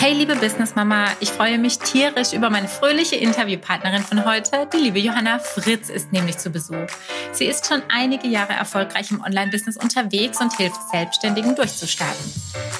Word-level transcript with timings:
Hey 0.00 0.14
liebe 0.14 0.34
Business 0.34 0.74
Mama, 0.76 1.08
ich 1.20 1.28
freue 1.28 1.58
mich 1.58 1.78
tierisch 1.78 2.32
über 2.32 2.48
meine 2.48 2.68
fröhliche 2.68 3.16
Interviewpartnerin 3.16 4.02
von 4.02 4.24
heute. 4.24 4.66
Die 4.72 4.78
liebe 4.78 4.98
Johanna 4.98 5.38
Fritz 5.38 5.90
ist 5.90 6.10
nämlich 6.10 6.38
zu 6.38 6.48
Besuch. 6.48 6.86
Sie 7.32 7.44
ist 7.44 7.66
schon 7.66 7.82
einige 7.90 8.26
Jahre 8.26 8.54
erfolgreich 8.54 9.10
im 9.10 9.20
Online-Business 9.22 9.76
unterwegs 9.76 10.40
und 10.40 10.56
hilft 10.56 10.80
Selbstständigen 10.90 11.54
durchzustarten. 11.54 12.32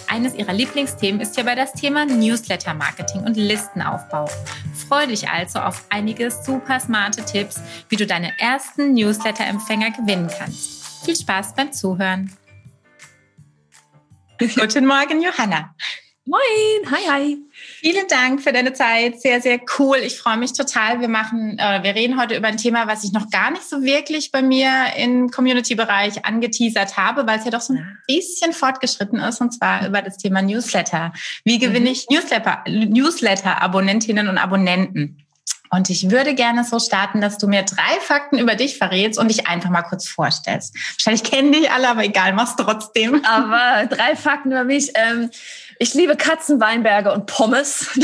Eines 0.09 0.33
ihrer 0.35 0.54
Lieblingsthemen 0.54 1.21
ist 1.21 1.35
hierbei 1.35 1.54
das 1.56 1.75
Thema 1.75 2.06
Newsletter-Marketing 2.06 3.25
und 3.25 3.37
Listenaufbau. 3.37 4.27
Freue 4.89 5.09
dich 5.09 5.29
also 5.29 5.59
auf 5.59 5.84
einige 5.91 6.30
super 6.30 6.80
smarte 6.80 7.23
Tipps, 7.23 7.61
wie 7.91 7.96
du 7.96 8.07
deine 8.07 8.32
ersten 8.41 8.95
Newsletter-Empfänger 8.95 9.91
gewinnen 9.91 10.30
kannst. 10.39 11.05
Viel 11.05 11.16
Spaß 11.16 11.55
beim 11.55 11.71
Zuhören. 11.71 12.34
Guten 14.39 14.87
Morgen, 14.87 15.21
Johanna. 15.21 15.75
Moin, 16.27 16.41
hi, 16.91 17.09
hi. 17.09 17.39
Vielen 17.80 18.07
Dank 18.07 18.43
für 18.43 18.53
deine 18.53 18.75
Zeit. 18.75 19.22
Sehr, 19.22 19.40
sehr 19.40 19.58
cool. 19.79 19.96
Ich 19.96 20.18
freue 20.18 20.36
mich 20.36 20.53
total. 20.53 21.00
Wir 21.00 21.08
machen, 21.08 21.58
äh, 21.58 21.82
wir 21.82 21.94
reden 21.94 22.21
heute 22.21 22.36
über 22.36 22.46
ein 22.49 22.58
Thema, 22.58 22.86
was 22.86 23.04
ich 23.04 23.13
noch 23.13 23.31
gar 23.31 23.50
nicht 23.50 23.64
so 23.64 23.82
wirklich 23.82 24.30
bei 24.30 24.43
mir 24.43 24.71
im 24.99 25.30
Community-Bereich 25.30 26.27
angeteasert 26.27 26.99
habe, 26.99 27.27
weil 27.27 27.39
es 27.39 27.46
ja 27.46 27.50
doch 27.50 27.63
so 27.63 27.72
ein 27.72 27.99
bisschen 28.07 28.53
fortgeschritten 28.53 29.18
ist, 29.18 29.41
und 29.41 29.53
zwar 29.53 29.86
über 29.86 30.03
das 30.03 30.18
Thema 30.18 30.43
Newsletter. 30.43 31.14
Wie 31.44 31.58
gewinne 31.58 31.86
mhm. 31.86 31.93
ich 31.93 32.06
Newsletter, 32.11 32.64
Newsletter-Abonnentinnen 32.69 34.28
und 34.28 34.36
Abonnenten? 34.36 35.25
Und 35.70 35.89
ich 35.89 36.11
würde 36.11 36.34
gerne 36.34 36.64
so 36.64 36.78
starten, 36.80 37.20
dass 37.20 37.39
du 37.39 37.47
mir 37.47 37.62
drei 37.62 38.00
Fakten 38.00 38.39
über 38.39 38.56
dich 38.56 38.77
verrätst 38.77 39.19
und 39.19 39.28
dich 39.28 39.47
einfach 39.47 39.70
mal 39.70 39.83
kurz 39.83 40.08
vorstellst. 40.08 40.77
Wahrscheinlich 40.97 41.22
kennen 41.22 41.52
dich 41.52 41.70
alle, 41.70 41.89
aber 41.89 42.05
egal, 42.05 42.34
mach's 42.34 42.56
trotzdem. 42.56 43.25
Aber 43.25 43.86
drei 43.86 44.16
Fakten 44.16 44.50
über 44.50 44.64
mich. 44.64 44.91
Ähm, 44.97 45.30
ich 45.83 45.94
liebe 45.94 46.14
Katzen, 46.14 46.61
Weinberge 46.61 47.12
und 47.12 47.27
Pommes. 47.27 47.88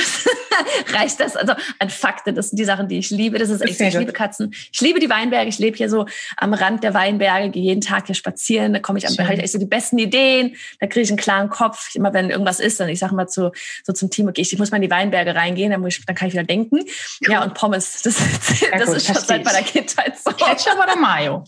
Das 0.86 0.94
reicht 0.94 1.20
das? 1.20 1.36
Also 1.36 1.52
an 1.78 1.90
Fakten, 1.90 2.34
das 2.34 2.48
sind 2.48 2.58
die 2.58 2.64
Sachen, 2.64 2.88
die 2.88 2.96
ich 2.96 3.10
liebe. 3.10 3.38
Das 3.38 3.50
ist 3.50 3.60
echt, 3.60 3.78
ich 3.78 3.92
liebe 3.92 4.14
Katzen. 4.14 4.54
Ich 4.72 4.80
liebe 4.80 5.00
die 5.00 5.10
Weinberge. 5.10 5.50
Ich 5.50 5.58
lebe 5.58 5.76
hier 5.76 5.90
so 5.90 6.06
am 6.38 6.54
Rand 6.54 6.82
der 6.82 6.94
Weinberge, 6.94 7.50
gehe 7.50 7.62
jeden 7.62 7.82
Tag 7.82 8.06
hier 8.06 8.14
spazieren. 8.14 8.72
Da 8.72 8.78
komme 8.78 8.98
ich 8.98 9.06
am 9.06 9.14
halt 9.18 9.38
echt 9.40 9.52
so 9.52 9.58
die 9.58 9.66
besten 9.66 9.98
Ideen. 9.98 10.56
Da 10.80 10.86
kriege 10.86 11.02
ich 11.02 11.10
einen 11.10 11.18
klaren 11.18 11.50
Kopf. 11.50 11.94
Immer 11.94 12.14
wenn 12.14 12.30
irgendwas 12.30 12.58
ist, 12.58 12.80
dann 12.80 12.88
ich 12.88 13.00
sage 13.00 13.14
mal 13.14 13.26
zu, 13.26 13.52
so 13.84 13.92
zum 13.92 14.08
Team, 14.08 14.28
okay, 14.28 14.40
ich 14.40 14.58
muss 14.58 14.70
mal 14.70 14.78
in 14.78 14.82
die 14.82 14.90
Weinberge 14.90 15.34
reingehen, 15.34 15.70
dann, 15.72 15.82
muss 15.82 15.98
ich, 15.98 16.06
dann 16.06 16.16
kann 16.16 16.28
ich 16.28 16.34
wieder 16.34 16.44
denken. 16.44 16.80
Ja, 17.20 17.42
und 17.42 17.52
Pommes, 17.52 18.00
das, 18.00 18.16
das 18.72 18.86
gut, 18.86 18.96
ist 18.96 19.06
schon 19.06 19.16
seit 19.16 19.44
meiner 19.44 19.62
Kindheit 19.62 20.14
so. 20.18 20.30
Ketchup 20.30 20.78
oder 20.82 20.96
Mayo? 20.96 21.44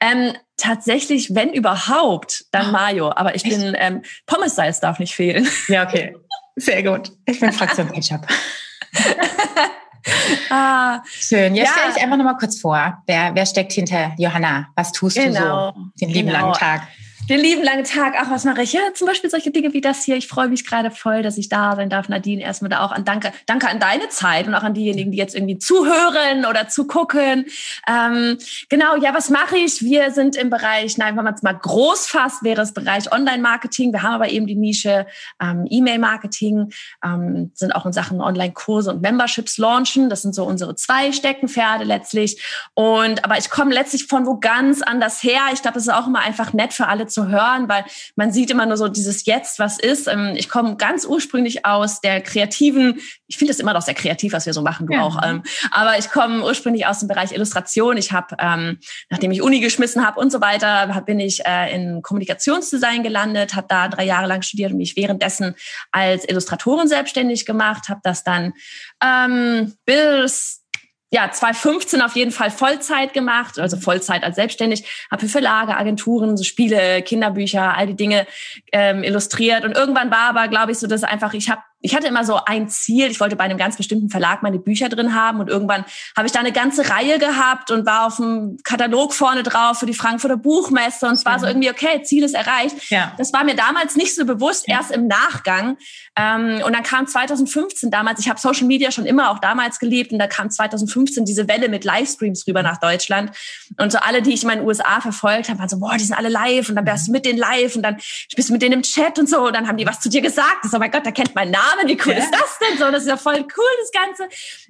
Ähm, 0.00 0.34
tatsächlich, 0.60 1.34
wenn 1.34 1.52
überhaupt, 1.52 2.44
dann 2.50 2.68
oh, 2.68 2.72
Mayo. 2.72 3.12
Aber 3.14 3.34
ich 3.34 3.44
echt? 3.44 3.58
bin, 3.58 3.74
ähm, 3.78 4.02
Pommes-Salz 4.26 4.80
darf 4.80 4.98
nicht 4.98 5.14
fehlen. 5.14 5.48
Ja, 5.68 5.86
okay. 5.86 6.14
Sehr 6.56 6.82
gut. 6.82 7.12
Ich 7.26 7.40
bin 7.40 7.52
Fraktion 7.54 7.90
Ketchup. 7.90 8.26
ah, 10.50 11.00
Schön. 11.04 11.54
Ja, 11.54 11.64
ja. 11.64 11.70
stell 11.72 11.92
dich 11.92 12.02
einfach 12.02 12.16
nochmal 12.16 12.36
kurz 12.36 12.60
vor. 12.60 13.02
Wer, 13.06 13.34
wer 13.34 13.46
steckt 13.46 13.72
hinter 13.72 14.12
Johanna? 14.18 14.68
Was 14.76 14.92
tust 14.92 15.16
genau. 15.16 15.72
du 15.72 15.78
so 15.78 15.86
den 16.00 16.10
lieben 16.10 16.28
genau. 16.28 16.40
langen 16.40 16.54
Tag? 16.54 16.82
Den 17.30 17.38
lieben 17.38 17.62
langen 17.62 17.84
Tag. 17.84 18.14
Ach, 18.18 18.28
was 18.28 18.44
mache 18.44 18.62
ich? 18.62 18.72
Ja, 18.72 18.80
zum 18.92 19.06
Beispiel 19.06 19.30
solche 19.30 19.52
Dinge 19.52 19.72
wie 19.72 19.80
das 19.80 20.02
hier. 20.02 20.16
Ich 20.16 20.26
freue 20.26 20.48
mich 20.48 20.66
gerade 20.66 20.90
voll, 20.90 21.22
dass 21.22 21.38
ich 21.38 21.48
da 21.48 21.76
sein 21.76 21.88
darf. 21.88 22.08
Nadine, 22.08 22.42
erstmal 22.42 22.70
da 22.70 22.84
auch 22.84 22.90
an 22.90 23.04
danke, 23.04 23.32
danke 23.46 23.68
an 23.68 23.78
deine 23.78 24.08
Zeit 24.08 24.48
und 24.48 24.54
auch 24.56 24.64
an 24.64 24.74
diejenigen, 24.74 25.12
die 25.12 25.18
jetzt 25.18 25.36
irgendwie 25.36 25.56
zuhören 25.56 26.44
oder 26.44 26.66
zugucken. 26.66 27.46
Ähm, 27.86 28.36
genau, 28.68 28.96
ja, 28.96 29.14
was 29.14 29.30
mache 29.30 29.58
ich? 29.58 29.80
Wir 29.80 30.10
sind 30.10 30.34
im 30.34 30.50
Bereich, 30.50 30.98
nein, 30.98 31.16
wenn 31.16 31.22
man 31.22 31.34
es 31.34 31.42
mal 31.42 31.52
groß 31.52 32.08
fasst, 32.08 32.42
wäre 32.42 32.62
es 32.62 32.74
Bereich 32.74 33.12
Online-Marketing. 33.12 33.92
Wir 33.92 34.02
haben 34.02 34.14
aber 34.14 34.30
eben 34.30 34.48
die 34.48 34.56
Nische 34.56 35.06
ähm, 35.40 35.66
E-Mail-Marketing, 35.70 36.72
ähm, 37.04 37.52
sind 37.54 37.76
auch 37.76 37.86
in 37.86 37.92
Sachen 37.92 38.20
Online-Kurse 38.20 38.90
und 38.90 39.02
Memberships 39.02 39.56
launchen. 39.56 40.10
Das 40.10 40.22
sind 40.22 40.34
so 40.34 40.44
unsere 40.44 40.74
zwei 40.74 41.12
Steckenpferde 41.12 41.84
letztlich. 41.84 42.42
Und 42.74 43.24
aber 43.24 43.38
ich 43.38 43.50
komme 43.50 43.72
letztlich 43.72 44.08
von 44.08 44.26
wo 44.26 44.40
ganz 44.40 44.82
anders 44.82 45.22
her. 45.22 45.42
Ich 45.52 45.62
glaube, 45.62 45.78
es 45.78 45.84
ist 45.86 45.92
auch 45.92 46.08
immer 46.08 46.18
einfach 46.18 46.52
nett 46.52 46.72
für 46.72 46.88
alle 46.88 47.06
zu 47.06 47.19
zu 47.20 47.28
hören, 47.28 47.68
weil 47.68 47.84
man 48.16 48.32
sieht 48.32 48.50
immer 48.50 48.66
nur 48.66 48.76
so 48.76 48.88
dieses 48.88 49.26
Jetzt, 49.26 49.58
was 49.58 49.78
ist. 49.78 50.08
Ähm, 50.08 50.34
ich 50.36 50.48
komme 50.48 50.76
ganz 50.76 51.04
ursprünglich 51.04 51.66
aus 51.66 52.00
der 52.00 52.20
kreativen, 52.20 53.00
ich 53.26 53.36
finde 53.36 53.52
es 53.52 53.60
immer 53.60 53.72
noch 53.72 53.82
sehr 53.82 53.94
kreativ, 53.94 54.32
was 54.32 54.46
wir 54.46 54.54
so 54.54 54.62
machen, 54.62 54.86
du 54.86 54.94
ja. 54.94 55.02
auch. 55.02 55.22
Ähm, 55.22 55.42
aber 55.70 55.98
ich 55.98 56.10
komme 56.10 56.42
ursprünglich 56.42 56.86
aus 56.86 57.00
dem 57.00 57.08
Bereich 57.08 57.32
Illustration. 57.32 57.96
Ich 57.96 58.12
habe, 58.12 58.36
ähm, 58.38 58.78
nachdem 59.10 59.30
ich 59.32 59.42
Uni 59.42 59.60
geschmissen 59.60 60.06
habe 60.06 60.20
und 60.20 60.32
so 60.32 60.40
weiter, 60.40 61.02
bin 61.06 61.20
ich 61.20 61.44
äh, 61.46 61.74
in 61.74 62.02
Kommunikationsdesign 62.02 63.02
gelandet, 63.02 63.54
habe 63.54 63.66
da 63.68 63.88
drei 63.88 64.04
Jahre 64.04 64.26
lang 64.26 64.42
studiert 64.42 64.72
und 64.72 64.78
mich 64.78 64.96
währenddessen 64.96 65.54
als 65.92 66.28
Illustratorin 66.28 66.88
selbstständig 66.88 67.46
gemacht, 67.46 67.88
habe 67.88 68.00
das 68.02 68.24
dann 68.24 68.52
ähm, 69.02 69.74
bis 69.84 70.59
ja, 71.12 71.30
2015 71.30 72.02
auf 72.02 72.14
jeden 72.14 72.30
Fall 72.30 72.50
Vollzeit 72.50 73.12
gemacht, 73.12 73.58
also 73.58 73.76
Vollzeit 73.76 74.22
als 74.22 74.36
selbstständig, 74.36 75.06
habe 75.10 75.22
für 75.22 75.28
Verlage, 75.28 75.76
Agenturen, 75.76 76.36
so 76.36 76.44
Spiele, 76.44 77.02
Kinderbücher, 77.02 77.76
all 77.76 77.88
die 77.88 77.96
Dinge 77.96 78.26
ähm, 78.72 79.02
illustriert. 79.02 79.64
Und 79.64 79.76
irgendwann 79.76 80.10
war 80.10 80.28
aber, 80.28 80.46
glaube 80.48 80.72
ich, 80.72 80.78
so, 80.78 80.86
dass 80.86 81.02
einfach, 81.02 81.34
ich 81.34 81.50
habe 81.50 81.62
ich 81.82 81.94
hatte 81.94 82.06
immer 82.06 82.24
so 82.24 82.38
ein 82.44 82.68
Ziel, 82.68 83.10
ich 83.10 83.20
wollte 83.20 83.36
bei 83.36 83.44
einem 83.44 83.56
ganz 83.56 83.76
bestimmten 83.76 84.10
Verlag 84.10 84.42
meine 84.42 84.58
Bücher 84.58 84.88
drin 84.88 85.14
haben 85.14 85.40
und 85.40 85.48
irgendwann 85.48 85.84
habe 86.16 86.26
ich 86.26 86.32
da 86.32 86.40
eine 86.40 86.52
ganze 86.52 86.90
Reihe 86.90 87.18
gehabt 87.18 87.70
und 87.70 87.86
war 87.86 88.06
auf 88.06 88.16
dem 88.16 88.58
Katalog 88.64 89.14
vorne 89.14 89.42
drauf 89.42 89.78
für 89.78 89.86
die 89.86 89.94
Frankfurter 89.94 90.36
Buchmesse 90.36 91.06
und 91.06 91.14
es 91.14 91.24
war 91.24 91.38
so 91.38 91.46
irgendwie, 91.46 91.70
okay, 91.70 92.02
Ziel 92.02 92.22
ist 92.22 92.34
erreicht. 92.34 92.90
Ja. 92.90 93.14
Das 93.16 93.32
war 93.32 93.44
mir 93.44 93.54
damals 93.54 93.96
nicht 93.96 94.14
so 94.14 94.26
bewusst, 94.26 94.68
ja. 94.68 94.76
erst 94.76 94.90
im 94.90 95.06
Nachgang. 95.06 95.78
Ähm, 96.16 96.62
und 96.64 96.74
dann 96.74 96.82
kam 96.82 97.06
2015 97.06 97.90
damals, 97.90 98.20
ich 98.20 98.28
habe 98.28 98.38
Social 98.38 98.66
Media 98.66 98.90
schon 98.90 99.06
immer 99.06 99.30
auch 99.30 99.38
damals 99.38 99.78
geliebt 99.78 100.12
und 100.12 100.18
da 100.18 100.26
kam 100.26 100.50
2015 100.50 101.24
diese 101.24 101.48
Welle 101.48 101.68
mit 101.68 101.84
Livestreams 101.84 102.46
rüber 102.46 102.62
nach 102.62 102.78
Deutschland 102.78 103.30
und 103.78 103.90
so 103.90 103.98
alle, 103.98 104.20
die 104.20 104.34
ich 104.34 104.42
in 104.42 104.48
meinen 104.48 104.66
USA 104.66 105.00
verfolgt 105.00 105.48
habe, 105.48 105.58
waren 105.58 105.68
so, 105.68 105.78
boah, 105.78 105.96
die 105.96 106.04
sind 106.04 106.16
alle 106.16 106.28
live 106.28 106.68
und 106.68 106.76
dann 106.76 106.84
wärst 106.84 107.08
du 107.08 107.12
mit 107.12 107.24
denen 107.24 107.38
live 107.38 107.74
und 107.74 107.82
dann 107.82 107.96
bist 108.36 108.48
du 108.48 108.52
mit 108.52 108.60
denen 108.60 108.74
im 108.74 108.82
Chat 108.82 109.18
und 109.18 109.28
so 109.28 109.46
und 109.46 109.54
dann 109.54 109.66
haben 109.66 109.78
die 109.78 109.86
was 109.86 110.00
zu 110.00 110.10
dir 110.10 110.20
gesagt. 110.20 110.58
Das 110.62 110.72
ist, 110.72 110.76
oh 110.76 110.78
mein 110.78 110.90
Gott, 110.90 111.06
da 111.06 111.10
kennt 111.10 111.34
mein 111.34 111.50
Name 111.50 111.69
Namen, 111.76 111.88
wie 111.88 112.00
cool 112.04 112.12
ja. 112.12 112.18
ist 112.18 112.30
das 112.32 112.58
denn 112.58 112.78
so? 112.78 112.90
Das 112.90 113.02
ist 113.02 113.08
ja 113.08 113.16
voll 113.16 113.36
cool, 113.36 113.64
das 113.80 113.92
Ganze. 113.92 114.24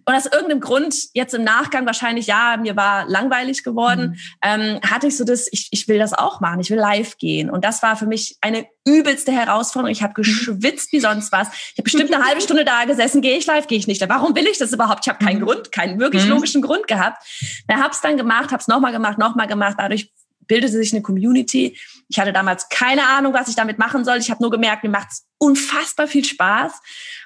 Und 0.05 0.15
aus 0.15 0.27
irgendeinem 0.27 0.61
Grund, 0.61 0.95
jetzt 1.15 1.35
im 1.35 1.45
Nachgang 1.45 1.87
wahrscheinlich, 1.87 2.27
ja, 2.27 2.57
mir 2.57 2.77
war 2.77 3.07
langweilig 3.09 3.63
geworden, 3.63 4.11
mhm. 4.11 4.17
ähm, 4.43 4.81
hatte 4.89 5.09
ich 5.09 5.17
so 5.17 5.25
das, 5.25 5.49
ich, 5.51 5.69
ich 5.71 5.89
will 5.89 5.99
das 5.99 6.13
auch 6.13 6.41
machen, 6.41 6.61
ich 6.61 6.71
will 6.71 6.79
live 6.79 7.19
gehen. 7.19 7.51
Und 7.51 7.65
das 7.65 7.83
war 7.83 7.97
für 7.97 8.07
mich 8.07 8.37
eine 8.41 8.67
übelste 8.87 9.33
Herausforderung. 9.33 9.93
Ich 9.93 10.03
habe 10.03 10.13
mhm. 10.17 10.23
geschwitzt 10.23 10.93
wie 10.93 11.01
sonst 11.01 11.33
was. 11.33 11.49
Ich 11.49 11.79
habe 11.79 11.85
bestimmt 11.85 12.13
eine 12.13 12.25
halbe 12.27 12.41
Stunde 12.41 12.65
da 12.65 12.85
gesessen, 12.85 13.21
gehe 13.21 13.37
ich 13.37 13.47
live, 13.47 13.67
gehe 13.67 13.79
ich 13.79 13.87
nicht. 13.87 14.07
Warum 14.09 14.35
will 14.35 14.47
ich 14.47 14.59
das 14.59 14.73
überhaupt? 14.73 15.01
Ich 15.05 15.09
habe 15.09 15.25
keinen 15.25 15.41
mhm. 15.41 15.47
Grund, 15.47 15.73
keinen 15.73 16.01
wirklich 16.01 16.25
mhm. 16.25 16.31
logischen 16.31 16.63
Grund 16.63 16.87
gehabt. 16.87 17.23
Da 17.69 17.77
habe 17.77 17.93
es 17.93 18.01
dann 18.01 18.17
gemacht, 18.17 18.51
habe 18.51 18.61
es 18.61 18.69
nochmal 18.69 18.93
gemacht, 18.93 19.19
nochmal 19.19 19.47
gemacht. 19.47 19.77
Dadurch 19.79 20.11
bildete 20.51 20.73
sich 20.73 20.93
eine 20.93 21.01
Community. 21.01 21.79
Ich 22.09 22.19
hatte 22.19 22.33
damals 22.33 22.69
keine 22.69 23.07
Ahnung, 23.07 23.33
was 23.33 23.47
ich 23.47 23.55
damit 23.55 23.79
machen 23.79 24.05
soll. 24.05 24.19
Ich 24.19 24.33
habe 24.33 24.43
nur 24.43 24.51
gemerkt, 24.51 24.83
mir 24.83 24.91
macht 24.91 25.13
es 25.13 25.25
unfassbar 25.39 26.09
viel 26.09 26.25
Spaß. 26.25 26.73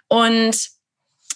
Und 0.08 0.68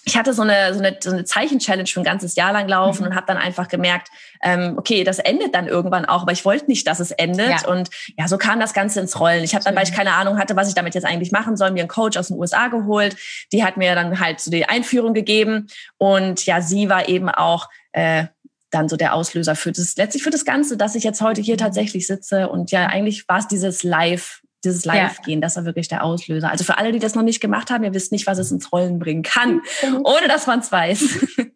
ich 0.05 0.15
hatte 0.15 0.33
so 0.33 0.43
eine, 0.43 0.71
so 0.75 0.79
eine, 0.79 0.97
so 1.01 1.09
eine 1.09 1.25
Zeichen-Challenge 1.25 1.87
für 1.87 1.99
ein 1.99 2.03
ganzes 2.03 2.35
Jahr 2.35 2.53
lang 2.53 2.67
laufen 2.67 3.01
mhm. 3.01 3.09
und 3.09 3.15
habe 3.15 3.25
dann 3.25 3.37
einfach 3.37 3.67
gemerkt, 3.67 4.09
ähm, 4.43 4.75
okay, 4.77 5.03
das 5.03 5.17
endet 5.17 5.55
dann 5.55 5.67
irgendwann 5.67 6.05
auch, 6.05 6.21
aber 6.21 6.31
ich 6.31 6.45
wollte 6.45 6.67
nicht, 6.67 6.85
dass 6.85 6.99
es 6.99 7.09
endet. 7.09 7.63
Ja. 7.63 7.67
Und 7.67 7.89
ja, 8.19 8.27
so 8.27 8.37
kam 8.37 8.59
das 8.59 8.73
Ganze 8.73 8.99
ins 8.99 9.19
Rollen. 9.19 9.43
Ich 9.43 9.55
habe 9.55 9.65
dann, 9.65 9.75
weil 9.75 9.83
ich 9.83 9.93
keine 9.93 10.13
Ahnung 10.13 10.37
hatte, 10.37 10.55
was 10.55 10.67
ich 10.67 10.75
damit 10.75 10.93
jetzt 10.93 11.05
eigentlich 11.05 11.31
machen 11.31 11.57
soll, 11.57 11.71
mir 11.71 11.79
einen 11.79 11.89
Coach 11.89 12.17
aus 12.17 12.27
den 12.27 12.37
USA 12.37 12.67
geholt. 12.67 13.15
Die 13.51 13.63
hat 13.63 13.77
mir 13.77 13.95
dann 13.95 14.19
halt 14.19 14.39
so 14.39 14.51
die 14.51 14.69
Einführung 14.69 15.15
gegeben. 15.15 15.67
Und 15.97 16.45
ja, 16.45 16.61
sie 16.61 16.87
war 16.87 17.09
eben 17.09 17.29
auch 17.29 17.67
äh, 17.93 18.25
dann 18.71 18.89
so 18.89 18.95
der 18.97 19.13
Auslöser 19.13 19.55
für 19.55 19.71
das, 19.71 19.95
letztlich 19.95 20.23
für 20.23 20.29
das 20.29 20.45
Ganze, 20.45 20.77
dass 20.77 20.95
ich 20.95 21.03
jetzt 21.03 21.21
heute 21.21 21.41
hier 21.41 21.57
tatsächlich 21.57 22.07
sitze. 22.07 22.49
Und 22.49 22.71
ja, 22.71 22.87
eigentlich 22.87 23.27
war 23.27 23.39
es 23.39 23.47
dieses 23.47 23.83
Live, 23.83 24.41
dieses 24.63 24.85
Live-Gehen, 24.85 25.39
ja. 25.39 25.41
das 25.41 25.55
war 25.55 25.65
wirklich 25.65 25.87
der 25.87 26.03
Auslöser. 26.03 26.51
Also 26.51 26.63
für 26.63 26.77
alle, 26.77 26.91
die 26.91 26.99
das 26.99 27.15
noch 27.15 27.23
nicht 27.23 27.39
gemacht 27.39 27.69
haben, 27.71 27.83
ihr 27.83 27.93
wisst 27.93 28.11
nicht, 28.11 28.27
was 28.27 28.37
es 28.37 28.51
ins 28.51 28.71
Rollen 28.71 28.99
bringen 28.99 29.23
kann, 29.23 29.61
ohne 30.03 30.27
dass 30.27 30.47
man 30.47 30.59
es 30.59 30.71
weiß. 30.71 31.27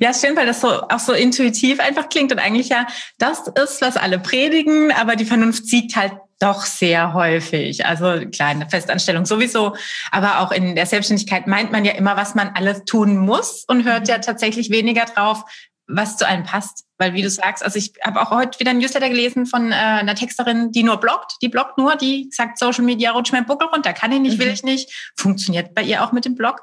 Ja, 0.00 0.12
stimmt, 0.12 0.36
weil 0.36 0.46
das 0.46 0.60
so 0.60 0.68
auch 0.68 0.98
so 0.98 1.12
intuitiv 1.12 1.78
einfach 1.78 2.08
klingt 2.08 2.32
und 2.32 2.40
eigentlich 2.40 2.70
ja 2.70 2.88
das 3.18 3.46
ist, 3.62 3.80
was 3.80 3.96
alle 3.96 4.18
predigen, 4.18 4.90
aber 4.92 5.14
die 5.14 5.24
Vernunft 5.24 5.66
siegt 5.66 5.94
halt 5.94 6.12
doch 6.38 6.64
sehr 6.66 7.14
häufig. 7.14 7.86
Also 7.86 8.28
klar, 8.30 8.52
in 8.52 8.60
der 8.60 8.68
Festanstellung 8.68 9.24
sowieso, 9.24 9.74
aber 10.10 10.40
auch 10.40 10.52
in 10.52 10.74
der 10.74 10.86
Selbstständigkeit 10.86 11.46
meint 11.46 11.72
man 11.72 11.84
ja 11.84 11.92
immer, 11.92 12.16
was 12.16 12.34
man 12.34 12.50
alles 12.54 12.84
tun 12.84 13.16
muss 13.16 13.64
und 13.68 13.84
hört 13.84 14.02
mhm. 14.02 14.08
ja 14.08 14.18
tatsächlich 14.18 14.70
weniger 14.70 15.04
drauf, 15.04 15.44
was 15.88 16.16
zu 16.16 16.26
einem 16.26 16.44
passt. 16.44 16.84
Weil 16.98 17.12
wie 17.14 17.22
du 17.22 17.30
sagst, 17.30 17.62
also 17.62 17.78
ich 17.78 17.92
habe 18.04 18.20
auch 18.20 18.30
heute 18.30 18.58
wieder 18.58 18.70
ein 18.70 18.78
Newsletter 18.78 19.08
gelesen 19.08 19.46
von 19.46 19.70
äh, 19.70 19.74
einer 19.74 20.14
Texterin, 20.14 20.72
die 20.72 20.82
nur 20.82 20.96
bloggt, 20.96 21.36
die 21.42 21.48
bloggt 21.48 21.78
nur, 21.78 21.96
die 21.96 22.30
sagt 22.32 22.58
Social 22.58 22.84
Media 22.84 23.12
rutscht 23.12 23.32
mein 23.32 23.46
Buckel 23.46 23.68
runter, 23.68 23.92
kann 23.92 24.12
ich 24.12 24.20
nicht, 24.20 24.38
will 24.38 24.46
mhm. 24.46 24.52
ich 24.54 24.62
nicht. 24.62 25.12
Funktioniert 25.16 25.74
bei 25.74 25.82
ihr 25.82 26.02
auch 26.02 26.12
mit 26.12 26.24
dem 26.24 26.34
Blog? 26.34 26.62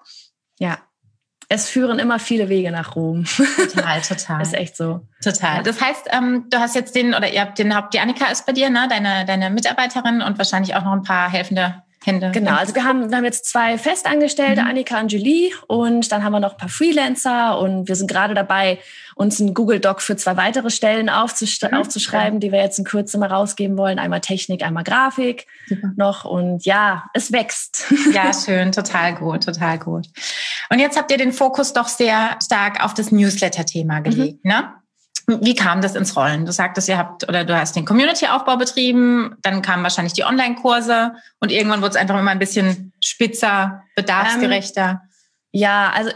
Ja. 0.60 0.80
Es 1.50 1.70
führen 1.70 2.00
immer 2.00 2.18
viele 2.20 2.50
Wege 2.50 2.72
nach 2.72 2.96
Rom. 2.96 3.26
Total, 3.26 4.02
total. 4.02 4.42
ist 4.42 4.56
echt 4.56 4.76
so. 4.76 5.08
Total. 5.22 5.62
Das 5.62 5.80
heißt, 5.80 6.08
ähm, 6.10 6.48
du 6.50 6.58
hast 6.58 6.74
jetzt 6.74 6.96
den, 6.96 7.14
oder 7.14 7.32
ihr 7.32 7.42
habt 7.42 7.60
den 7.60 7.76
Haupt, 7.76 7.94
die 7.94 8.00
Annika 8.00 8.26
ist 8.28 8.48
bei 8.48 8.54
dir, 8.54 8.70
ne? 8.70 8.88
Deine, 8.90 9.26
deine 9.26 9.52
Mitarbeiterin 9.52 10.22
und 10.22 10.38
wahrscheinlich 10.40 10.74
auch 10.76 10.84
noch 10.84 10.94
ein 10.94 11.04
paar 11.04 11.30
helfende 11.30 11.83
Hände. 12.06 12.32
Genau, 12.32 12.56
also 12.56 12.76
wir 12.76 12.84
haben, 12.84 13.10
wir 13.10 13.18
haben 13.18 13.26
jetzt 13.26 13.46
zwei 13.46 13.78
Festangestellte, 13.78 14.62
mhm. 14.62 14.68
Annika 14.68 15.00
und 15.00 15.12
Julie, 15.12 15.52
und 15.68 16.12
dann 16.12 16.24
haben 16.24 16.32
wir 16.32 16.40
noch 16.40 16.54
ein 16.54 16.58
paar 16.58 16.70
Freelancer 16.70 17.60
und 17.60 17.88
wir 17.88 17.96
sind 17.96 18.10
gerade 18.10 18.34
dabei, 18.34 18.80
uns 19.16 19.40
einen 19.40 19.54
Google 19.54 19.80
Doc 19.80 20.02
für 20.02 20.16
zwei 20.16 20.38
weitere 20.38 20.70
Stellen 20.70 21.10
aufzusch 21.10 21.62
mhm. 21.62 21.74
aufzuschreiben, 21.74 22.40
die 22.40 22.52
wir 22.52 22.60
jetzt 22.60 22.80
in 22.80 22.86
Kürze 22.86 23.18
mal 23.18 23.30
rausgeben 23.30 23.78
wollen. 23.78 24.00
Einmal 24.00 24.22
Technik, 24.22 24.64
einmal 24.64 24.84
Grafik 24.84 25.48
Super. 25.68 25.92
noch. 25.96 26.26
Und 26.26 26.66
ja, 26.66 27.06
es 27.14 27.32
wächst. 27.32 27.86
Ja, 28.14 28.34
schön, 28.34 28.72
total 28.72 29.16
gut, 29.16 29.44
total 29.44 29.80
gut. 29.80 30.08
Und 30.70 30.80
jetzt 30.80 30.98
habt 30.98 31.12
ihr 31.12 31.18
den 31.18 31.32
Fokus 31.32 31.74
doch 31.74 31.88
sehr 31.88 32.38
stark 32.44 32.84
auf 32.84 32.94
das 32.94 33.12
Newsletter-Thema 33.12 34.00
gelegt, 34.00 34.44
mhm. 34.44 34.52
ne? 34.52 34.74
Wie 35.28 35.56
kam 35.56 35.82
das 35.82 35.96
ins 35.96 36.16
Rollen? 36.16 36.46
Du 36.46 36.52
sagtest, 36.52 36.90
ihr 36.90 36.98
habt 36.98 37.28
oder 37.30 37.46
du 37.46 37.58
hast 37.58 37.76
den 37.76 37.86
Community-Aufbau 37.86 38.58
betrieben, 38.58 39.36
dann 39.42 39.62
kamen 39.62 39.84
wahrscheinlich 39.84 40.14
die 40.14 40.26
Online-Kurse 40.26 41.14
und 41.40 41.52
irgendwann 41.52 41.82
wurde 41.82 41.92
es 41.92 41.96
einfach 41.96 42.20
immer 42.20 42.32
ein 42.32 42.40
bisschen 42.40 42.94
spitzer, 43.02 43.84
bedarfsgerechter. 43.96 45.02
Ähm, 45.04 45.10
ja, 45.52 45.92
also 45.92 46.12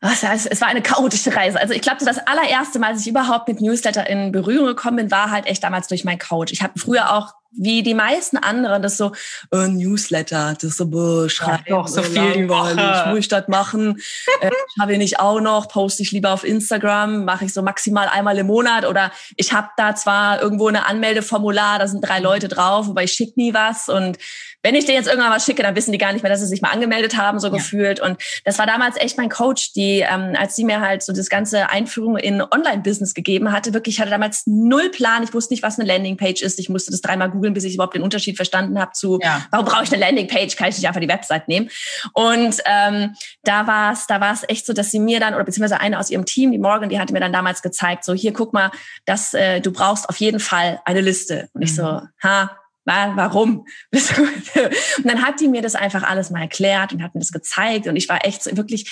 was 0.00 0.22
heißt, 0.22 0.48
es 0.50 0.60
war 0.60 0.68
eine 0.68 0.82
chaotische 0.82 1.34
Reise. 1.34 1.60
Also 1.60 1.74
ich 1.74 1.82
glaube, 1.82 2.04
das 2.04 2.18
allererste 2.18 2.78
Mal, 2.78 2.92
als 2.92 3.00
ich 3.00 3.08
überhaupt 3.08 3.48
mit 3.48 3.60
Newsletter 3.60 4.08
in 4.08 4.30
Berührung 4.30 4.66
gekommen 4.66 4.96
bin, 4.96 5.10
war 5.10 5.30
halt 5.30 5.46
echt 5.46 5.64
damals 5.64 5.88
durch 5.88 6.04
meinen 6.04 6.20
Coach. 6.20 6.52
Ich 6.52 6.62
habe 6.62 6.78
früher 6.78 7.12
auch 7.12 7.34
wie 7.50 7.82
die 7.82 7.94
meisten 7.94 8.36
anderen 8.36 8.82
das 8.82 8.96
so 8.96 9.12
äh, 9.52 9.68
Newsletter, 9.68 10.54
das 10.60 10.76
so 10.76 10.86
boah, 10.86 11.28
schreib 11.28 11.64
doch 11.66 11.88
so 11.88 12.02
viel 12.02 12.32
die 12.32 12.48
Woche. 12.48 13.08
muss 13.08 13.20
ich 13.20 13.28
das 13.28 13.48
machen? 13.48 14.00
äh, 14.40 14.50
habe 14.80 14.92
ich 14.92 14.98
nicht 14.98 15.18
auch 15.18 15.40
noch, 15.40 15.68
poste 15.68 16.02
ich 16.02 16.12
lieber 16.12 16.32
auf 16.32 16.44
Instagram, 16.44 17.24
mache 17.24 17.46
ich 17.46 17.54
so 17.54 17.62
maximal 17.62 18.08
einmal 18.08 18.38
im 18.38 18.46
Monat 18.46 18.84
oder 18.84 19.10
ich 19.36 19.52
habe 19.52 19.68
da 19.76 19.94
zwar 19.94 20.42
irgendwo 20.42 20.68
eine 20.68 20.86
Anmeldeformular, 20.86 21.78
da 21.78 21.88
sind 21.88 22.02
drei 22.02 22.20
Leute 22.20 22.48
drauf, 22.48 22.88
aber 22.88 23.02
ich 23.02 23.12
schicke 23.12 23.32
nie 23.36 23.54
was 23.54 23.88
und 23.88 24.18
wenn 24.62 24.74
ich 24.74 24.86
dir 24.86 24.94
jetzt 24.94 25.06
irgendwann 25.06 25.30
was 25.30 25.44
schicke, 25.44 25.62
dann 25.62 25.76
wissen 25.76 25.92
die 25.92 25.98
gar 25.98 26.12
nicht 26.12 26.22
mehr, 26.22 26.30
dass 26.30 26.40
sie 26.40 26.46
sich 26.46 26.62
mal 26.62 26.70
angemeldet 26.70 27.16
haben, 27.16 27.38
so 27.38 27.48
ja. 27.48 27.54
gefühlt. 27.54 28.00
Und 28.00 28.20
das 28.44 28.58
war 28.58 28.66
damals 28.66 28.96
echt 28.96 29.16
mein 29.16 29.28
Coach, 29.28 29.72
die, 29.72 30.00
ähm, 30.00 30.34
als 30.36 30.56
sie 30.56 30.64
mir 30.64 30.80
halt 30.80 31.02
so 31.02 31.12
das 31.12 31.28
ganze 31.28 31.70
Einführung 31.70 32.16
in 32.16 32.42
Online-Business 32.42 33.14
gegeben 33.14 33.52
hatte, 33.52 33.72
wirklich, 33.72 33.96
ich 33.96 34.00
hatte 34.00 34.10
damals 34.10 34.42
null 34.46 34.90
Plan. 34.90 35.22
Ich 35.22 35.32
wusste 35.32 35.54
nicht, 35.54 35.62
was 35.62 35.78
eine 35.78 35.86
Landingpage 35.86 36.42
ist. 36.42 36.58
Ich 36.58 36.68
musste 36.68 36.90
das 36.90 37.00
dreimal 37.00 37.30
googeln, 37.30 37.54
bis 37.54 37.64
ich 37.64 37.74
überhaupt 37.74 37.94
den 37.94 38.02
Unterschied 38.02 38.36
verstanden 38.36 38.80
habe 38.80 38.92
zu, 38.92 39.20
ja. 39.22 39.46
warum 39.50 39.66
brauche 39.66 39.84
ich 39.84 39.92
eine 39.92 40.00
Landingpage? 40.00 40.56
Kann 40.56 40.68
ich 40.68 40.76
nicht 40.76 40.88
einfach 40.88 41.00
die 41.00 41.08
Website 41.08 41.46
nehmen? 41.46 41.70
Und 42.12 42.56
ähm, 42.64 43.14
da 43.44 43.66
war 43.66 43.92
es, 43.92 44.06
da 44.06 44.20
war 44.20 44.32
es 44.32 44.42
echt 44.48 44.66
so, 44.66 44.72
dass 44.72 44.90
sie 44.90 44.98
mir 44.98 45.20
dann, 45.20 45.34
oder 45.34 45.44
beziehungsweise 45.44 45.80
eine 45.80 45.98
aus 45.98 46.10
ihrem 46.10 46.24
Team, 46.24 46.50
die 46.50 46.58
Morgan, 46.58 46.88
die 46.88 46.98
hatte 46.98 47.12
mir 47.12 47.20
dann 47.20 47.32
damals 47.32 47.62
gezeigt, 47.62 48.04
so 48.04 48.12
hier, 48.12 48.32
guck 48.32 48.52
mal, 48.52 48.72
dass 49.04 49.34
äh, 49.34 49.60
du 49.60 49.72
brauchst 49.72 50.08
auf 50.08 50.16
jeden 50.16 50.40
Fall 50.40 50.80
eine 50.84 51.00
Liste. 51.00 51.48
Und 51.52 51.62
ich 51.62 51.74
so, 51.74 51.84
mhm. 51.84 52.08
ha, 52.22 52.57
warum? 53.16 53.66
Und 53.92 55.04
dann 55.04 55.22
hat 55.22 55.40
die 55.40 55.48
mir 55.48 55.62
das 55.62 55.74
einfach 55.74 56.02
alles 56.02 56.30
mal 56.30 56.40
erklärt 56.40 56.92
und 56.92 57.02
hat 57.02 57.14
mir 57.14 57.20
das 57.20 57.32
gezeigt 57.32 57.86
und 57.86 57.96
ich 57.96 58.08
war 58.08 58.24
echt 58.24 58.42
so 58.42 58.56
wirklich, 58.56 58.90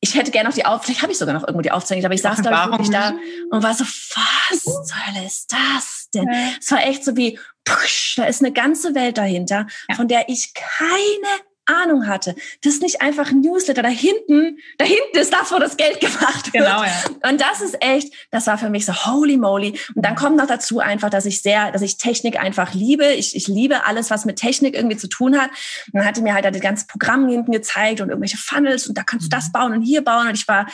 ich 0.00 0.14
hätte 0.14 0.30
gerne 0.30 0.48
noch 0.48 0.54
die 0.54 0.64
Aufzeichnung, 0.64 0.82
vielleicht 0.84 1.02
habe 1.02 1.12
ich 1.12 1.18
sogar 1.18 1.34
noch 1.34 1.42
irgendwo 1.42 1.62
die 1.62 1.72
Aufzeichnung, 1.72 2.06
aber 2.06 2.14
ich 2.14 2.22
saß 2.22 2.42
da 2.42 2.70
wirklich 2.70 2.90
da 2.90 3.14
und 3.50 3.62
war 3.62 3.74
so, 3.74 3.84
was 3.84 4.62
zur 4.62 5.06
Hölle 5.06 5.26
ist 5.26 5.52
das 5.52 6.08
denn? 6.14 6.28
Es 6.58 6.70
war 6.70 6.86
echt 6.86 7.04
so 7.04 7.16
wie, 7.16 7.38
push, 7.64 8.14
da 8.16 8.24
ist 8.24 8.42
eine 8.42 8.52
ganze 8.52 8.94
Welt 8.94 9.18
dahinter, 9.18 9.66
von 9.94 10.08
der 10.08 10.28
ich 10.28 10.52
keine 10.54 11.40
Ahnung 11.76 12.06
hatte. 12.06 12.34
Das 12.62 12.74
ist 12.74 12.82
nicht 12.82 13.02
einfach 13.02 13.30
ein 13.30 13.40
Newsletter. 13.40 13.82
Da 13.82 13.88
hinten, 13.88 14.58
da 14.78 14.84
hinten 14.84 15.18
ist 15.18 15.32
das, 15.32 15.52
wo 15.52 15.58
das 15.58 15.76
Geld 15.76 16.00
gemacht 16.00 16.52
wird. 16.52 16.64
Genau, 16.64 16.82
ja. 16.82 17.30
Und 17.30 17.40
das 17.40 17.60
ist 17.60 17.76
echt, 17.80 18.12
das 18.30 18.46
war 18.46 18.58
für 18.58 18.70
mich 18.70 18.86
so 18.86 18.92
holy 18.92 19.36
moly. 19.36 19.78
Und 19.94 20.04
dann 20.04 20.14
kommt 20.14 20.36
noch 20.36 20.46
dazu 20.46 20.80
einfach, 20.80 21.10
dass 21.10 21.26
ich 21.26 21.42
sehr, 21.42 21.72
dass 21.72 21.82
ich 21.82 21.98
Technik 21.98 22.40
einfach 22.40 22.74
liebe. 22.74 23.06
Ich, 23.06 23.36
ich 23.36 23.48
liebe 23.48 23.84
alles, 23.86 24.10
was 24.10 24.24
mit 24.24 24.36
Technik 24.36 24.74
irgendwie 24.74 24.96
zu 24.96 25.08
tun 25.08 25.38
hat. 25.38 25.50
Und 25.86 25.98
dann 25.98 26.04
hatte 26.04 26.22
mir 26.22 26.34
halt 26.34 26.44
das 26.44 26.60
ganze 26.60 26.86
Programm 26.86 27.28
hinten 27.28 27.52
gezeigt 27.52 28.00
und 28.00 28.08
irgendwelche 28.08 28.36
Funnels 28.36 28.86
und 28.86 28.98
da 28.98 29.02
kannst 29.02 29.26
du 29.26 29.30
das 29.30 29.48
mhm. 29.48 29.52
bauen 29.52 29.72
und 29.72 29.82
hier 29.82 30.02
bauen. 30.02 30.28
Und 30.28 30.34
ich 30.34 30.48
war 30.48 30.66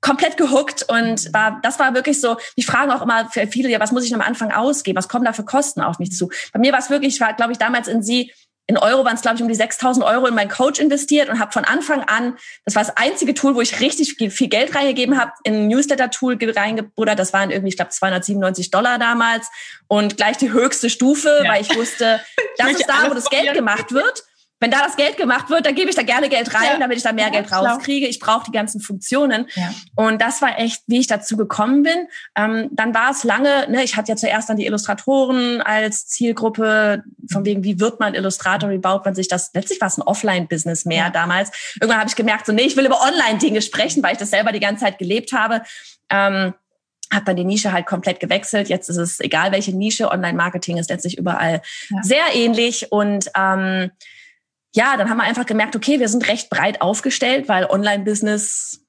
komplett 0.00 0.36
gehuckt 0.36 0.82
und 0.88 1.32
war, 1.34 1.60
das 1.62 1.78
war 1.78 1.94
wirklich 1.94 2.20
so, 2.20 2.36
die 2.56 2.62
fragen 2.62 2.90
auch 2.90 3.02
immer 3.02 3.28
für 3.28 3.46
viele, 3.46 3.68
ja, 3.68 3.80
was 3.80 3.92
muss 3.92 4.04
ich 4.04 4.14
am 4.14 4.22
Anfang 4.22 4.50
ausgeben? 4.50 4.96
Was 4.96 5.08
kommen 5.08 5.24
da 5.24 5.32
für 5.32 5.44
Kosten 5.44 5.82
auf 5.82 5.98
mich 5.98 6.12
zu? 6.12 6.30
Bei 6.52 6.58
mir 6.58 6.72
war 6.72 6.78
es 6.78 6.90
wirklich, 6.90 7.14
ich 7.14 7.20
war, 7.20 7.34
glaube 7.34 7.52
ich, 7.52 7.58
damals 7.58 7.86
in 7.86 8.02
sie, 8.02 8.32
in 8.70 8.78
Euro 8.78 9.04
waren 9.04 9.16
es, 9.16 9.22
glaube 9.22 9.36
ich, 9.36 9.42
um 9.42 9.48
die 9.48 9.56
6.000 9.56 10.04
Euro 10.04 10.26
in 10.26 10.34
meinen 10.34 10.48
Coach 10.48 10.78
investiert 10.78 11.28
und 11.28 11.40
habe 11.40 11.50
von 11.50 11.64
Anfang 11.64 12.04
an, 12.04 12.36
das 12.64 12.76
war 12.76 12.84
das 12.84 12.96
einzige 12.96 13.34
Tool, 13.34 13.56
wo 13.56 13.60
ich 13.60 13.80
richtig 13.80 14.14
viel 14.32 14.48
Geld 14.48 14.76
reingegeben 14.76 15.18
habe, 15.18 15.32
in 15.42 15.54
ein 15.54 15.68
Newsletter-Tool 15.68 16.38
reingebuddert. 16.40 17.18
Das 17.18 17.32
waren 17.32 17.50
irgendwie, 17.50 17.70
ich 17.70 17.76
glaube, 17.76 17.90
297 17.90 18.70
Dollar 18.70 19.00
damals 19.00 19.48
und 19.88 20.16
gleich 20.16 20.36
die 20.36 20.52
höchste 20.52 20.88
Stufe, 20.88 21.40
ja. 21.42 21.50
weil 21.50 21.62
ich 21.62 21.74
wusste, 21.74 22.20
das 22.58 22.70
ist 22.70 22.86
da, 22.88 23.10
wo 23.10 23.14
das 23.14 23.28
Geld 23.28 23.52
gemacht 23.54 23.90
wird 23.90 24.22
wenn 24.60 24.70
da 24.70 24.84
das 24.84 24.96
Geld 24.96 25.16
gemacht 25.16 25.48
wird, 25.48 25.64
dann 25.64 25.74
gebe 25.74 25.88
ich 25.88 25.96
da 25.96 26.02
gerne 26.02 26.28
Geld 26.28 26.54
rein, 26.54 26.74
ja. 26.74 26.78
damit 26.78 26.98
ich 26.98 27.02
da 27.02 27.12
mehr 27.12 27.26
ja, 27.26 27.30
Geld 27.30 27.50
rauskriege. 27.50 28.06
Ich 28.06 28.20
brauche 28.20 28.44
die 28.44 28.52
ganzen 28.52 28.80
Funktionen. 28.80 29.46
Ja. 29.54 29.74
Und 29.96 30.20
das 30.20 30.42
war 30.42 30.58
echt, 30.58 30.82
wie 30.86 31.00
ich 31.00 31.06
dazu 31.06 31.38
gekommen 31.38 31.82
bin. 31.82 32.06
Ähm, 32.36 32.68
dann 32.70 32.94
war 32.94 33.10
es 33.10 33.24
lange, 33.24 33.70
ne, 33.70 33.82
ich 33.82 33.96
hatte 33.96 34.12
ja 34.12 34.16
zuerst 34.16 34.50
dann 34.50 34.58
die 34.58 34.66
Illustratoren 34.66 35.62
als 35.62 36.06
Zielgruppe, 36.06 37.02
von 37.32 37.44
wegen, 37.46 37.64
wie 37.64 37.80
wird 37.80 38.00
man 38.00 38.14
Illustrator, 38.14 38.68
wie 38.70 38.78
baut 38.78 39.04
man 39.04 39.14
sich 39.14 39.28
das? 39.28 39.50
Letztlich 39.54 39.80
war 39.80 39.88
es 39.88 39.96
ein 39.96 40.02
Offline-Business 40.02 40.84
mehr 40.84 41.08
damals. 41.10 41.50
Irgendwann 41.80 42.00
habe 42.00 42.10
ich 42.10 42.16
gemerkt, 42.16 42.44
so, 42.44 42.52
nee, 42.52 42.62
ich 42.62 42.76
will 42.76 42.84
über 42.84 43.00
Online-Dinge 43.00 43.62
sprechen, 43.62 44.02
weil 44.02 44.12
ich 44.12 44.18
das 44.18 44.30
selber 44.30 44.52
die 44.52 44.60
ganze 44.60 44.84
Zeit 44.84 44.98
gelebt 44.98 45.32
habe. 45.32 45.62
Ähm, 46.10 46.52
hat 47.12 47.26
dann 47.26 47.36
die 47.36 47.44
Nische 47.44 47.72
halt 47.72 47.86
komplett 47.86 48.20
gewechselt. 48.20 48.68
Jetzt 48.68 48.88
ist 48.88 48.96
es 48.96 49.20
egal, 49.20 49.52
welche 49.52 49.76
Nische. 49.76 50.10
Online-Marketing 50.10 50.76
ist 50.76 50.90
letztlich 50.90 51.18
überall 51.18 51.60
sehr 52.02 52.34
ähnlich 52.34 52.92
und 52.92 53.30
ähm, 53.36 53.90
ja, 54.74 54.96
dann 54.96 55.10
haben 55.10 55.18
wir 55.18 55.24
einfach 55.24 55.46
gemerkt, 55.46 55.76
okay, 55.76 55.98
wir 56.00 56.08
sind 56.08 56.28
recht 56.28 56.50
breit 56.50 56.80
aufgestellt, 56.80 57.48
weil 57.48 57.64
Online-Business 57.64 58.80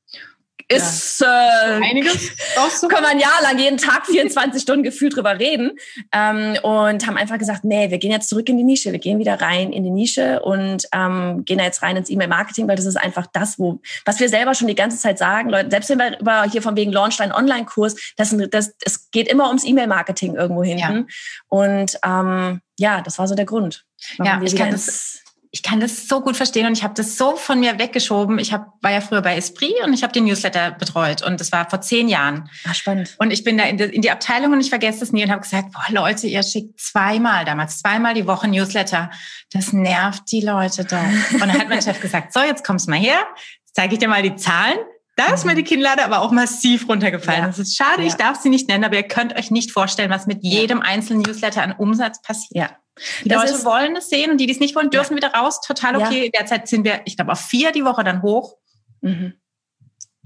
ist 0.71 1.21
ja. 1.21 1.77
äh, 1.77 1.83
einiges 1.83 2.31
kann 2.89 3.03
man 3.03 3.19
ja 3.19 3.29
lang 3.41 3.59
jeden 3.59 3.77
Tag 3.77 4.05
24 4.09 4.61
Stunden 4.61 4.83
gefühlt 4.83 5.15
drüber 5.15 5.37
reden 5.37 5.71
ähm, 6.11 6.57
und 6.63 7.05
haben 7.05 7.17
einfach 7.17 7.37
gesagt, 7.37 7.63
nee, 7.63 7.89
wir 7.89 7.97
gehen 7.97 8.11
jetzt 8.11 8.29
zurück 8.29 8.47
in 8.49 8.57
die 8.57 8.63
Nische, 8.63 8.91
wir 8.91 8.99
gehen 8.99 9.19
wieder 9.19 9.41
rein 9.41 9.73
in 9.73 9.83
die 9.83 9.89
Nische 9.89 10.41
und 10.41 10.87
ähm, 10.93 11.43
gehen 11.45 11.57
da 11.57 11.65
jetzt 11.65 11.81
rein 11.81 11.97
ins 11.97 12.09
E-Mail-Marketing, 12.09 12.67
weil 12.67 12.75
das 12.75 12.85
ist 12.85 12.95
einfach 12.95 13.27
das, 13.33 13.59
wo 13.59 13.79
was 14.05 14.19
wir 14.19 14.29
selber 14.29 14.53
schon 14.53 14.67
die 14.67 14.75
ganze 14.75 14.97
Zeit 14.97 15.17
sagen, 15.17 15.49
Leute, 15.49 15.69
selbst 15.69 15.89
wenn 15.89 15.99
wir 15.99 16.19
über 16.19 16.43
hier 16.43 16.61
von 16.61 16.75
wegen 16.75 16.91
Launch 16.91 17.19
einen 17.19 17.31
Online-Kurs, 17.31 17.95
das, 18.17 18.35
das 18.49 18.73
es 18.83 19.11
geht 19.11 19.27
immer 19.27 19.47
ums 19.47 19.65
E-Mail-Marketing 19.65 20.35
irgendwo 20.35 20.63
hinten 20.63 20.79
ja. 20.79 21.05
und 21.49 21.99
ähm, 22.05 22.61
ja, 22.79 23.01
das 23.01 23.19
war 23.19 23.27
so 23.27 23.35
der 23.35 23.45
Grund. 23.45 23.85
Ja, 24.17 24.41
ich 24.43 24.55
kann 24.55 24.71
das 24.71 25.20
ich 25.53 25.63
kann 25.63 25.81
das 25.81 26.07
so 26.07 26.21
gut 26.21 26.37
verstehen 26.37 26.65
und 26.65 26.77
ich 26.77 26.83
habe 26.83 26.93
das 26.93 27.17
so 27.17 27.35
von 27.35 27.59
mir 27.59 27.77
weggeschoben. 27.77 28.39
Ich 28.39 28.53
hab, 28.53 28.81
war 28.81 28.91
ja 28.91 29.01
früher 29.01 29.21
bei 29.21 29.35
Esprit 29.35 29.73
und 29.83 29.93
ich 29.93 30.01
habe 30.01 30.13
den 30.13 30.23
Newsletter 30.23 30.71
betreut 30.71 31.21
und 31.23 31.41
das 31.41 31.51
war 31.51 31.69
vor 31.69 31.81
zehn 31.81 32.07
Jahren. 32.07 32.49
Ah, 32.63 32.73
spannend. 32.73 33.15
Und 33.19 33.31
ich 33.31 33.43
bin 33.43 33.57
da 33.57 33.65
in 33.65 33.75
die, 33.75 33.83
in 33.83 34.01
die 34.01 34.11
Abteilung 34.11 34.53
und 34.53 34.61
ich 34.61 34.69
vergesse 34.69 35.01
das 35.01 35.11
nie 35.11 35.25
und 35.25 35.29
habe 35.29 35.41
gesagt, 35.41 35.73
boah 35.73 35.83
Leute, 35.89 36.27
ihr 36.27 36.41
schickt 36.43 36.79
zweimal, 36.79 37.43
damals 37.43 37.79
zweimal 37.79 38.13
die 38.13 38.27
Woche 38.27 38.47
Newsletter. 38.47 39.11
Das 39.51 39.73
nervt 39.73 40.31
die 40.31 40.39
Leute 40.39 40.85
doch. 40.85 41.33
Und 41.33 41.41
dann 41.41 41.51
hat 41.51 41.67
mein 41.67 41.81
Chef 41.81 41.99
gesagt, 41.99 42.31
so, 42.31 42.39
jetzt 42.39 42.63
kommst 42.63 42.87
du 42.87 42.91
mal 42.91 42.99
her, 42.99 43.19
jetzt 43.65 43.75
zeige 43.75 43.95
ich 43.95 43.99
dir 43.99 44.07
mal 44.07 44.23
die 44.23 44.37
Zahlen. 44.37 44.77
Da 45.17 45.33
ist 45.33 45.45
mir 45.45 45.55
die 45.55 45.63
Kinnlade 45.63 46.05
aber 46.05 46.21
auch 46.21 46.31
massiv 46.31 46.87
runtergefallen. 46.87 47.41
Ja. 47.41 47.47
Das 47.47 47.59
ist 47.59 47.75
schade, 47.75 48.03
ja. 48.03 48.07
ich 48.07 48.13
darf 48.13 48.39
sie 48.39 48.49
nicht 48.49 48.69
nennen, 48.69 48.85
aber 48.85 48.95
ihr 48.95 49.03
könnt 49.03 49.35
euch 49.35 49.51
nicht 49.51 49.71
vorstellen, 49.71 50.09
was 50.09 50.27
mit 50.27 50.43
jedem 50.43 50.81
einzelnen 50.81 51.23
Newsletter 51.23 51.61
an 51.61 51.73
Umsatz 51.73 52.21
passiert. 52.21 52.55
Ja. 52.55 52.69
Die 53.23 53.29
das 53.29 53.43
Leute 53.43 53.53
ist, 53.53 53.65
wollen 53.65 53.95
es 53.95 54.09
sehen 54.09 54.31
und 54.31 54.37
die, 54.37 54.45
die 54.45 54.53
es 54.53 54.59
nicht 54.59 54.75
wollen, 54.75 54.89
dürfen 54.89 55.13
ja. 55.13 55.17
wieder 55.17 55.33
raus. 55.33 55.61
Total 55.61 55.95
okay. 55.95 56.25
Ja. 56.25 56.39
Derzeit 56.39 56.67
sind 56.67 56.83
wir, 56.83 57.01
ich 57.05 57.15
glaube, 57.15 57.31
auf 57.31 57.39
vier 57.39 57.71
die 57.71 57.85
Woche 57.85 58.03
dann 58.03 58.21
hoch. 58.21 58.57
Mhm. 59.01 59.33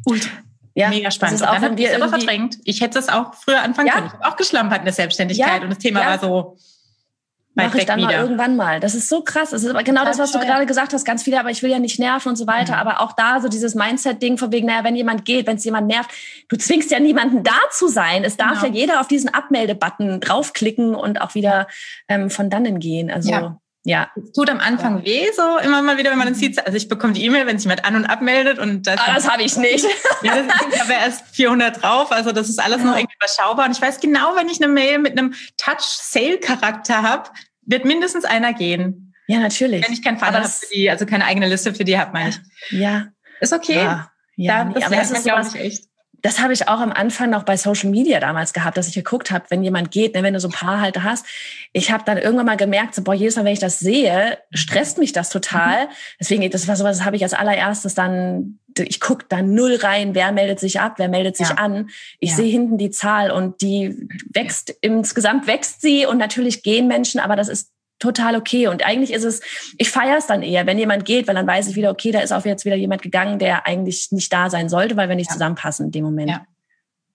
Ultra. 0.05 0.29
Ja, 0.74 0.89
Mega 0.89 1.10
spannend. 1.10 1.39
Das 1.39 1.48
ist 1.48 1.48
auch, 1.48 1.62
dann 1.62 1.77
wir 1.77 1.93
immer 1.93 2.10
verdrängt. 2.10 2.57
Ich 2.65 2.81
hätte 2.81 3.00
es 3.00 3.07
auch 3.07 3.34
früher 3.34 3.62
anfangen 3.62 3.88
ja. 3.88 3.93
können. 3.93 4.07
Ich 4.07 4.13
habe 4.13 4.27
auch 4.27 4.36
geschlampert 4.36 4.79
in 4.79 4.86
der 4.86 4.93
Selbstständigkeit 4.93 5.63
und 5.63 5.69
das 5.69 5.77
Thema 5.77 6.05
war 6.05 6.19
so, 6.19 6.57
Mache 7.56 7.78
ich 7.80 7.86
dann 7.86 7.98
wieder. 7.98 8.08
mal 8.08 8.16
irgendwann 8.16 8.56
mal. 8.58 8.80
Das 8.82 8.96
ist 8.96 9.08
so 9.08 9.22
krass. 9.22 9.52
Das 9.52 9.64
ist 9.64 9.70
aber 9.70 9.84
genau 9.84 10.04
das, 10.04 10.20
was 10.20 10.32
du 10.34 10.40
gerade 10.40 10.66
gesagt 10.66 10.94
hast. 10.94 11.06
Ganz 11.06 11.24
viele, 11.24 11.40
aber 11.40 11.52
ich 11.52 11.64
will 11.64 11.72
ja 11.72 11.80
nicht 11.80 12.00
nerven 12.00 12.30
und 12.30 12.36
so 12.36 12.48
weiter. 12.48 12.74
Mhm. 12.74 12.80
Aber 12.80 13.02
auch 13.02 13.14
da 13.14 13.40
so 13.40 13.48
dieses 13.48 13.76
Mindset-Ding 13.76 14.38
von 14.38 14.52
wegen, 14.52 14.68
naja, 14.68 14.84
wenn 14.84 14.96
jemand 14.96 15.24
geht, 15.24 15.48
wenn 15.48 15.56
es 15.56 15.64
jemand 15.64 15.88
nervt, 15.88 16.12
du 16.50 16.58
zwingst 16.58 16.92
ja 16.92 17.00
niemanden 17.00 17.44
da 17.44 17.58
zu 17.72 17.88
sein. 17.88 18.24
Es 18.26 18.36
darf 18.36 18.62
genau. 18.62 18.74
ja 18.74 18.82
jeder 18.82 19.00
auf 19.00 19.08
diesen 19.08 19.34
Abmelde-Button 19.34 20.20
draufklicken 20.20 20.96
und 20.96 21.22
auch 21.22 21.34
wieder 21.34 21.68
ähm, 22.10 22.30
von 22.30 22.50
dannen 22.50 22.80
gehen. 22.80 23.10
Also 23.10 23.32
ja. 23.32 23.58
Ja. 23.86 24.10
Es 24.15 24.32
tut 24.32 24.50
am 24.50 24.60
Anfang 24.60 24.98
ja. 25.00 25.06
weh, 25.06 25.32
so 25.36 25.60
immer 25.60 25.84
mal 25.84 25.98
wieder, 25.98 26.10
wenn 26.10 26.18
man 26.18 26.30
es 26.30 26.39
sieht. 26.39 26.65
Also 26.65 26.75
ich 26.75 26.89
bekomme 26.89 27.13
die 27.13 27.24
E-Mail, 27.24 27.46
wenn 27.46 27.60
sich 27.60 27.65
jemand 27.65 27.86
an- 27.86 27.96
und 27.96 28.06
abmeldet. 28.06 28.58
Und 28.58 28.88
das, 28.88 29.00
ah, 29.00 29.13
das 29.13 29.30
habe 29.30 29.44
ich 29.44 29.58
nicht. 29.58 29.86
ja, 30.24 30.44
ich 30.72 30.82
habe 30.82 30.94
erst 30.94 31.36
400 31.36 31.84
drauf. 31.84 32.12
Also 32.12 32.32
das 32.32 32.50
ist 32.50 32.60
alles 32.60 32.80
noch 32.84 32.98
irgendwie 32.98 33.15
überschaubar. 33.15 33.68
Und 33.68 33.74
ich 33.74 33.82
weiß 33.82 34.00
genau, 34.00 34.36
wenn 34.36 34.50
ich 34.50 34.62
eine 34.62 34.74
Mail 34.74 34.98
mit 34.98 35.12
einem 35.12 35.36
Touch-Sale-Charakter 35.58 37.04
habe, 37.04 37.30
wird 37.62 37.86
mindestens 37.86 38.25
einer 38.25 38.54
gehen. 38.54 39.13
Ja, 39.27 39.39
natürlich. 39.39 39.86
Wenn 39.86 39.94
ich 39.94 40.04
keinen 40.04 40.18
Fall 40.18 40.34
habe 40.34 40.48
für 40.48 40.65
die, 40.74 40.89
also 40.89 41.06
keine 41.06 41.25
eigene 41.25 41.48
Liste 41.48 41.74
für 41.74 41.84
die 41.84 41.98
habe, 41.98 42.12
meine 42.12 42.30
ich. 42.30 42.39
Ja. 42.72 43.08
Ist 43.39 43.54
okay. 43.54 43.75
Ja, 43.75 44.12
ja, 44.36 44.65
da, 44.65 44.72
das, 44.72 44.75
nee, 44.75 44.86
aber 44.86 44.96
das 44.96 45.12
ist 45.12 45.24
glaube 45.24 45.48
ich 45.48 45.56
echt 45.56 45.86
das 46.25 46.39
habe 46.39 46.53
ich 46.53 46.67
auch 46.67 46.79
am 46.79 46.91
Anfang 46.91 47.29
noch 47.29 47.44
bei 47.44 47.55
Social 47.55 47.91
Media 47.91 48.20
damals 48.20 48.51
gehabt, 48.51 48.77
dass 48.77 48.88
ich 48.88 48.96
geguckt 48.96 49.29
habe, 49.29 49.46
wenn 49.50 49.62
jemand 49.62 49.91
geht, 49.91 50.15
ne, 50.15 50.24
wenn 50.24 50.34
du 50.34 50.39
so 50.39 50.48
ein 50.48 50.53
paar 50.53 50.82
Halter 50.82 51.03
hast. 51.03 51.24
Ich 51.72 51.91
habe 51.91 52.03
dann 52.03 52.17
irgendwann 52.17 52.48
mal 52.48 52.58
gemerkt, 52.58 52.96
so, 52.96 53.03
boah, 53.03 53.13
jedes 53.13 53.36
Mal, 53.36 53.46
wenn 53.46 53.53
ich 53.53 53.60
das 53.60 53.77
sehe, 53.77 54.39
stresst 54.51 54.98
mich 54.98 55.13
das 55.13 55.29
total. 55.29 55.86
Mhm. 55.86 55.89
Deswegen, 56.20 56.50
das 56.50 56.67
war 56.67 56.77
sowas, 56.77 56.98
das 56.98 57.05
habe 57.05 57.15
ich 57.15 57.22
als 57.22 57.36
allererstes 57.36 57.94
dann, 57.94 58.58
ich 58.75 59.00
guck 59.00 59.29
da 59.29 59.44
null 59.44 59.75
rein, 59.75 60.15
wer 60.15 60.32
meldet 60.32 60.60
sich 60.60 60.79
ab, 60.79 60.96
wer 60.98 61.10
meldet 61.10 61.38
sich 61.38 61.50
ja. 61.50 61.58
an. 61.58 61.91
Ich 62.20 62.32
ja. 62.32 62.38
sehe 62.38 62.51
hinten 62.51 62.79
die 62.79 62.89
Zahl 62.89 63.29
und 63.29 63.62
die 63.62 64.08
wächst, 64.34 64.74
insgesamt 64.82 65.46
wächst 65.46 65.82
sie 65.82 66.08
und 66.08 66.17
natürlich 66.17 66.63
gehen 66.63 66.88
Menschen, 66.88 67.20
aber 67.20 67.36
das 67.36 67.50
ist 67.50 67.70
total 68.06 68.36
okay. 68.36 68.68
Und 68.68 68.86
eigentlich 68.86 69.12
ist 69.12 69.24
es, 69.24 69.42
ich 69.78 69.90
feiere 69.90 70.18
es 70.18 70.28
dann 70.28 70.42
eher, 70.42 70.66
wenn 70.66 70.78
jemand 70.78 71.06
geht, 71.06 71.28
weil 71.28 71.36
dann 71.36 71.48
weiß 71.48 71.68
ich 71.68 71.76
wieder, 71.76 71.92
okay, 71.92 72.12
da 72.12 72.20
ist 72.20 72.32
auch 72.32 72.46
jetzt 72.46 72.66
wieder 72.66 72.76
jemand 72.76 73.02
gegangen, 73.02 73.40
der 73.40 73.68
eigentlich 73.68 74.12
nicht 74.12 74.32
da 74.32 74.50
sein 74.50 74.70
sollte, 74.70 74.96
weil 74.96 75.10
wir 75.10 75.16
nicht 75.16 75.30
ja. 75.30 75.34
zusammenpassen 75.34 75.88
in 75.88 75.92
dem 75.92 76.06
Moment. 76.06 76.30
Ja. 76.30 76.46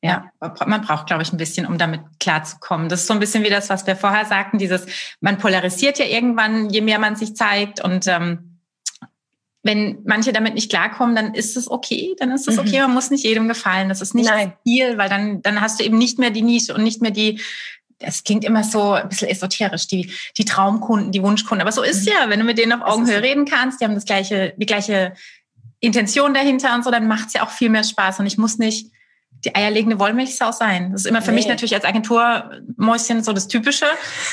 Ja, 0.02 0.30
man 0.40 0.80
braucht, 0.80 1.08
glaube 1.08 1.22
ich, 1.22 1.30
ein 1.30 1.36
bisschen, 1.36 1.66
um 1.66 1.76
damit 1.76 2.00
klarzukommen. 2.20 2.88
Das 2.88 3.00
ist 3.00 3.06
so 3.06 3.12
ein 3.12 3.20
bisschen 3.20 3.44
wie 3.44 3.50
das, 3.50 3.68
was 3.68 3.86
wir 3.86 3.96
vorher 3.96 4.24
sagten, 4.24 4.56
dieses, 4.56 4.86
man 5.20 5.36
polarisiert 5.36 5.98
ja 5.98 6.06
irgendwann, 6.06 6.70
je 6.70 6.80
mehr 6.80 6.98
man 6.98 7.16
sich 7.16 7.36
zeigt 7.36 7.84
und 7.84 8.06
ähm, 8.06 8.50
wenn 9.62 9.98
manche 10.06 10.32
damit 10.32 10.54
nicht 10.54 10.70
klarkommen, 10.70 11.14
dann 11.14 11.34
ist 11.34 11.56
es 11.56 11.70
okay, 11.70 12.16
dann 12.18 12.30
ist 12.30 12.48
es 12.48 12.58
okay, 12.58 12.76
mhm. 12.76 12.84
man 12.84 12.94
muss 12.94 13.10
nicht 13.10 13.24
jedem 13.24 13.46
gefallen. 13.46 13.90
Das 13.90 14.00
ist 14.00 14.14
nicht 14.14 14.30
Nein. 14.30 14.54
viel, 14.62 14.96
weil 14.96 15.10
dann, 15.10 15.42
dann 15.42 15.60
hast 15.60 15.78
du 15.78 15.84
eben 15.84 15.98
nicht 15.98 16.18
mehr 16.18 16.30
die 16.30 16.40
Nische 16.40 16.74
und 16.74 16.82
nicht 16.82 17.02
mehr 17.02 17.10
die, 17.10 17.40
das 18.00 18.24
klingt 18.24 18.44
immer 18.44 18.64
so 18.64 18.92
ein 18.92 19.08
bisschen 19.08 19.28
esoterisch, 19.28 19.86
die, 19.86 20.10
die 20.36 20.44
Traumkunden, 20.44 21.12
die 21.12 21.22
Wunschkunden. 21.22 21.62
Aber 21.62 21.72
so 21.72 21.82
ist 21.82 22.06
mhm. 22.06 22.12
ja, 22.12 22.30
wenn 22.30 22.40
du 22.40 22.44
mit 22.44 22.58
denen 22.58 22.72
auf 22.72 22.82
Augenhöhe 22.82 23.22
reden 23.22 23.44
kannst, 23.44 23.80
die 23.80 23.84
haben 23.84 23.94
das 23.94 24.06
gleiche, 24.06 24.54
die 24.56 24.66
gleiche 24.66 25.12
Intention 25.80 26.34
dahinter 26.34 26.74
und 26.74 26.84
so, 26.84 26.90
dann 26.90 27.08
macht 27.08 27.28
es 27.28 27.34
ja 27.34 27.42
auch 27.44 27.50
viel 27.50 27.68
mehr 27.68 27.84
Spaß. 27.84 28.20
Und 28.20 28.26
ich 28.26 28.38
muss 28.38 28.58
nicht 28.58 28.90
die 29.44 29.54
eierlegende 29.54 29.98
Wollmilchsau 29.98 30.52
sein. 30.52 30.92
Das 30.92 31.02
ist 31.02 31.06
immer 31.06 31.22
für 31.22 31.30
nee. 31.30 31.36
mich 31.36 31.48
natürlich 31.48 31.74
als 31.74 31.84
Agenturmäuschen 31.84 33.22
so 33.22 33.32
das 33.32 33.48
Typische. 33.48 33.86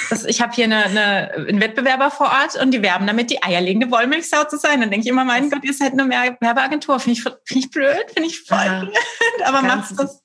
Dass 0.09 0.25
ich 0.25 0.41
habe 0.41 0.53
hier 0.53 0.65
eine, 0.65 0.86
eine, 0.86 1.31
einen 1.31 1.62
Wettbewerber 1.62 2.12
vor 2.12 2.27
Ort 2.27 2.62
und 2.62 2.71
die 2.71 2.81
werben 2.81 3.07
damit, 3.07 3.29
die 3.29 3.41
eierlegende 3.41 3.89
Wollmilchsau 3.89 4.45
zu 4.45 4.57
sein. 4.57 4.81
Dann 4.81 4.91
denke 4.91 5.05
ich 5.05 5.09
immer, 5.09 5.24
mein 5.24 5.50
Gott, 5.50 5.63
ihr 5.63 5.74
seid 5.74 5.93
eine 5.93 6.09
Werbeagentur. 6.09 7.00
Finde 7.00 7.19
ich, 7.19 7.24
find 7.24 7.65
ich 7.65 7.71
blöd, 7.71 8.05
finde 8.13 8.29
ich 8.29 8.41
voll 8.41 8.65
ja. 8.65 8.79
blöd. 8.81 8.97
Aber 9.45 9.62
macht 9.62 9.97
das 9.97 10.21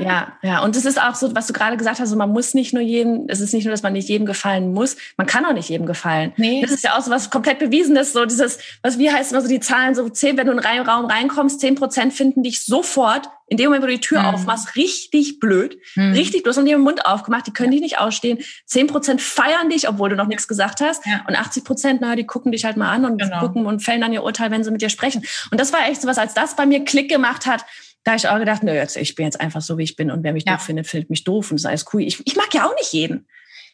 ja, 0.00 0.32
ja. 0.42 0.62
Und 0.62 0.76
es 0.76 0.84
ist 0.84 1.00
auch 1.00 1.14
so, 1.14 1.34
was 1.34 1.46
du 1.46 1.52
gerade 1.52 1.76
gesagt 1.76 2.00
hast, 2.00 2.10
so, 2.10 2.16
man 2.16 2.30
muss 2.30 2.54
nicht 2.54 2.72
nur 2.72 2.82
jedem, 2.82 3.26
es 3.28 3.40
ist 3.40 3.52
nicht 3.52 3.64
nur, 3.64 3.72
dass 3.72 3.82
man 3.82 3.92
nicht 3.92 4.08
jedem 4.08 4.26
gefallen 4.26 4.72
muss, 4.72 4.96
man 5.16 5.26
kann 5.26 5.44
auch 5.44 5.52
nicht 5.52 5.68
jedem 5.68 5.86
gefallen. 5.86 6.32
Nee. 6.36 6.60
Das 6.62 6.70
ist 6.70 6.84
ja 6.84 6.96
auch 6.96 7.02
so 7.02 7.10
was 7.10 7.30
komplett 7.30 7.58
bewiesenes, 7.58 8.12
so 8.12 8.24
dieses, 8.24 8.58
was 8.82 8.98
wie 8.98 9.10
heißt 9.10 9.32
immer 9.32 9.40
so 9.40 9.48
die 9.48 9.60
Zahlen, 9.60 9.94
so 9.94 10.08
zehn, 10.08 10.36
wenn 10.36 10.46
du 10.46 10.52
in 10.52 10.60
einen 10.60 10.86
Raum 10.86 11.06
reinkommst, 11.06 11.60
zehn 11.60 11.74
Prozent 11.74 12.12
finden 12.12 12.42
dich 12.42 12.64
sofort, 12.64 13.28
in 13.52 13.58
dem 13.58 13.66
Moment, 13.66 13.82
wo 13.82 13.86
du 13.86 13.92
die 13.92 14.00
Tür 14.00 14.20
mhm. 14.20 14.26
aufmachst, 14.28 14.76
richtig 14.76 15.38
blöd, 15.38 15.78
mhm. 15.94 16.12
richtig, 16.12 16.42
du 16.42 16.48
hast 16.48 16.56
den 16.56 16.80
Mund 16.80 17.04
aufgemacht, 17.04 17.46
die 17.46 17.52
können 17.52 17.70
dich 17.70 17.82
nicht 17.82 17.98
ausstehen. 17.98 18.38
Zehn 18.64 18.86
Prozent 18.86 19.20
feiern 19.20 19.68
dich, 19.68 19.90
obwohl 19.90 20.08
du 20.08 20.16
noch 20.16 20.26
nichts 20.26 20.48
gesagt 20.48 20.80
hast. 20.80 21.04
Ja. 21.04 21.22
Und 21.28 21.38
80 21.38 21.62
Prozent, 21.62 22.00
naja, 22.00 22.16
die 22.16 22.24
gucken 22.24 22.50
dich 22.50 22.64
halt 22.64 22.78
mal 22.78 22.90
an 22.90 23.04
und 23.04 23.20
genau. 23.20 23.40
gucken 23.40 23.66
und 23.66 23.80
fällen 23.80 24.00
dann 24.00 24.12
ihr 24.12 24.22
Urteil, 24.22 24.50
wenn 24.50 24.64
sie 24.64 24.70
mit 24.70 24.80
dir 24.80 24.88
sprechen. 24.88 25.22
Und 25.50 25.60
das 25.60 25.70
war 25.70 25.86
echt 25.86 26.00
so 26.00 26.08
was, 26.08 26.16
als 26.16 26.32
das 26.32 26.56
bei 26.56 26.64
mir 26.64 26.84
Klick 26.84 27.10
gemacht 27.10 27.44
hat, 27.44 27.66
da 28.04 28.12
habe 28.12 28.16
ich 28.16 28.28
auch 28.28 28.38
gedacht, 28.38 28.62
nö, 28.62 28.72
jetzt, 28.72 28.96
ich 28.96 29.14
bin 29.14 29.26
jetzt 29.26 29.40
einfach 29.40 29.60
so, 29.60 29.78
wie 29.78 29.84
ich 29.84 29.96
bin 29.96 30.10
und 30.10 30.24
wer 30.24 30.32
mich 30.32 30.44
ja. 30.46 30.54
doof 30.54 30.62
findet, 30.62 30.86
findet 30.86 31.10
mich 31.10 31.24
doof 31.24 31.50
und 31.50 31.56
das 31.56 31.62
ist 31.62 31.66
alles 31.66 31.86
cool. 31.92 32.02
Ich, 32.02 32.26
ich 32.26 32.36
mag 32.36 32.52
ja 32.52 32.66
auch 32.66 32.74
nicht 32.74 32.92
jeden. 32.92 33.26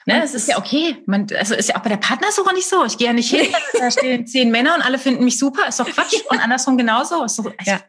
Ne, 0.06 0.23
es 0.23 0.32
ist 0.32 0.49
ja 0.49 0.56
okay. 0.56 0.97
Man, 1.04 1.26
also 1.38 1.54
ist 1.54 1.68
ja 1.68 1.76
auch 1.76 1.82
bei 1.82 1.90
der 1.90 1.99
Partnersuche 1.99 2.54
nicht 2.54 2.66
so. 2.66 2.82
Ich 2.87 2.97
gehe 2.97 3.08
ja 3.08 3.12
nicht 3.12 3.30
hin, 3.30 3.47
da 3.78 3.90
stehen 3.90 4.26
zehn 4.26 4.50
Männer 4.50 4.75
und 4.75 4.80
alle 4.80 4.99
finden 4.99 5.25
mich 5.25 5.38
super. 5.38 5.68
Ist 5.68 5.80
doch 5.80 5.87
Quatsch. 5.87 6.14
Und 6.30 6.38
andersrum 6.42 6.78
genauso. 6.78 7.25
Ist 7.25 7.38
doch, 7.38 7.52
ja. 7.64 7.80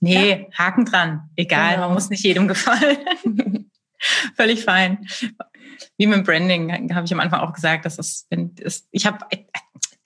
Nee, 0.00 0.30
ja. 0.30 0.58
Haken 0.58 0.84
dran. 0.84 1.30
Egal, 1.36 1.76
genau. 1.76 1.90
muss 1.90 2.10
nicht 2.10 2.24
jedem 2.24 2.48
gefallen. 2.48 2.98
Völlig 4.36 4.64
fein. 4.64 5.06
Wie 5.96 6.06
mit 6.06 6.18
dem 6.18 6.24
Branding 6.24 6.92
habe 6.92 7.06
ich 7.06 7.12
am 7.12 7.20
Anfang 7.20 7.40
auch 7.40 7.52
gesagt, 7.52 7.84
dass 7.84 7.98
es, 7.98 8.26
wenn 8.30 8.54
es, 8.60 8.88
ich 8.90 9.06
habe 9.06 9.24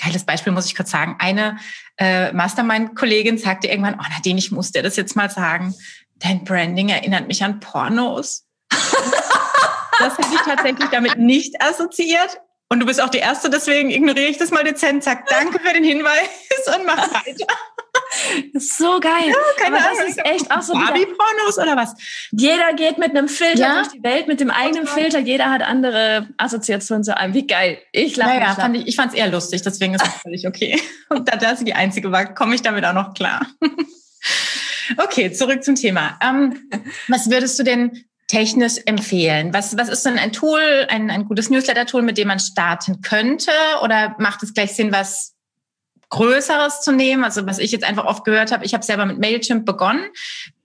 geiles 0.02 0.24
Beispiel 0.24 0.52
muss 0.52 0.66
ich 0.66 0.74
kurz 0.74 0.90
sagen. 0.90 1.16
Eine 1.18 1.58
äh, 1.98 2.32
Mastermind-Kollegin 2.32 3.38
sagte 3.38 3.68
irgendwann, 3.68 3.98
oh 4.00 4.04
Nadine, 4.10 4.38
ich 4.38 4.50
muss 4.50 4.72
dir 4.72 4.82
das 4.82 4.96
jetzt 4.96 5.16
mal 5.16 5.30
sagen. 5.30 5.74
Dein 6.16 6.44
Branding 6.44 6.88
erinnert 6.88 7.28
mich 7.28 7.42
an 7.42 7.60
Pornos. 7.60 8.46
das 8.70 10.18
hätte 10.18 10.34
ich 10.34 10.40
tatsächlich 10.40 10.88
damit 10.90 11.18
nicht 11.18 11.62
assoziiert. 11.62 12.40
Und 12.68 12.80
du 12.80 12.86
bist 12.86 13.02
auch 13.02 13.10
die 13.10 13.18
Erste, 13.18 13.50
deswegen 13.50 13.90
ignoriere 13.90 14.30
ich 14.30 14.38
das 14.38 14.50
mal 14.50 14.64
dezent. 14.64 15.04
Sag 15.04 15.26
danke 15.26 15.58
für 15.58 15.74
den 15.74 15.84
Hinweis 15.84 16.28
und 16.74 16.86
mach 16.86 16.96
weiter. 16.96 17.46
so 18.54 19.00
geil. 19.00 19.28
Ja, 19.28 19.34
keine 19.56 19.76
Aber 19.76 19.86
Ahnung. 19.86 19.98
Das 20.00 20.08
ist 20.08 20.24
echt 20.24 20.50
auch 20.50 20.62
so. 20.62 20.74
Barbie-Pornos 20.74 21.58
oder 21.58 21.76
was? 21.76 21.94
Jeder 22.30 22.72
geht 22.74 22.98
mit 22.98 23.10
einem 23.10 23.28
Filter 23.28 23.58
ja? 23.58 23.74
durch 23.74 23.88
die 23.88 24.02
Welt, 24.02 24.28
mit 24.28 24.40
dem 24.40 24.50
eigenen 24.50 24.86
Filter. 24.86 25.18
Jeder 25.18 25.50
hat 25.50 25.62
andere 25.62 26.28
Assoziationen 26.36 27.04
zu 27.04 27.16
einem. 27.16 27.34
Wie 27.34 27.46
geil. 27.46 27.78
Ich 27.92 28.16
lache. 28.16 28.38
Naja, 28.38 28.54
fand 28.54 28.76
ich, 28.76 28.86
ich 28.86 28.96
fand 28.96 29.12
es 29.12 29.18
eher 29.18 29.28
lustig, 29.28 29.62
deswegen 29.62 29.94
ist 29.94 30.04
es 30.04 30.14
völlig 30.14 30.46
okay. 30.46 30.80
Und 31.08 31.28
da 31.28 31.36
das 31.36 31.64
die 31.64 31.74
einzige 31.74 32.10
war, 32.12 32.34
komme 32.34 32.54
ich 32.54 32.62
damit 32.62 32.84
auch 32.84 32.94
noch 32.94 33.14
klar. 33.14 33.46
okay, 34.98 35.32
zurück 35.32 35.64
zum 35.64 35.74
Thema. 35.74 36.18
Ähm, 36.22 36.70
was 37.08 37.30
würdest 37.30 37.58
du 37.58 37.62
denn 37.62 38.04
technisch 38.28 38.74
empfehlen? 38.86 39.52
Was, 39.52 39.76
was 39.76 39.88
ist 39.88 40.06
denn 40.06 40.18
ein 40.18 40.32
Tool, 40.32 40.86
ein, 40.88 41.10
ein 41.10 41.26
gutes 41.26 41.50
Newsletter-Tool, 41.50 42.02
mit 42.02 42.16
dem 42.16 42.28
man 42.28 42.38
starten 42.38 43.02
könnte? 43.02 43.50
Oder 43.82 44.16
macht 44.18 44.42
es 44.42 44.54
gleich 44.54 44.72
Sinn, 44.74 44.90
was 44.90 45.34
Größeres 46.12 46.82
zu 46.82 46.92
nehmen. 46.92 47.24
Also 47.24 47.46
was 47.46 47.58
ich 47.58 47.72
jetzt 47.72 47.84
einfach 47.84 48.04
oft 48.04 48.24
gehört 48.24 48.52
habe, 48.52 48.64
ich 48.64 48.74
habe 48.74 48.84
selber 48.84 49.06
mit 49.06 49.18
Mailchimp 49.18 49.64
begonnen. 49.64 50.04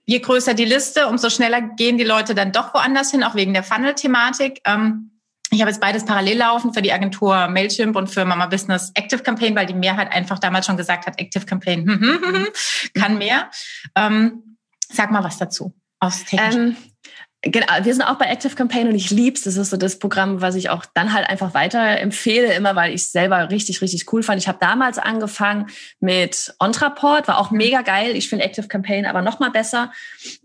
Je 0.05 0.19
größer 0.19 0.53
die 0.53 0.65
Liste, 0.65 1.07
umso 1.07 1.29
schneller 1.29 1.61
gehen 1.61 1.97
die 1.97 2.03
Leute 2.03 2.35
dann 2.35 2.51
doch 2.51 2.73
woanders 2.73 3.11
hin, 3.11 3.23
auch 3.23 3.33
wegen 3.33 3.53
der 3.53 3.63
Funnel-Thematik. 3.63 4.61
Ähm, 4.65 5.11
ich 5.49 5.61
habe 5.61 5.71
jetzt 5.71 5.79
beides 5.79 6.03
parallel 6.03 6.37
laufen 6.37 6.73
für 6.73 6.81
die 6.81 6.91
Agentur 6.91 7.47
Mailchimp 7.47 7.95
und 7.95 8.09
für 8.09 8.25
Mama 8.25 8.47
Business 8.47 8.91
Active 8.93 9.23
Campaign, 9.23 9.55
weil 9.55 9.65
die 9.65 9.73
Mehrheit 9.73 10.11
einfach 10.11 10.37
damals 10.39 10.65
schon 10.65 10.75
gesagt 10.75 11.07
hat, 11.07 11.17
Active 11.17 11.45
Campaign 11.45 11.85
kann 12.93 13.17
mehr. 13.17 13.49
Ähm, 13.95 14.57
sag 14.91 15.11
mal 15.11 15.23
was 15.23 15.37
dazu 15.37 15.73
aus 16.01 16.25
technischen. 16.25 16.67
Ähm, 16.67 16.77
Genau, 17.43 17.67
wir 17.83 17.93
sind 17.93 18.01
auch 18.01 18.15
bei 18.15 18.25
Active 18.25 18.55
Campaign 18.55 18.87
und 18.87 18.95
ich 18.95 19.11
lieb's. 19.11 19.43
Das 19.43 19.57
ist 19.57 19.69
so 19.69 19.77
das 19.77 19.99
Programm, 19.99 20.41
was 20.41 20.55
ich 20.55 20.71
auch 20.71 20.85
dann 20.95 21.13
halt 21.13 21.29
einfach 21.29 21.53
weiter 21.53 21.99
empfehle, 21.99 22.51
immer 22.53 22.75
weil 22.75 22.95
ich 22.95 23.09
selber 23.09 23.51
richtig, 23.51 23.79
richtig 23.83 24.11
cool 24.11 24.23
fand. 24.23 24.41
Ich 24.41 24.47
habe 24.47 24.57
damals 24.59 24.97
angefangen 24.97 25.67
mit 25.99 26.55
Ontraport, 26.59 27.27
war 27.27 27.37
auch 27.37 27.51
mega 27.51 27.83
geil. 27.83 28.15
Ich 28.15 28.27
finde 28.27 28.43
Active 28.43 28.67
Campaign 28.67 29.05
aber 29.05 29.21
noch 29.21 29.39
mal 29.39 29.51
besser. 29.51 29.91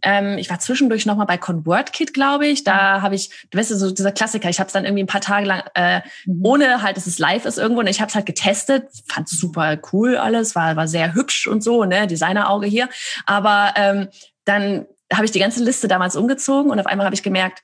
Ähm, 0.02 0.36
ich 0.36 0.50
war 0.50 0.58
zwischendurch 0.58 1.06
noch 1.06 1.16
mal 1.16 1.24
bei 1.24 1.38
ConvertKit, 1.38 2.12
glaube 2.12 2.46
ich. 2.46 2.62
Da 2.62 3.00
habe 3.00 3.14
ich, 3.14 3.30
du 3.50 3.58
weißt 3.58 3.70
so 3.70 3.90
dieser 3.90 4.12
Klassiker. 4.12 4.50
Ich 4.50 4.60
habe 4.60 4.66
es 4.66 4.74
dann 4.74 4.84
irgendwie 4.84 5.04
ein 5.04 5.08
paar 5.08 5.22
Tage 5.22 5.46
lang, 5.46 5.62
äh, 5.74 6.02
mhm. 6.26 6.44
ohne 6.44 6.82
halt, 6.82 6.98
dass 6.98 7.06
es 7.06 7.18
live 7.18 7.46
ist 7.46 7.56
irgendwo. 7.56 7.80
Und 7.80 7.86
ich 7.86 8.02
habe 8.02 8.10
es 8.10 8.14
halt 8.14 8.26
getestet, 8.26 8.90
fand 9.08 9.30
super 9.30 9.78
cool 9.92 10.18
alles, 10.18 10.54
war 10.54 10.76
war 10.76 10.86
sehr 10.88 11.14
hübsch 11.14 11.46
und 11.46 11.64
so, 11.64 11.84
ne, 11.84 12.06
Designerauge 12.06 12.66
hier. 12.66 12.90
Aber 13.24 13.72
ähm, 13.76 14.08
dann 14.44 14.86
habe 15.12 15.24
ich 15.24 15.30
die 15.30 15.38
ganze 15.38 15.62
Liste 15.62 15.88
damals 15.88 16.16
umgezogen 16.16 16.70
und 16.70 16.78
auf 16.78 16.86
einmal 16.86 17.06
habe 17.06 17.14
ich 17.14 17.22
gemerkt, 17.22 17.62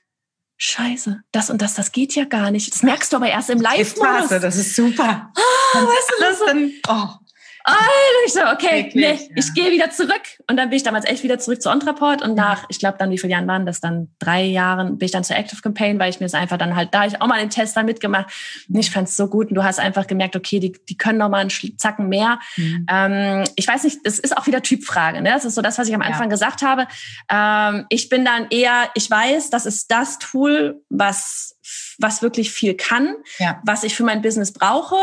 Scheiße, 0.61 1.21
das 1.31 1.49
und 1.49 1.61
das, 1.61 1.75
das 1.75 1.93
geht 1.93 2.15
ja 2.15 2.25
gar 2.25 2.51
nicht. 2.51 2.73
Das 2.73 2.83
merkst 2.83 3.13
du 3.13 3.17
aber 3.17 3.29
erst 3.29 3.49
im 3.49 3.61
Live-Modus. 3.61 4.27
Das 4.27 4.57
ist 4.57 4.75
super. 4.75 5.31
Ah, 5.33 5.85
weißt 5.85 6.09
du, 6.09 6.23
das 6.23 6.39
dann, 6.45 6.71
oh. 6.89 7.28
Alter, 7.63 7.81
ich 8.25 8.33
so, 8.33 8.41
okay, 8.41 8.83
Wirklich, 8.85 8.95
nee, 8.95 9.11
ja. 9.11 9.35
ich 9.35 9.53
gehe 9.53 9.71
wieder 9.71 9.89
zurück. 9.89 10.21
Und 10.49 10.57
dann 10.57 10.69
bin 10.69 10.77
ich 10.77 10.83
damals 10.83 11.05
echt 11.05 11.23
wieder 11.23 11.39
zurück 11.39 11.61
zu 11.61 11.69
Ontraport 11.69 12.21
und 12.21 12.35
nach, 12.35 12.65
ich 12.69 12.79
glaube 12.79 12.97
dann, 12.97 13.11
wie 13.11 13.17
viele 13.17 13.31
Jahren 13.31 13.47
waren 13.47 13.65
das 13.65 13.79
dann? 13.79 14.09
Drei 14.19 14.43
Jahren 14.43 14.97
bin 14.97 15.05
ich 15.05 15.11
dann 15.11 15.23
zur 15.23 15.35
Active 15.35 15.61
Campaign, 15.61 15.99
weil 15.99 16.09
ich 16.09 16.19
mir 16.19 16.25
es 16.25 16.33
einfach 16.33 16.57
dann 16.57 16.75
halt, 16.75 16.93
da 16.93 17.05
ich 17.05 17.21
auch 17.21 17.27
mal 17.27 17.39
den 17.39 17.49
Test 17.49 17.75
dann 17.75 17.85
mitgemacht. 17.85 18.27
Und 18.69 18.79
ich 18.79 18.91
fand 18.91 19.07
es 19.07 19.15
so 19.15 19.27
gut 19.27 19.49
und 19.49 19.55
du 19.55 19.63
hast 19.63 19.79
einfach 19.79 20.07
gemerkt, 20.07 20.35
okay, 20.35 20.59
die, 20.59 20.71
die 20.71 20.97
können 20.97 21.19
noch 21.19 21.29
mal 21.29 21.39
einen 21.39 21.77
Zacken 21.77 22.09
mehr. 22.09 22.39
Mhm. 22.55 22.85
Ähm, 22.89 23.43
ich 23.55 23.67
weiß 23.67 23.83
nicht, 23.83 23.99
das 24.03 24.19
ist 24.19 24.37
auch 24.37 24.47
wieder 24.47 24.61
Typfrage. 24.61 25.21
Ne? 25.21 25.29
Das 25.29 25.45
ist 25.45 25.55
so 25.55 25.61
das, 25.61 25.77
was 25.77 25.87
ich 25.87 25.95
am 25.95 26.01
Anfang 26.01 26.23
ja. 26.23 26.29
gesagt 26.29 26.61
habe. 26.61 26.87
Ähm, 27.29 27.85
ich 27.89 28.09
bin 28.09 28.25
dann 28.25 28.47
eher, 28.49 28.89
ich 28.95 29.09
weiß, 29.09 29.49
das 29.49 29.65
ist 29.65 29.91
das 29.91 30.19
Tool, 30.19 30.81
was 30.89 31.55
was 31.99 32.21
wirklich 32.21 32.51
viel 32.51 32.75
kann, 32.75 33.15
ja. 33.37 33.61
was 33.63 33.83
ich 33.83 33.95
für 33.95 34.03
mein 34.03 34.21
Business 34.21 34.53
brauche. 34.53 34.95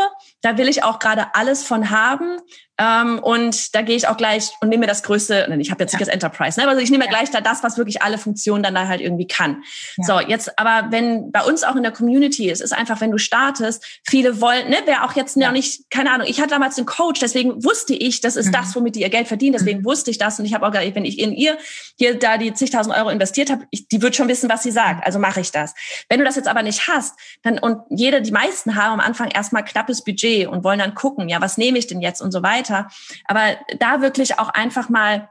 Da 0.47 0.57
will 0.57 0.69
ich 0.69 0.81
auch 0.81 0.99
gerade 0.99 1.35
alles 1.35 1.63
von 1.63 1.89
haben. 1.89 2.39
Ähm, 2.79 3.19
und 3.19 3.73
da 3.73 3.81
gehe 3.81 3.95
ich 3.95 4.07
auch 4.07 4.17
gleich 4.17 4.51
und 4.61 4.69
nehme 4.69 4.81
mir 4.81 4.87
das 4.87 5.01
größte, 5.01 5.47
ich 5.59 5.71
habe 5.71 5.83
jetzt 5.83 5.93
nicht 5.93 6.01
das 6.01 6.07
Enterprise, 6.13 6.59
ne? 6.59 6.67
also 6.67 6.79
ich 6.79 6.91
nehme 6.91 7.05
ja. 7.05 7.09
gleich 7.09 7.31
da 7.31 7.41
das, 7.41 7.63
was 7.63 7.77
wirklich 7.77 8.03
alle 8.03 8.19
Funktionen 8.19 8.61
dann 8.61 8.75
da 8.75 8.87
halt 8.87 9.01
irgendwie 9.01 9.25
kann. 9.25 9.63
Ja. 9.97 10.03
So, 10.05 10.19
jetzt 10.19 10.59
aber 10.59 10.91
wenn 10.91 11.31
bei 11.31 11.41
uns 11.41 11.63
auch 11.63 11.75
in 11.75 11.81
der 11.81 11.91
Community 11.91 12.51
ist, 12.51 12.61
ist 12.61 12.73
einfach, 12.73 13.01
wenn 13.01 13.09
du 13.09 13.17
startest, 13.17 13.83
viele 14.07 14.41
wollen, 14.41 14.69
ne, 14.69 14.77
wer 14.85 15.05
auch 15.05 15.15
jetzt 15.15 15.37
ja. 15.37 15.47
noch 15.47 15.53
nicht, 15.53 15.89
keine 15.89 16.11
Ahnung, 16.11 16.27
ich 16.29 16.39
hatte 16.39 16.51
damals 16.51 16.77
einen 16.77 16.85
Coach, 16.85 17.19
deswegen 17.19 17.63
wusste 17.63 17.95
ich, 17.95 18.21
das 18.21 18.35
ist 18.35 18.47
mhm. 18.47 18.51
das, 18.51 18.75
womit 18.75 18.95
die 18.95 19.01
ihr 19.01 19.09
Geld 19.09 19.27
verdienen, 19.27 19.53
deswegen 19.53 19.79
mhm. 19.79 19.85
wusste 19.85 20.11
ich 20.11 20.19
das 20.19 20.37
und 20.37 20.45
ich 20.45 20.53
habe 20.53 20.67
auch 20.67 20.71
gesagt, 20.71 20.93
wenn 20.93 21.05
ich 21.05 21.17
in 21.17 21.33
ihr 21.33 21.57
hier 21.97 22.19
da 22.19 22.37
die 22.37 22.53
zigtausend 22.53 22.95
Euro 22.95 23.09
investiert 23.09 23.49
habe, 23.49 23.65
ich, 23.71 23.87
die 23.87 24.03
wird 24.03 24.15
schon 24.15 24.27
wissen, 24.27 24.49
was 24.49 24.61
sie 24.61 24.71
sagt, 24.71 25.03
also 25.03 25.17
mache 25.17 25.41
ich 25.41 25.51
das. 25.51 25.73
Wenn 26.09 26.19
du 26.19 26.25
das 26.25 26.35
jetzt 26.35 26.47
aber 26.47 26.61
nicht 26.61 26.87
hast, 26.87 27.15
dann 27.41 27.57
und 27.57 27.79
jede, 27.89 28.21
die 28.21 28.31
meisten 28.31 28.75
haben 28.75 28.93
am 28.93 28.99
Anfang 28.99 29.31
erstmal 29.31 29.65
knappes 29.65 30.03
Budget 30.03 30.36
und 30.45 30.63
wollen 30.63 30.79
dann 30.79 30.93
gucken, 30.93 31.29
ja, 31.29 31.41
was 31.41 31.57
nehme 31.57 31.77
ich 31.77 31.87
denn 31.87 32.01
jetzt 32.01 32.21
und 32.21 32.31
so 32.31 32.43
weiter. 32.43 32.89
Aber 33.25 33.57
da 33.79 34.01
wirklich 34.01 34.39
auch 34.39 34.49
einfach 34.49 34.89
mal 34.89 35.29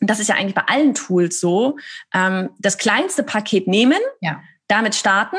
das 0.00 0.18
ist 0.18 0.28
ja 0.28 0.34
eigentlich 0.34 0.54
bei 0.54 0.64
allen 0.66 0.94
Tools 0.94 1.40
so, 1.40 1.76
ähm, 2.14 2.48
das 2.58 2.78
kleinste 2.78 3.22
Paket 3.22 3.66
nehmen, 3.66 3.98
ja. 4.22 4.40
damit 4.66 4.94
starten 4.94 5.36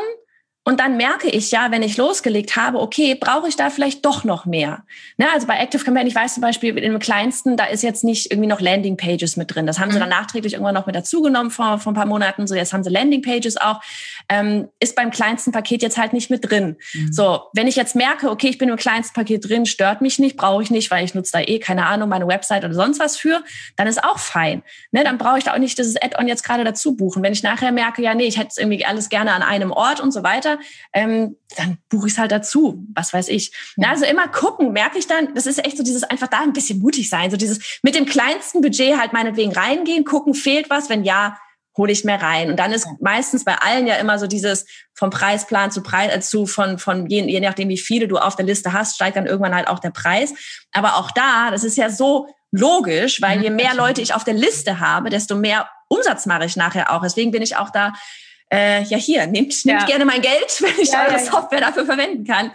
und 0.63 0.80
dann 0.80 0.96
merke 0.96 1.27
ich 1.27 1.50
ja, 1.50 1.72
wenn 1.72 1.82
ich 1.82 1.98
losgelegt 1.98 2.56
habe, 2.56 2.80
okay, 2.80 3.15
brauche 3.15 3.48
ich 3.48 3.56
da 3.56 3.72
vielleicht 3.72 4.06
doch 4.06 4.24
noch 4.24 4.46
mehr. 4.46 4.84
Ne, 5.18 5.25
also 5.34 5.48
bei 5.48 5.58
Active 5.58 5.84
Campaign, 5.84 6.06
ich 6.06 6.13
weiß 6.13 6.36
zum 6.36 6.41
Beispiel, 6.41 6.75
dem 6.75 7.00
kleinsten, 7.00 7.58
da 7.58 7.65
ist 7.65 7.82
jetzt 7.82 8.03
nicht 8.03 8.32
irgendwie 8.32 8.48
noch 8.48 8.62
Landing 8.62 8.96
Pages 8.96 9.38
mit 9.38 9.56
drin. 9.56 9.65
Das 9.65 9.80
haben 9.80 9.89
mhm. 9.89 9.94
sie 9.94 10.00
dann 10.00 10.10
nachträglich 10.10 10.53
irgendwann 10.53 10.75
noch 10.75 10.86
mit 10.86 10.96
dazugenommen 10.96 11.50
vor, 11.50 11.80
vor 11.80 11.94
ein 11.94 11.96
paar 11.96 12.06
Monaten. 12.06 12.46
So, 12.46 12.53
jetzt 12.53 12.74
haben 12.74 12.84
sie 12.84 12.91
Landing 12.91 13.24
Pages 13.24 13.58
auch. 13.58 13.82
Ähm, 14.30 14.70
ist 14.80 14.96
beim 14.96 15.10
kleinsten 15.10 15.51
Paket 15.51 15.82
jetzt 15.82 15.98
halt 15.98 16.13
nicht 16.13 16.30
mit 16.30 16.48
drin. 16.48 16.77
Mhm. 16.94 17.12
So, 17.12 17.41
wenn 17.53 17.65
ich 17.65 17.75
jetzt 17.75 17.96
merke, 17.96 18.30
okay, 18.30 18.50
ich 18.50 18.60
bin 18.60 18.70
im 18.70 18.77
kleinsten 18.77 19.15
Paket 19.15 19.50
drin, 19.50 19.65
stört 19.65 20.01
mich 20.01 20.20
nicht, 20.20 20.38
brauche 20.38 20.62
ich 20.62 20.70
nicht, 20.70 20.91
weil 20.91 21.03
ich 21.03 21.15
nutze 21.15 21.32
da 21.32 21.39
eh, 21.39 21.58
keine 21.58 21.88
Ahnung, 21.88 22.08
meine 22.08 22.27
Website 22.27 22.63
oder 22.63 22.75
sonst 22.75 23.00
was 23.00 23.18
für, 23.18 23.44
dann 23.77 23.88
ist 23.88 24.03
auch 24.03 24.20
fein. 24.20 24.62
Ne, 24.91 25.03
dann 25.03 25.18
brauche 25.18 25.39
ich 25.39 25.44
da 25.44 25.53
auch 25.53 25.58
nicht 25.58 25.80
dieses 25.80 26.00
Add-on 26.00 26.27
jetzt 26.27 26.44
gerade 26.44 26.63
dazu 26.63 26.96
buchen. 26.96 27.24
Wenn 27.24 27.34
ich 27.34 27.41
nachher 27.41 27.72
merke, 27.72 28.03
ja, 28.03 28.13
nee, 28.13 28.25
ich 28.25 28.38
hätte 28.38 28.50
es 28.51 28.58
irgendwie 28.58 28.86
alles 28.86 29.10
gerne 29.10 29.34
an 29.34 29.41
einem 29.41 29.72
Ort 29.72 30.00
und 30.00 30.12
so 30.12 30.22
weiter, 30.22 30.50
ähm, 30.93 31.36
dann 31.58 31.77
buche 31.89 32.08
ich 32.08 32.13
es 32.13 32.20
halt 32.20 32.31
dazu, 32.31 32.86
was 32.93 33.13
weiß 33.13 33.27
ich. 33.29 33.51
Ja. 33.77 33.89
Also 33.89 34.05
immer 34.05 34.27
gucken, 34.27 34.72
merke 34.72 34.98
ich 34.98 35.08
dann, 35.08 35.34
das 35.36 35.46
ist 35.46 35.63
echt 35.65 35.77
so 35.77 35.84
dieses 35.84 36.03
einfach 36.03 36.27
da 36.27 36.39
ein 36.39 36.53
bisschen 36.53 36.79
mutig 36.79 37.10
sein, 37.10 37.31
so 37.31 37.38
dieses 37.38 37.79
mit 37.84 37.96
dem 37.96 38.05
kleinsten 38.05 38.62
Budget 38.62 38.98
halt 38.98 39.13
meinetwegen 39.13 39.51
reingehen, 39.53 40.05
gucken, 40.05 40.34
fehlt 40.34 40.70
was, 40.70 40.89
wenn 40.89 41.03
ja, 41.03 41.38
hole 41.77 41.91
ich 41.91 42.03
mehr 42.03 42.22
rein. 42.22 42.50
Und 42.50 42.58
dann 42.58 42.72
ist 42.72 42.88
meistens 43.00 43.46
bei 43.46 43.55
allen 43.55 43.88
ja 43.88 43.96
immer 43.96 44.20
so 44.20 44.27
dieses 44.27 44.65
vom 44.93 45.10
Preisplan 45.10 45.72
zu 45.72 45.81
Preis, 45.81 46.13
äh, 46.13 46.20
zu 46.20 46.46
von, 46.46 46.77
von 46.77 47.08
je, 47.08 47.24
je 47.24 47.39
nachdem, 47.39 47.70
wie 47.70 47.77
viele 47.77 48.08
du 48.08 48.17
auf 48.17 48.36
der 48.36 48.46
Liste 48.46 48.74
hast, 48.74 48.96
steigt 48.96 49.15
dann 49.15 49.25
irgendwann 49.25 49.55
halt 49.55 49.67
auch 49.67 49.79
der 49.79 49.91
Preis. 49.91 50.34
Aber 50.74 50.98
auch 50.98 51.12
da, 51.12 51.50
das 51.51 51.63
ist 51.63 51.77
ja 51.77 51.89
so 51.89 52.27
logisch, 52.51 53.22
weil 53.22 53.41
je 53.41 53.50
mehr 53.50 53.74
Leute 53.74 54.01
ich 54.01 54.13
auf 54.13 54.25
der 54.25 54.34
Liste 54.34 54.79
habe, 54.79 55.10
desto 55.10 55.36
mehr 55.36 55.70
Umsatz 55.88 56.25
mache 56.25 56.46
ich 56.46 56.58
nachher 56.58 56.91
auch. 56.91 57.01
Deswegen 57.01 57.31
bin 57.31 57.41
ich 57.41 57.55
auch 57.55 57.70
da 57.70 57.93
äh, 58.51 58.84
ja 58.84 58.98
hier, 58.98 59.27
nehmt, 59.27 59.63
ja. 59.63 59.75
nehmt 59.75 59.88
gerne 59.88 60.05
mein 60.05 60.22
Geld, 60.22 60.58
wenn 60.62 60.79
ich 60.79 60.91
ja, 60.91 61.08
eure 61.08 61.20
Software 61.20 61.62
dafür 61.62 61.86
verwenden 61.86 62.25
kann. 62.25 62.51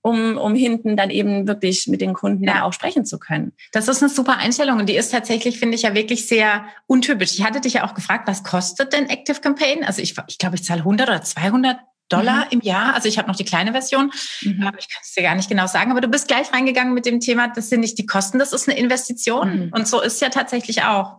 Um, 0.00 0.38
um 0.38 0.54
hinten 0.54 0.96
dann 0.96 1.10
eben 1.10 1.48
wirklich 1.48 1.88
mit 1.88 2.00
den 2.00 2.14
Kunden 2.14 2.44
ja. 2.44 2.62
auch 2.62 2.72
sprechen 2.72 3.04
zu 3.04 3.18
können. 3.18 3.52
Das 3.72 3.88
ist 3.88 4.00
eine 4.00 4.08
super 4.08 4.38
Einstellung 4.38 4.78
und 4.78 4.88
die 4.88 4.96
ist 4.96 5.10
tatsächlich, 5.10 5.58
finde 5.58 5.74
ich, 5.74 5.82
ja 5.82 5.92
wirklich 5.92 6.28
sehr 6.28 6.64
untypisch. 6.86 7.32
Ich 7.34 7.44
hatte 7.44 7.60
dich 7.60 7.74
ja 7.74 7.84
auch 7.84 7.94
gefragt, 7.94 8.28
was 8.28 8.44
kostet 8.44 8.92
denn 8.92 9.10
Active 9.10 9.40
Campaign? 9.40 9.82
Also 9.82 10.00
ich, 10.00 10.14
ich 10.28 10.38
glaube, 10.38 10.54
ich 10.54 10.62
zahle 10.62 10.80
100 10.80 11.08
oder 11.08 11.22
200 11.22 11.78
Dollar 12.08 12.46
mhm. 12.46 12.50
im 12.50 12.60
Jahr. 12.60 12.94
Also 12.94 13.08
ich 13.08 13.18
habe 13.18 13.28
noch 13.28 13.36
die 13.36 13.44
kleine 13.44 13.72
Version, 13.72 14.12
mhm. 14.42 14.66
aber 14.66 14.78
ich 14.78 14.88
kann 14.88 15.00
es 15.02 15.12
dir 15.12 15.22
gar 15.22 15.34
nicht 15.34 15.48
genau 15.48 15.66
sagen. 15.66 15.90
Aber 15.90 16.00
du 16.00 16.08
bist 16.08 16.28
gleich 16.28 16.52
reingegangen 16.52 16.94
mit 16.94 17.06
dem 17.06 17.20
Thema, 17.20 17.48
das 17.48 17.68
sind 17.68 17.80
nicht 17.80 17.98
die 17.98 18.06
Kosten, 18.06 18.38
das 18.38 18.52
ist 18.52 18.68
eine 18.68 18.78
Investition. 18.78 19.66
Mhm. 19.66 19.72
Und 19.72 19.88
so 19.88 20.00
ist 20.00 20.20
ja 20.20 20.28
tatsächlich 20.28 20.82
auch. 20.84 21.18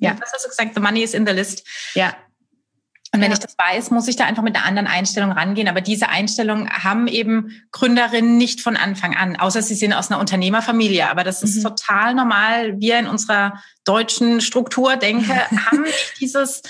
Ja. 0.00 0.16
Was 0.20 0.32
hast 0.32 0.44
du 0.44 0.48
gesagt? 0.48 0.74
The 0.74 0.80
money 0.80 1.02
is 1.02 1.14
in 1.14 1.26
the 1.26 1.32
list. 1.32 1.66
Ja. 1.94 2.14
Und 3.14 3.20
wenn 3.20 3.30
ja. 3.30 3.34
ich 3.34 3.44
das 3.44 3.54
weiß, 3.56 3.92
muss 3.92 4.08
ich 4.08 4.16
da 4.16 4.24
einfach 4.24 4.42
mit 4.42 4.56
einer 4.56 4.64
anderen 4.64 4.88
Einstellung 4.88 5.30
rangehen. 5.30 5.68
Aber 5.68 5.80
diese 5.80 6.08
Einstellung 6.08 6.68
haben 6.68 7.06
eben 7.06 7.64
Gründerinnen 7.70 8.36
nicht 8.36 8.60
von 8.60 8.76
Anfang 8.76 9.14
an, 9.14 9.36
außer 9.36 9.62
sie 9.62 9.76
sind 9.76 9.92
aus 9.92 10.10
einer 10.10 10.18
Unternehmerfamilie. 10.18 11.08
Aber 11.08 11.22
das 11.22 11.44
ist 11.44 11.58
mhm. 11.58 11.62
total 11.62 12.14
normal. 12.14 12.80
Wir 12.80 12.98
in 12.98 13.06
unserer 13.06 13.62
deutschen 13.84 14.40
Struktur 14.40 14.96
denke, 14.96 15.32
haben 15.66 15.82
nicht 15.82 16.14
dieses, 16.18 16.62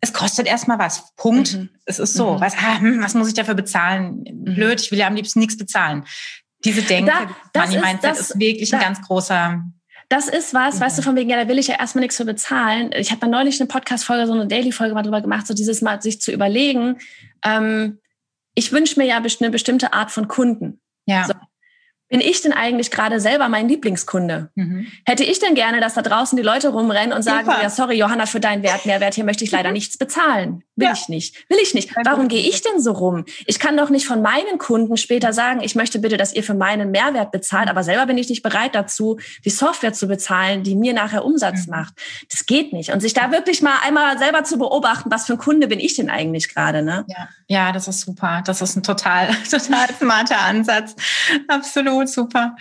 es 0.00 0.12
kostet 0.12 0.46
erstmal 0.46 0.78
was. 0.78 1.12
Punkt. 1.16 1.54
Mhm. 1.54 1.70
Es 1.86 1.98
ist 1.98 2.14
so. 2.14 2.34
Mhm. 2.34 2.40
Was, 2.40 2.54
ah, 2.56 2.78
hm, 2.78 3.02
was 3.02 3.14
muss 3.14 3.26
ich 3.26 3.34
dafür 3.34 3.54
bezahlen? 3.54 4.22
Mhm. 4.30 4.54
Blöd, 4.54 4.80
ich 4.80 4.92
will 4.92 4.98
ja 5.00 5.08
am 5.08 5.16
liebsten 5.16 5.40
nichts 5.40 5.58
bezahlen. 5.58 6.04
Diese 6.64 6.82
Denke, 6.82 7.12
da, 7.52 7.66
Money 7.66 7.80
Mindset 7.80 8.12
ist, 8.12 8.20
ist 8.20 8.38
wirklich 8.38 8.70
da, 8.70 8.76
ein 8.76 8.84
ganz 8.84 9.02
großer 9.02 9.64
das 10.10 10.28
ist 10.28 10.52
was, 10.52 10.76
mhm. 10.76 10.80
weißt 10.80 10.98
du, 10.98 11.02
von 11.02 11.16
wegen, 11.16 11.30
ja, 11.30 11.42
da 11.42 11.48
will 11.48 11.58
ich 11.58 11.68
ja 11.68 11.78
erstmal 11.78 12.00
nichts 12.02 12.16
für 12.16 12.24
bezahlen. 12.24 12.90
Ich 12.94 13.12
habe 13.12 13.20
da 13.20 13.28
neulich 13.28 13.60
eine 13.60 13.68
Podcast-Folge, 13.68 14.26
so 14.26 14.32
eine 14.32 14.48
Daily-Folge 14.48 14.92
mal 14.92 15.02
drüber 15.02 15.20
gemacht, 15.20 15.46
so 15.46 15.54
dieses 15.54 15.82
Mal 15.82 16.02
sich 16.02 16.20
zu 16.20 16.32
überlegen. 16.32 16.98
Ähm, 17.44 18.00
ich 18.54 18.72
wünsche 18.72 18.98
mir 18.98 19.06
ja 19.06 19.16
eine 19.16 19.50
bestimmte 19.50 19.92
Art 19.92 20.10
von 20.10 20.26
Kunden. 20.26 20.80
Ja. 21.06 21.24
So 21.24 21.34
bin 22.10 22.20
ich 22.20 22.42
denn 22.42 22.52
eigentlich 22.52 22.90
gerade 22.90 23.20
selber 23.20 23.48
mein 23.48 23.68
Lieblingskunde? 23.68 24.50
Mhm. 24.56 24.88
Hätte 25.06 25.22
ich 25.22 25.38
denn 25.38 25.54
gerne, 25.54 25.80
dass 25.80 25.94
da 25.94 26.02
draußen 26.02 26.36
die 26.36 26.42
Leute 26.42 26.68
rumrennen 26.70 27.12
und 27.12 27.22
sagen, 27.22 27.46
Super. 27.46 27.62
ja, 27.62 27.70
sorry, 27.70 27.96
Johanna, 27.96 28.26
für 28.26 28.40
deinen 28.40 28.64
Wertmehrwert 28.64 29.14
hier 29.14 29.24
möchte 29.24 29.44
ich 29.44 29.52
leider 29.52 29.68
mhm. 29.68 29.74
nichts 29.74 29.96
bezahlen. 29.96 30.64
Will 30.74 30.88
ja. 30.88 30.92
ich 30.92 31.08
nicht. 31.08 31.48
Will 31.48 31.58
ich 31.62 31.72
nicht. 31.72 31.94
Warum 32.04 32.26
gehe 32.28 32.42
ich 32.42 32.62
denn 32.62 32.80
so 32.80 32.92
rum? 32.92 33.24
Ich 33.46 33.58
kann 33.58 33.76
doch 33.76 33.90
nicht 33.90 34.06
von 34.06 34.22
meinen 34.22 34.58
Kunden 34.58 34.96
später 34.96 35.32
sagen, 35.32 35.60
ich 35.62 35.74
möchte 35.76 36.00
bitte, 36.00 36.16
dass 36.16 36.32
ihr 36.32 36.42
für 36.42 36.54
meinen 36.54 36.90
Mehrwert 36.90 37.30
bezahlt, 37.30 37.68
aber 37.68 37.84
selber 37.84 38.06
bin 38.06 38.18
ich 38.18 38.28
nicht 38.28 38.42
bereit 38.42 38.74
dazu, 38.74 39.18
die 39.44 39.50
Software 39.50 39.92
zu 39.92 40.08
bezahlen, 40.08 40.64
die 40.64 40.74
mir 40.74 40.94
nachher 40.94 41.24
Umsatz 41.24 41.66
mhm. 41.66 41.74
macht. 41.74 41.94
Das 42.30 42.44
geht 42.44 42.72
nicht. 42.72 42.92
Und 42.92 43.00
sich 43.00 43.14
da 43.14 43.30
wirklich 43.30 43.62
mal 43.62 43.76
einmal 43.86 44.18
selber 44.18 44.42
zu 44.42 44.58
beobachten, 44.58 45.10
was 45.12 45.26
für 45.26 45.34
ein 45.34 45.38
Kunde 45.38 45.68
bin 45.68 45.78
ich 45.78 45.94
denn 45.94 46.10
eigentlich 46.10 46.52
gerade, 46.52 46.82
ne? 46.82 47.04
Ja. 47.06 47.28
ja, 47.46 47.72
das 47.72 47.86
ist 47.86 48.00
super. 48.00 48.42
Das 48.44 48.62
ist 48.62 48.74
ein 48.74 48.82
total, 48.82 49.28
total 49.50 49.94
smarter 49.96 50.40
Ansatz. 50.40 50.96
Absolut 51.46 51.99
super. 52.06 52.56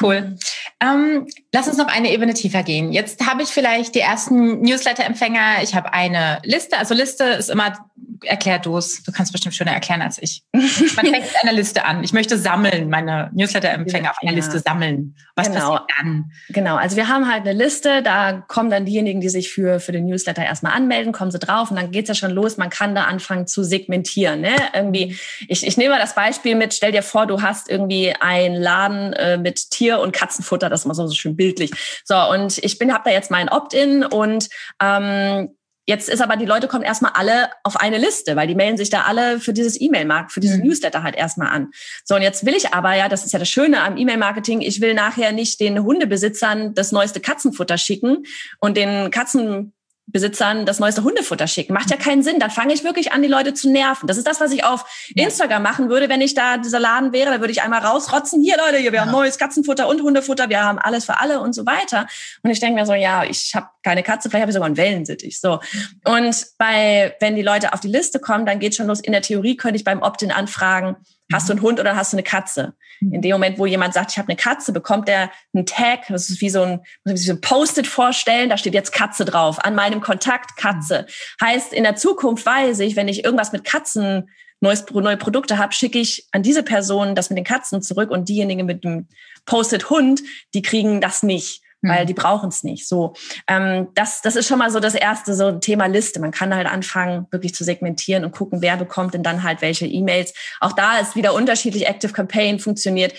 Cool. 0.00 0.20
Mhm. 0.20 0.38
Ähm, 0.80 1.26
lass 1.52 1.68
uns 1.68 1.76
noch 1.76 1.88
eine 1.88 2.10
Ebene 2.10 2.34
tiefer 2.34 2.62
gehen. 2.62 2.92
Jetzt 2.92 3.26
habe 3.26 3.42
ich 3.42 3.48
vielleicht 3.48 3.94
die 3.94 4.00
ersten 4.00 4.60
Newsletter-Empfänger. 4.60 5.62
Ich 5.62 5.74
habe 5.74 5.92
eine 5.92 6.40
Liste. 6.44 6.78
Also 6.78 6.94
Liste 6.94 7.24
ist 7.24 7.50
immer 7.50 7.62
immer, 7.62 7.78
erklär 8.24 8.58
du 8.58 8.76
es. 8.76 9.02
Du 9.02 9.12
kannst 9.12 9.32
bestimmt 9.32 9.54
schöner 9.54 9.72
erklären 9.72 10.02
als 10.02 10.20
ich. 10.20 10.42
Man 10.52 10.62
fängt 11.06 11.24
mit 11.24 11.42
einer 11.42 11.52
Liste 11.52 11.84
an. 11.84 12.04
Ich 12.04 12.12
möchte 12.12 12.38
sammeln, 12.38 12.88
meine 12.88 13.30
Newsletter-Empfänger 13.34 14.10
auf 14.10 14.18
einer 14.22 14.32
ja. 14.32 14.36
Liste 14.36 14.58
sammeln. 14.58 15.16
Was 15.34 15.48
genau. 15.48 15.70
passiert 15.70 15.90
dann? 15.98 16.32
Genau. 16.50 16.76
Also 16.76 16.96
wir 16.96 17.08
haben 17.08 17.30
halt 17.30 17.42
eine 17.42 17.52
Liste, 17.52 18.02
da 18.02 18.32
kommen 18.32 18.70
dann 18.70 18.84
diejenigen, 18.84 19.20
die 19.20 19.28
sich 19.28 19.50
für, 19.50 19.80
für 19.80 19.92
den 19.92 20.06
Newsletter 20.06 20.44
erstmal 20.44 20.72
anmelden, 20.72 21.12
kommen 21.12 21.30
sie 21.30 21.38
drauf 21.38 21.70
und 21.70 21.76
dann 21.76 21.90
geht's 21.90 22.08
ja 22.08 22.14
schon 22.14 22.30
los. 22.30 22.56
Man 22.56 22.70
kann 22.70 22.94
da 22.94 23.04
anfangen 23.04 23.46
zu 23.46 23.64
segmentieren. 23.64 24.40
Ne? 24.40 24.54
Irgendwie, 24.74 25.16
ich, 25.48 25.66
ich 25.66 25.76
nehme 25.76 25.90
mal 25.94 26.00
das 26.00 26.14
Beispiel 26.14 26.54
mit, 26.54 26.74
stell 26.74 26.92
dir 26.92 27.02
vor, 27.02 27.26
du 27.26 27.42
hast 27.42 27.68
irgendwie 27.68 28.14
einen 28.20 28.54
Laden 28.54 29.12
äh, 29.14 29.38
mit 29.38 29.70
Tier- 29.70 30.00
und 30.00 30.12
Katzenfutter, 30.12 30.68
das 30.68 30.80
ist 30.80 30.84
immer 30.84 30.94
so, 30.94 31.06
so 31.06 31.14
schön 31.14 31.36
bildlich. 31.42 31.72
So, 32.04 32.14
und 32.30 32.58
ich 32.58 32.78
bin, 32.78 32.92
habe 32.92 33.04
da 33.04 33.10
jetzt 33.10 33.30
mein 33.30 33.48
Opt-in 33.48 34.04
und 34.04 34.48
ähm, 34.80 35.50
Jetzt 35.84 36.08
ist 36.08 36.22
aber, 36.22 36.36
die 36.36 36.46
Leute 36.46 36.68
kommen 36.68 36.84
erstmal 36.84 37.10
alle 37.16 37.50
auf 37.64 37.76
eine 37.76 37.98
Liste, 37.98 38.36
weil 38.36 38.46
die 38.46 38.54
melden 38.54 38.76
sich 38.76 38.88
da 38.88 39.02
alle 39.02 39.40
für 39.40 39.52
dieses 39.52 39.80
E-Mail-Markt, 39.80 40.30
für 40.30 40.38
diesen 40.38 40.60
mhm. 40.60 40.68
Newsletter 40.68 41.02
halt 41.02 41.16
erstmal 41.16 41.48
an. 41.48 41.72
So, 42.04 42.14
und 42.14 42.22
jetzt 42.22 42.46
will 42.46 42.54
ich 42.54 42.72
aber, 42.72 42.94
ja, 42.94 43.08
das 43.08 43.24
ist 43.24 43.32
ja 43.32 43.40
das 43.40 43.48
Schöne 43.48 43.82
am 43.82 43.96
E-Mail-Marketing, 43.96 44.60
ich 44.60 44.80
will 44.80 44.94
nachher 44.94 45.32
nicht 45.32 45.58
den 45.58 45.82
Hundebesitzern 45.82 46.72
das 46.74 46.92
neueste 46.92 47.18
Katzenfutter 47.18 47.78
schicken 47.78 48.18
und 48.60 48.76
den 48.76 49.10
Katzen 49.10 49.72
Besitzern 50.06 50.66
das 50.66 50.78
neueste 50.78 51.04
Hundefutter 51.04 51.46
schicken. 51.46 51.72
Macht 51.72 51.90
ja 51.90 51.96
keinen 51.96 52.22
Sinn. 52.22 52.38
Dann 52.38 52.50
fange 52.50 52.74
ich 52.74 52.84
wirklich 52.84 53.12
an, 53.12 53.22
die 53.22 53.28
Leute 53.28 53.54
zu 53.54 53.70
nerven. 53.70 54.06
Das 54.06 54.16
ist 54.16 54.26
das, 54.26 54.40
was 54.40 54.52
ich 54.52 54.64
auf 54.64 54.84
Instagram 55.14 55.62
machen 55.62 55.88
würde, 55.88 56.08
wenn 56.08 56.20
ich 56.20 56.34
da 56.34 56.58
dieser 56.58 56.80
Laden 56.80 57.12
wäre. 57.12 57.30
Da 57.30 57.40
würde 57.40 57.52
ich 57.52 57.62
einmal 57.62 57.80
rausrotzen. 57.80 58.42
Hier, 58.42 58.56
Leute, 58.56 58.78
hier, 58.78 58.92
wir 58.92 59.00
haben 59.00 59.12
neues 59.12 59.38
Katzenfutter 59.38 59.88
und 59.88 60.02
Hundefutter. 60.02 60.48
Wir 60.48 60.62
haben 60.62 60.78
alles 60.78 61.04
für 61.04 61.20
alle 61.20 61.40
und 61.40 61.54
so 61.54 61.66
weiter. 61.66 62.06
Und 62.42 62.50
ich 62.50 62.60
denke 62.60 62.80
mir 62.80 62.86
so, 62.86 62.94
ja, 62.94 63.24
ich 63.24 63.54
habe 63.54 63.68
keine 63.82 64.02
Katze, 64.02 64.28
vielleicht 64.28 64.42
habe 64.42 64.50
ich 64.50 64.54
sogar 64.54 64.66
einen 64.66 64.76
Wellensittich. 64.76 65.40
So. 65.40 65.60
Und 66.04 66.46
bei, 66.58 67.16
wenn 67.20 67.36
die 67.36 67.42
Leute 67.42 67.72
auf 67.72 67.80
die 67.80 67.88
Liste 67.88 68.18
kommen, 68.18 68.44
dann 68.44 68.58
geht 68.58 68.74
schon 68.74 68.86
los. 68.86 69.00
In 69.00 69.12
der 69.12 69.22
Theorie 69.22 69.56
könnte 69.56 69.76
ich 69.76 69.84
beim 69.84 70.02
Opt-in 70.02 70.30
anfragen, 70.30 70.96
Hast 71.30 71.48
du 71.48 71.52
einen 71.52 71.62
Hund 71.62 71.80
oder 71.80 71.96
hast 71.96 72.12
du 72.12 72.16
eine 72.16 72.24
Katze? 72.24 72.74
In 73.00 73.20
dem 73.22 73.32
Moment, 73.32 73.58
wo 73.58 73.66
jemand 73.66 73.94
sagt, 73.94 74.12
ich 74.12 74.18
habe 74.18 74.28
eine 74.28 74.36
Katze, 74.36 74.72
bekommt 74.72 75.08
er 75.08 75.30
einen 75.54 75.66
Tag, 75.66 76.06
das 76.08 76.30
ist 76.30 76.40
wie 76.40 76.50
so 76.50 76.62
ein, 76.62 76.80
wie 77.04 77.16
so 77.16 77.32
ein 77.32 77.40
Post-it 77.40 77.86
vorstellen, 77.86 78.48
da 78.48 78.56
steht 78.56 78.74
jetzt 78.74 78.92
Katze 78.92 79.24
drauf, 79.24 79.64
an 79.64 79.74
meinem 79.74 80.00
Kontakt 80.00 80.56
Katze. 80.56 81.06
Heißt, 81.40 81.72
in 81.72 81.84
der 81.84 81.96
Zukunft 81.96 82.44
weiß 82.46 82.80
ich, 82.80 82.96
wenn 82.96 83.08
ich 83.08 83.24
irgendwas 83.24 83.52
mit 83.52 83.64
Katzen 83.64 84.30
neues, 84.60 84.84
neue 84.90 85.16
Produkte 85.16 85.58
habe, 85.58 85.72
schicke 85.72 85.98
ich 85.98 86.26
an 86.32 86.42
diese 86.42 86.62
Person 86.62 87.14
das 87.14 87.30
mit 87.30 87.36
den 87.36 87.44
Katzen 87.44 87.82
zurück 87.82 88.10
und 88.10 88.28
diejenigen 88.28 88.66
mit 88.66 88.84
dem 88.84 89.08
Post-it 89.44 89.90
Hund, 89.90 90.22
die 90.54 90.62
kriegen 90.62 91.00
das 91.00 91.22
nicht 91.22 91.62
weil 91.82 92.02
mhm. 92.02 92.06
die 92.06 92.14
brauchen 92.14 92.48
es 92.48 92.64
nicht. 92.64 92.88
So, 92.88 93.14
ähm, 93.48 93.88
das, 93.94 94.22
das 94.22 94.36
ist 94.36 94.46
schon 94.46 94.58
mal 94.58 94.70
so 94.70 94.80
das 94.80 94.94
erste 94.94 95.34
so 95.34 95.52
Thema 95.52 95.86
Liste. 95.86 96.20
Man 96.20 96.30
kann 96.30 96.54
halt 96.54 96.66
anfangen, 96.66 97.26
wirklich 97.30 97.54
zu 97.54 97.64
segmentieren 97.64 98.24
und 98.24 98.32
gucken, 98.32 98.62
wer 98.62 98.76
bekommt 98.76 99.14
denn 99.14 99.22
dann 99.22 99.42
halt 99.42 99.62
welche 99.62 99.86
E-Mails. 99.86 100.32
Auch 100.60 100.72
da 100.72 100.98
ist 100.98 101.16
wieder 101.16 101.34
unterschiedlich. 101.34 101.86
Active 101.86 102.12
Campaign 102.12 102.58
funktioniert 102.58 103.14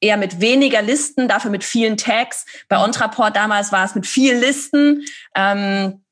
eher 0.00 0.16
mit 0.16 0.40
weniger 0.40 0.82
Listen, 0.82 1.28
dafür 1.28 1.50
mit 1.50 1.64
vielen 1.64 1.96
Tags. 1.96 2.44
Bei 2.68 2.82
Ontraport 2.82 3.34
damals 3.34 3.72
war 3.72 3.84
es 3.84 3.94
mit 3.94 4.06
vielen 4.06 4.40
Listen. 4.40 5.04
Ähm, 5.34 6.02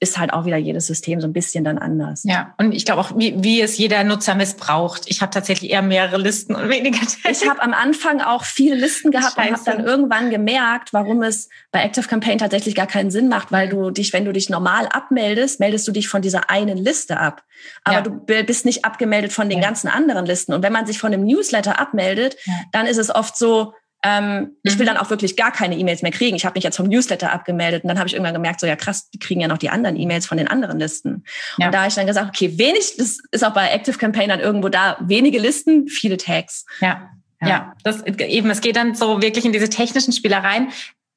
ist 0.00 0.18
halt 0.18 0.32
auch 0.32 0.46
wieder 0.46 0.56
jedes 0.56 0.86
System 0.86 1.20
so 1.20 1.26
ein 1.26 1.34
bisschen 1.34 1.62
dann 1.62 1.76
anders. 1.76 2.22
Ja, 2.24 2.54
und 2.56 2.72
ich 2.72 2.86
glaube 2.86 3.02
auch, 3.02 3.12
wie, 3.16 3.34
wie 3.36 3.60
es 3.60 3.76
jeder 3.76 4.02
Nutzer 4.02 4.34
missbraucht. 4.34 5.02
Ich 5.06 5.20
habe 5.20 5.30
tatsächlich 5.30 5.70
eher 5.70 5.82
mehrere 5.82 6.16
Listen 6.16 6.54
und 6.54 6.70
weniger 6.70 7.00
Tags. 7.00 7.42
Ich 7.42 7.48
habe 7.48 7.60
am 7.62 7.74
Anfang 7.74 8.22
auch 8.22 8.44
viele 8.44 8.74
Listen 8.74 9.10
gehabt 9.10 9.34
Scheiße. 9.34 9.48
und 9.48 9.54
habe 9.54 9.64
dann 9.64 9.86
irgendwann 9.86 10.30
gemerkt, 10.30 10.94
warum 10.94 11.22
es 11.22 11.50
bei 11.70 11.82
Active 11.82 12.08
Campaign 12.08 12.38
tatsächlich 12.38 12.74
gar 12.74 12.86
keinen 12.86 13.10
Sinn 13.10 13.28
macht, 13.28 13.52
weil 13.52 13.68
du 13.68 13.90
dich, 13.90 14.12
wenn 14.14 14.24
du 14.24 14.32
dich 14.32 14.48
normal 14.48 14.86
abmeldest, 14.86 15.60
meldest 15.60 15.86
du 15.86 15.92
dich 15.92 16.08
von 16.08 16.22
dieser 16.22 16.48
einen 16.48 16.78
Liste 16.78 17.18
ab. 17.18 17.44
Aber 17.84 17.96
ja. 17.96 18.02
du 18.02 18.10
bist 18.44 18.64
nicht 18.64 18.86
abgemeldet 18.86 19.32
von 19.34 19.50
den 19.50 19.58
ja. 19.58 19.66
ganzen 19.66 19.88
anderen 19.88 20.24
Listen. 20.24 20.54
Und 20.54 20.62
wenn 20.62 20.72
man 20.72 20.86
sich 20.86 20.98
von 20.98 21.12
einem 21.12 21.24
Newsletter 21.26 21.78
abmeldet, 21.78 22.36
ja. 22.46 22.54
dann 22.72 22.86
ist 22.86 22.96
es 22.96 23.14
oft 23.14 23.36
so, 23.36 23.74
Ähm, 24.02 24.56
ich 24.62 24.78
will 24.78 24.86
mhm. 24.86 24.94
dann 24.94 24.96
auch 24.96 25.10
wirklich 25.10 25.36
gar 25.36 25.52
keine 25.52 25.76
E-Mails 25.76 26.02
mehr 26.02 26.10
kriegen. 26.10 26.34
Ich 26.34 26.46
habe 26.46 26.54
mich 26.54 26.64
jetzt 26.64 26.76
vom 26.76 26.88
Newsletter 26.88 27.32
abgemeldet 27.32 27.84
und 27.84 27.88
dann 27.88 27.98
habe 27.98 28.08
ich 28.08 28.14
irgendwann 28.14 28.34
gemerkt, 28.34 28.60
so 28.60 28.66
ja 28.66 28.76
krass, 28.76 29.10
die 29.10 29.18
kriegen 29.18 29.40
ja 29.40 29.48
noch 29.48 29.58
die 29.58 29.68
anderen 29.68 29.96
E-Mails 29.96 30.26
von 30.26 30.38
den 30.38 30.48
anderen 30.48 30.78
Listen. 30.78 31.24
Ja. 31.58 31.66
Und 31.66 31.74
da 31.74 31.80
habe 31.80 31.88
ich 31.88 31.94
dann 31.94 32.06
gesagt, 32.06 32.28
okay, 32.28 32.58
wenig, 32.58 32.96
das 32.96 33.18
ist 33.30 33.44
auch 33.44 33.52
bei 33.52 33.68
Active 33.68 33.98
Campaign 33.98 34.30
dann 34.30 34.40
irgendwo 34.40 34.68
da, 34.68 34.96
wenige 35.00 35.38
Listen, 35.38 35.88
viele 35.88 36.16
Tags. 36.16 36.64
Ja. 36.80 37.10
Ja. 37.42 37.48
ja, 37.48 37.74
das 37.84 38.04
eben, 38.04 38.50
es 38.50 38.60
geht 38.60 38.76
dann 38.76 38.94
so 38.94 39.22
wirklich 39.22 39.46
in 39.46 39.52
diese 39.52 39.70
technischen 39.70 40.12
Spielereien. 40.12 40.68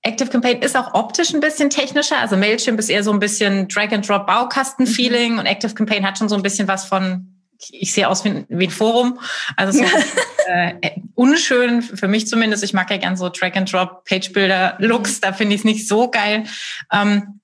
Active 0.03 0.29
Campaign 0.29 0.61
ist 0.61 0.75
auch 0.75 0.93
optisch 0.93 1.33
ein 1.33 1.39
bisschen 1.39 1.69
technischer. 1.69 2.17
Also 2.19 2.35
Mailchimp 2.35 2.77
ist 2.79 2.89
eher 2.89 3.03
so 3.03 3.11
ein 3.11 3.19
bisschen 3.19 3.67
Drag-and-Drop 3.69 4.27
Baukasten-Feeling 4.27 5.33
mhm. 5.33 5.39
und 5.39 5.45
Active 5.45 5.73
Campaign 5.73 6.05
hat 6.05 6.17
schon 6.17 6.29
so 6.29 6.35
ein 6.35 6.41
bisschen 6.41 6.67
was 6.67 6.85
von 6.85 7.32
ich 7.71 7.93
sehe 7.93 8.07
aus 8.09 8.25
wie, 8.25 8.45
wie 8.49 8.67
ein 8.67 8.71
Forum. 8.71 9.19
Also 9.55 9.79
so 9.79 9.85
äh, 10.47 10.91
unschön 11.15 11.81
für 11.81 12.07
mich 12.07 12.27
zumindest. 12.27 12.63
Ich 12.63 12.73
mag 12.73 12.89
ja 12.91 12.97
gern 12.97 13.15
so 13.15 13.29
Drag-and-Drop 13.29 14.05
Page-Builder-Looks. 14.05 15.17
Mhm. 15.17 15.21
Da 15.21 15.33
finde 15.33 15.55
ich 15.55 15.61
es 15.61 15.65
nicht 15.65 15.87
so 15.87 16.09
geil. 16.09 16.45
Ähm, 16.91 17.39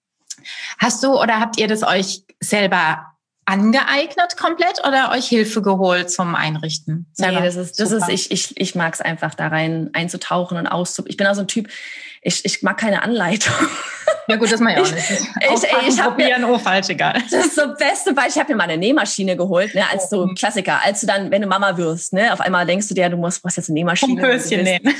hast 0.77 1.03
du 1.03 1.19
oder 1.19 1.39
habt 1.39 1.59
ihr 1.59 1.67
das 1.67 1.83
euch 1.83 2.23
selber 2.39 3.05
angeeignet 3.45 4.37
komplett 4.37 4.85
oder 4.87 5.11
euch 5.11 5.27
Hilfe 5.27 5.61
geholt 5.61 6.11
zum 6.11 6.35
Einrichten? 6.35 7.07
Selber? 7.13 7.39
Nee, 7.39 7.45
das 7.47 7.55
ist, 7.55 7.79
das 7.79 7.91
ist, 7.91 8.07
ich, 8.07 8.31
ich, 8.31 8.57
ich 8.57 8.75
mag 8.75 8.93
es 8.93 9.01
einfach 9.01 9.33
da 9.33 9.47
rein 9.47 9.89
einzutauchen 9.93 10.57
und 10.57 10.67
auszuprobieren. 10.67 11.11
Ich 11.11 11.17
bin 11.17 11.27
auch 11.27 11.33
so 11.33 11.41
ein 11.41 11.47
Typ, 11.47 11.67
ich, 12.21 12.45
ich 12.45 12.61
mag 12.61 12.77
keine 12.77 13.03
Anleitung. 13.03 13.53
Ja 14.29 14.35
gut, 14.35 14.51
das 14.51 14.59
mache 14.59 14.73
ich 14.73 14.79
auch 14.79 14.91
nicht. 14.91 15.09
Ich, 15.09 15.63
ich, 15.63 15.87
ich 15.87 16.01
habe 16.01 16.23
mir 16.23 16.47
oh 16.47 16.59
falsch 16.59 16.89
egal. 16.89 17.19
Das 17.31 17.47
ist 17.47 17.55
so 17.55 17.61
beste 17.75 18.13
Beispiel. 18.13 18.33
Ich 18.33 18.39
habe 18.39 18.51
mir 18.51 18.57
mal 18.57 18.63
eine 18.65 18.77
Nähmaschine 18.77 19.35
geholt, 19.35 19.73
ne, 19.73 19.83
als 19.91 20.11
so 20.11 20.23
oh. 20.23 20.33
Klassiker. 20.35 20.79
Als 20.83 21.01
du 21.01 21.07
dann, 21.07 21.31
wenn 21.31 21.41
du 21.41 21.47
Mama 21.47 21.77
wirst, 21.77 22.13
ne, 22.13 22.31
auf 22.31 22.39
einmal 22.39 22.67
denkst 22.67 22.87
du 22.87 22.93
dir, 22.93 23.09
du 23.09 23.17
musst 23.17 23.41
brauchst 23.41 23.57
jetzt 23.57 23.69
eine 23.69 23.79
Nähmaschine. 23.79 24.21
Vom 24.21 24.29
Höschen 24.29 24.63
nähen. 24.63 24.81
Ja, 24.83 24.91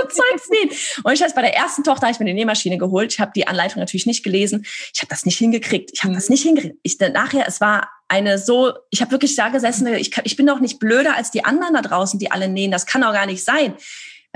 so 0.00 0.08
Zeugs 0.08 0.48
nähen. 0.48 0.70
Und 1.04 1.12
ich 1.12 1.22
habe 1.22 1.32
bei 1.34 1.42
der 1.42 1.54
ersten 1.54 1.84
Tochter 1.84 2.06
habe 2.06 2.12
ich 2.12 2.18
mir 2.18 2.24
eine 2.24 2.34
Nähmaschine 2.34 2.78
geholt. 2.78 3.12
Ich 3.12 3.20
habe 3.20 3.32
die 3.34 3.46
Anleitung 3.46 3.80
natürlich 3.80 4.06
nicht 4.06 4.22
gelesen. 4.22 4.64
Ich 4.94 5.00
habe 5.00 5.10
das 5.10 5.26
nicht 5.26 5.36
hingekriegt. 5.36 5.90
Ich 5.92 6.02
habe 6.04 6.14
das 6.14 6.30
nicht 6.30 6.42
hingekriegt. 6.42 6.76
Ich 6.82 6.98
nachher, 6.98 7.46
es 7.46 7.60
war 7.60 7.90
eine 8.08 8.38
so, 8.38 8.72
ich 8.90 9.02
habe 9.02 9.10
wirklich 9.10 9.36
da 9.36 9.50
gesessen, 9.50 9.86
ich, 9.94 10.16
ich 10.24 10.36
bin 10.36 10.46
doch 10.46 10.60
nicht 10.60 10.78
blöder 10.78 11.14
als 11.14 11.30
die 11.30 11.44
anderen 11.44 11.74
da 11.74 11.82
draußen, 11.82 12.18
die 12.18 12.30
alle 12.30 12.48
nähen. 12.48 12.70
Das 12.70 12.86
kann 12.86 13.02
doch 13.02 13.12
gar 13.12 13.26
nicht 13.26 13.44
sein. 13.44 13.74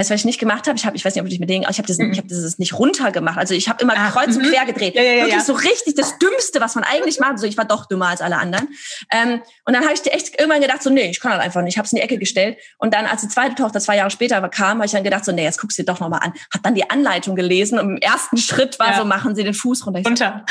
Weißt 0.02 0.10
du, 0.10 0.14
was 0.14 0.20
ich 0.22 0.24
nicht 0.24 0.40
gemacht 0.40 0.66
habe? 0.66 0.76
Ich 0.76 0.84
habe, 0.84 0.96
ich 0.96 1.04
weiß 1.04 1.14
nicht, 1.14 1.22
ob 1.22 1.26
du 1.26 1.30
dich 1.30 1.38
mit 1.38 1.48
denen, 1.48 1.64
ich 1.70 1.78
habe 1.78 1.86
das, 1.86 1.96
mhm. 1.96 2.10
ich 2.10 2.18
habe 2.18 2.26
dieses 2.26 2.58
nicht 2.58 2.76
runter 2.76 3.12
gemacht. 3.12 3.38
Also 3.38 3.54
ich 3.54 3.68
habe 3.68 3.80
immer 3.84 3.94
ah, 3.96 4.10
kreuz 4.10 4.34
und 4.34 4.42
mhm. 4.44 4.50
quer 4.50 4.66
gedreht. 4.66 4.96
Ja, 4.96 5.02
ja, 5.02 5.14
Wirklich 5.18 5.34
ja. 5.34 5.40
so 5.40 5.52
richtig 5.52 5.94
das 5.94 6.18
Dümmste, 6.18 6.60
was 6.60 6.74
man 6.74 6.82
eigentlich 6.82 7.20
macht. 7.20 7.38
So, 7.38 7.46
ich 7.46 7.56
war 7.56 7.64
doch 7.64 7.86
dümmer 7.86 8.08
als 8.08 8.20
alle 8.20 8.36
anderen. 8.36 8.66
Ähm, 9.12 9.42
und 9.64 9.74
dann 9.74 9.84
habe 9.84 9.94
ich 9.94 10.12
echt 10.12 10.40
irgendwann 10.40 10.60
gedacht, 10.60 10.82
so, 10.82 10.90
nee, 10.90 11.08
ich 11.08 11.20
kann 11.20 11.30
das 11.30 11.40
einfach 11.40 11.62
nicht. 11.62 11.74
Ich 11.74 11.78
habe 11.78 11.86
es 11.86 11.92
in 11.92 11.98
die 11.98 12.02
Ecke 12.02 12.18
gestellt. 12.18 12.58
Und 12.78 12.94
dann, 12.94 13.06
als 13.06 13.20
die 13.20 13.28
zweite 13.28 13.54
Tochter 13.54 13.78
zwei 13.78 13.96
Jahre 13.96 14.10
später 14.10 14.40
kam, 14.48 14.78
habe 14.78 14.86
ich 14.86 14.92
dann 14.92 15.04
gedacht, 15.04 15.24
so, 15.24 15.30
nee, 15.30 15.44
jetzt 15.44 15.60
guckst 15.60 15.78
du 15.78 15.84
dir 15.84 15.92
doch 15.92 16.00
nochmal 16.00 16.20
an. 16.24 16.32
Hab 16.52 16.64
dann 16.64 16.74
die 16.74 16.90
Anleitung 16.90 17.36
gelesen 17.36 17.78
und 17.78 17.90
im 17.90 17.98
ersten 17.98 18.38
Schritt 18.38 18.80
war 18.80 18.96
so, 18.96 19.04
machen 19.04 19.36
Sie 19.36 19.44
den 19.44 19.54
Fuß 19.54 19.86
runter. 19.86 20.00
Ich 20.00 20.06
runter. 20.06 20.44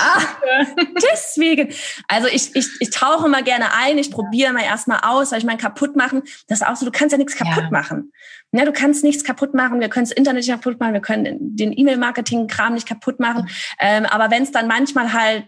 Ah, 0.00 0.22
deswegen. 1.12 1.72
Also 2.08 2.28
ich, 2.28 2.54
ich, 2.54 2.68
ich 2.80 2.90
tauche 2.90 3.28
mal 3.28 3.42
gerne 3.42 3.72
ein, 3.74 3.98
ich 3.98 4.10
probiere 4.10 4.52
mal 4.52 4.64
erstmal 4.64 5.00
aus, 5.02 5.32
weil 5.32 5.38
ich 5.38 5.44
meine, 5.44 5.58
kaputt 5.58 5.96
machen, 5.96 6.22
das 6.46 6.60
ist 6.60 6.66
auch 6.66 6.76
so, 6.76 6.86
du 6.86 6.92
kannst 6.92 7.12
ja 7.12 7.18
nichts 7.18 7.36
kaputt 7.36 7.64
ja. 7.64 7.70
machen. 7.70 8.12
Ja, 8.52 8.64
du 8.64 8.72
kannst 8.72 9.04
nichts 9.04 9.24
kaputt 9.24 9.54
machen, 9.54 9.80
wir 9.80 9.88
können 9.88 10.06
das 10.06 10.12
Internet 10.12 10.46
nicht 10.46 10.50
kaputt 10.50 10.80
machen, 10.80 10.94
wir 10.94 11.00
können 11.00 11.36
den 11.38 11.76
E-Mail-Marketing-Kram 11.76 12.74
nicht 12.74 12.88
kaputt 12.88 13.20
machen. 13.20 13.42
Mhm. 13.42 13.48
Ähm, 13.80 14.06
aber 14.06 14.30
wenn 14.30 14.42
es 14.42 14.52
dann 14.52 14.66
manchmal 14.68 15.12
halt 15.12 15.44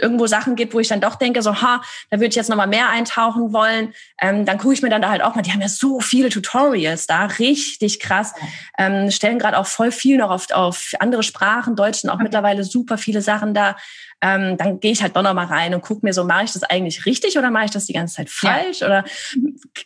irgendwo 0.00 0.26
Sachen 0.26 0.56
gibt, 0.56 0.74
wo 0.74 0.80
ich 0.80 0.88
dann 0.88 1.00
doch 1.00 1.16
denke, 1.16 1.42
so, 1.42 1.60
ha, 1.60 1.82
da 2.10 2.16
würde 2.16 2.28
ich 2.28 2.34
jetzt 2.34 2.48
nochmal 2.48 2.66
mehr 2.66 2.88
eintauchen 2.88 3.52
wollen, 3.52 3.92
ähm, 4.20 4.44
dann 4.44 4.58
gucke 4.58 4.74
ich 4.74 4.82
mir 4.82 4.88
dann 4.88 5.02
da 5.02 5.10
halt 5.10 5.22
auch 5.22 5.34
mal, 5.34 5.42
die 5.42 5.52
haben 5.52 5.60
ja 5.60 5.68
so 5.68 6.00
viele 6.00 6.30
Tutorials 6.30 7.06
da, 7.06 7.26
richtig 7.26 8.00
krass, 8.00 8.32
ähm, 8.78 9.10
stellen 9.10 9.38
gerade 9.38 9.58
auch 9.58 9.66
voll 9.66 9.92
viel 9.92 10.16
noch 10.16 10.30
auf, 10.30 10.50
auf 10.52 10.92
andere 11.00 11.22
Sprachen, 11.22 11.76
Deutsch 11.76 12.00
sind 12.00 12.10
auch 12.10 12.14
okay. 12.14 12.24
mittlerweile 12.24 12.64
super 12.64 12.98
viele 12.98 13.22
Sachen 13.22 13.54
da. 13.54 13.76
Ähm, 14.22 14.58
dann 14.58 14.80
gehe 14.80 14.92
ich 14.92 15.02
halt 15.02 15.16
doch 15.16 15.22
noch 15.22 15.32
mal 15.32 15.46
rein 15.46 15.74
und 15.74 15.80
gucke 15.80 16.04
mir 16.04 16.12
so, 16.12 16.24
mache 16.24 16.44
ich 16.44 16.52
das 16.52 16.62
eigentlich 16.62 17.06
richtig 17.06 17.38
oder 17.38 17.50
mache 17.50 17.66
ich 17.66 17.70
das 17.70 17.86
die 17.86 17.94
ganze 17.94 18.16
Zeit 18.16 18.28
falsch? 18.28 18.80
Ja. 18.80 18.86
Oder 18.86 19.04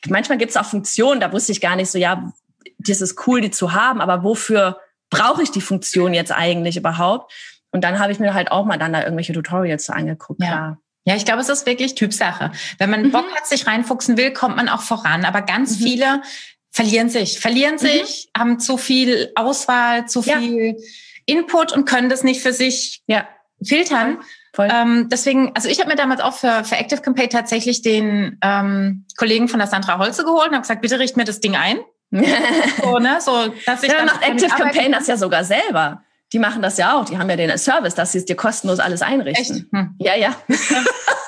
manchmal 0.09 0.39
gibt 0.39 0.51
es 0.51 0.57
auch 0.57 0.65
Funktionen, 0.65 1.21
da 1.21 1.33
wusste 1.33 1.53
ich 1.53 1.61
gar 1.61 1.77
nicht 1.77 1.89
so, 1.89 1.99
ja, 1.99 2.33
das 2.79 3.01
ist 3.01 3.27
cool, 3.27 3.41
die 3.41 3.53
zu 3.53 3.73
haben, 3.73 4.01
aber 4.01 4.25
wofür 4.25 4.81
brauche 5.09 5.43
ich 5.43 5.53
die 5.53 5.61
Funktion 5.61 6.15
jetzt 6.15 6.33
eigentlich 6.33 6.77
überhaupt? 6.77 7.33
Und 7.75 7.83
dann 7.83 7.99
habe 7.99 8.13
ich 8.13 8.21
mir 8.21 8.35
halt 8.35 8.53
auch 8.53 8.65
mal 8.65 8.79
dann 8.79 8.93
da 8.93 9.03
irgendwelche 9.03 9.33
Tutorials 9.33 9.87
so 9.87 9.93
angeguckt. 9.93 10.41
Ja. 10.41 10.47
Klar. 10.47 10.79
Ja, 11.07 11.17
ich 11.17 11.25
glaube, 11.25 11.41
es 11.41 11.49
ist 11.49 11.67
wirklich 11.67 11.97
Typsache. 11.97 12.53
Wenn 12.79 12.89
man 12.89 13.03
mhm. 13.03 13.11
Bock 13.11 13.27
hat, 13.35 13.49
sich 13.49 13.67
reinfuchsen 13.67 14.17
will, 14.17 14.33
kommt 14.33 14.55
man 14.55 14.69
auch 14.69 14.81
voran. 14.81 15.25
Aber 15.25 15.43
ganz 15.43 15.81
mhm. 15.81 15.83
viele 15.83 16.23
verlieren 16.71 17.09
sich, 17.09 17.41
verlieren 17.41 17.75
mhm. 17.75 17.79
sich, 17.79 18.29
haben 18.39 18.61
zu 18.61 18.77
viel 18.77 19.33
Auswahl, 19.35 20.07
zu 20.07 20.23
viel 20.23 20.77
ja. 20.77 20.85
Input 21.27 21.73
und 21.73 21.85
können 21.85 22.09
das 22.09 22.23
nicht 22.23 22.43
für 22.43 22.53
sich 22.53 23.03
ja. 23.09 23.27
filtern. 23.61 24.19
Voll. 24.55 24.69
Ähm, 24.73 25.09
deswegen, 25.11 25.51
also 25.57 25.69
ich 25.69 25.81
habe 25.81 25.91
mir 25.91 25.97
damals 25.97 26.21
auch 26.21 26.35
für, 26.35 26.63
für 26.63 26.77
Active 26.77 27.01
Campaign 27.01 27.31
tatsächlich 27.31 27.83
den 27.83 28.39
ähm, 28.41 29.05
Kollegen 29.17 29.49
von 29.49 29.59
der 29.59 29.67
Sandra 29.67 29.99
Holze 29.99 30.23
geholt 30.23 30.47
und 30.47 30.55
habe 30.55 30.63
gesagt, 30.63 30.81
bitte 30.81 31.01
richt 31.01 31.17
mir 31.17 31.25
das 31.25 31.41
Ding 31.41 31.57
ein. 31.57 31.81
so, 32.13 32.99
ne? 32.99 33.17
so, 33.21 33.53
dass 33.67 33.83
ich 33.83 33.91
ja, 33.91 33.97
dann 33.97 34.07
macht 34.07 34.23
Active 34.23 34.55
Campaign 34.55 34.93
das 34.93 35.09
ja 35.09 35.17
sogar 35.17 35.43
selber 35.43 36.05
die 36.35 36.41
machen 36.41 36.63
das 36.63 36.77
ja 36.79 36.99
auch. 36.99 37.05
Die 37.05 37.17
haben 37.17 37.31
ja 37.31 37.37
den 37.37 37.57
Service, 37.57 37.95
dass 37.95 38.11
sie 38.11 38.19
es 38.19 38.25
dir 38.25 38.35
kostenlos 38.35 38.81
alles 38.81 39.03
einrichten. 39.03 39.69
Hm. 39.73 39.95
Ja, 39.99 40.17
ja. 40.17 40.35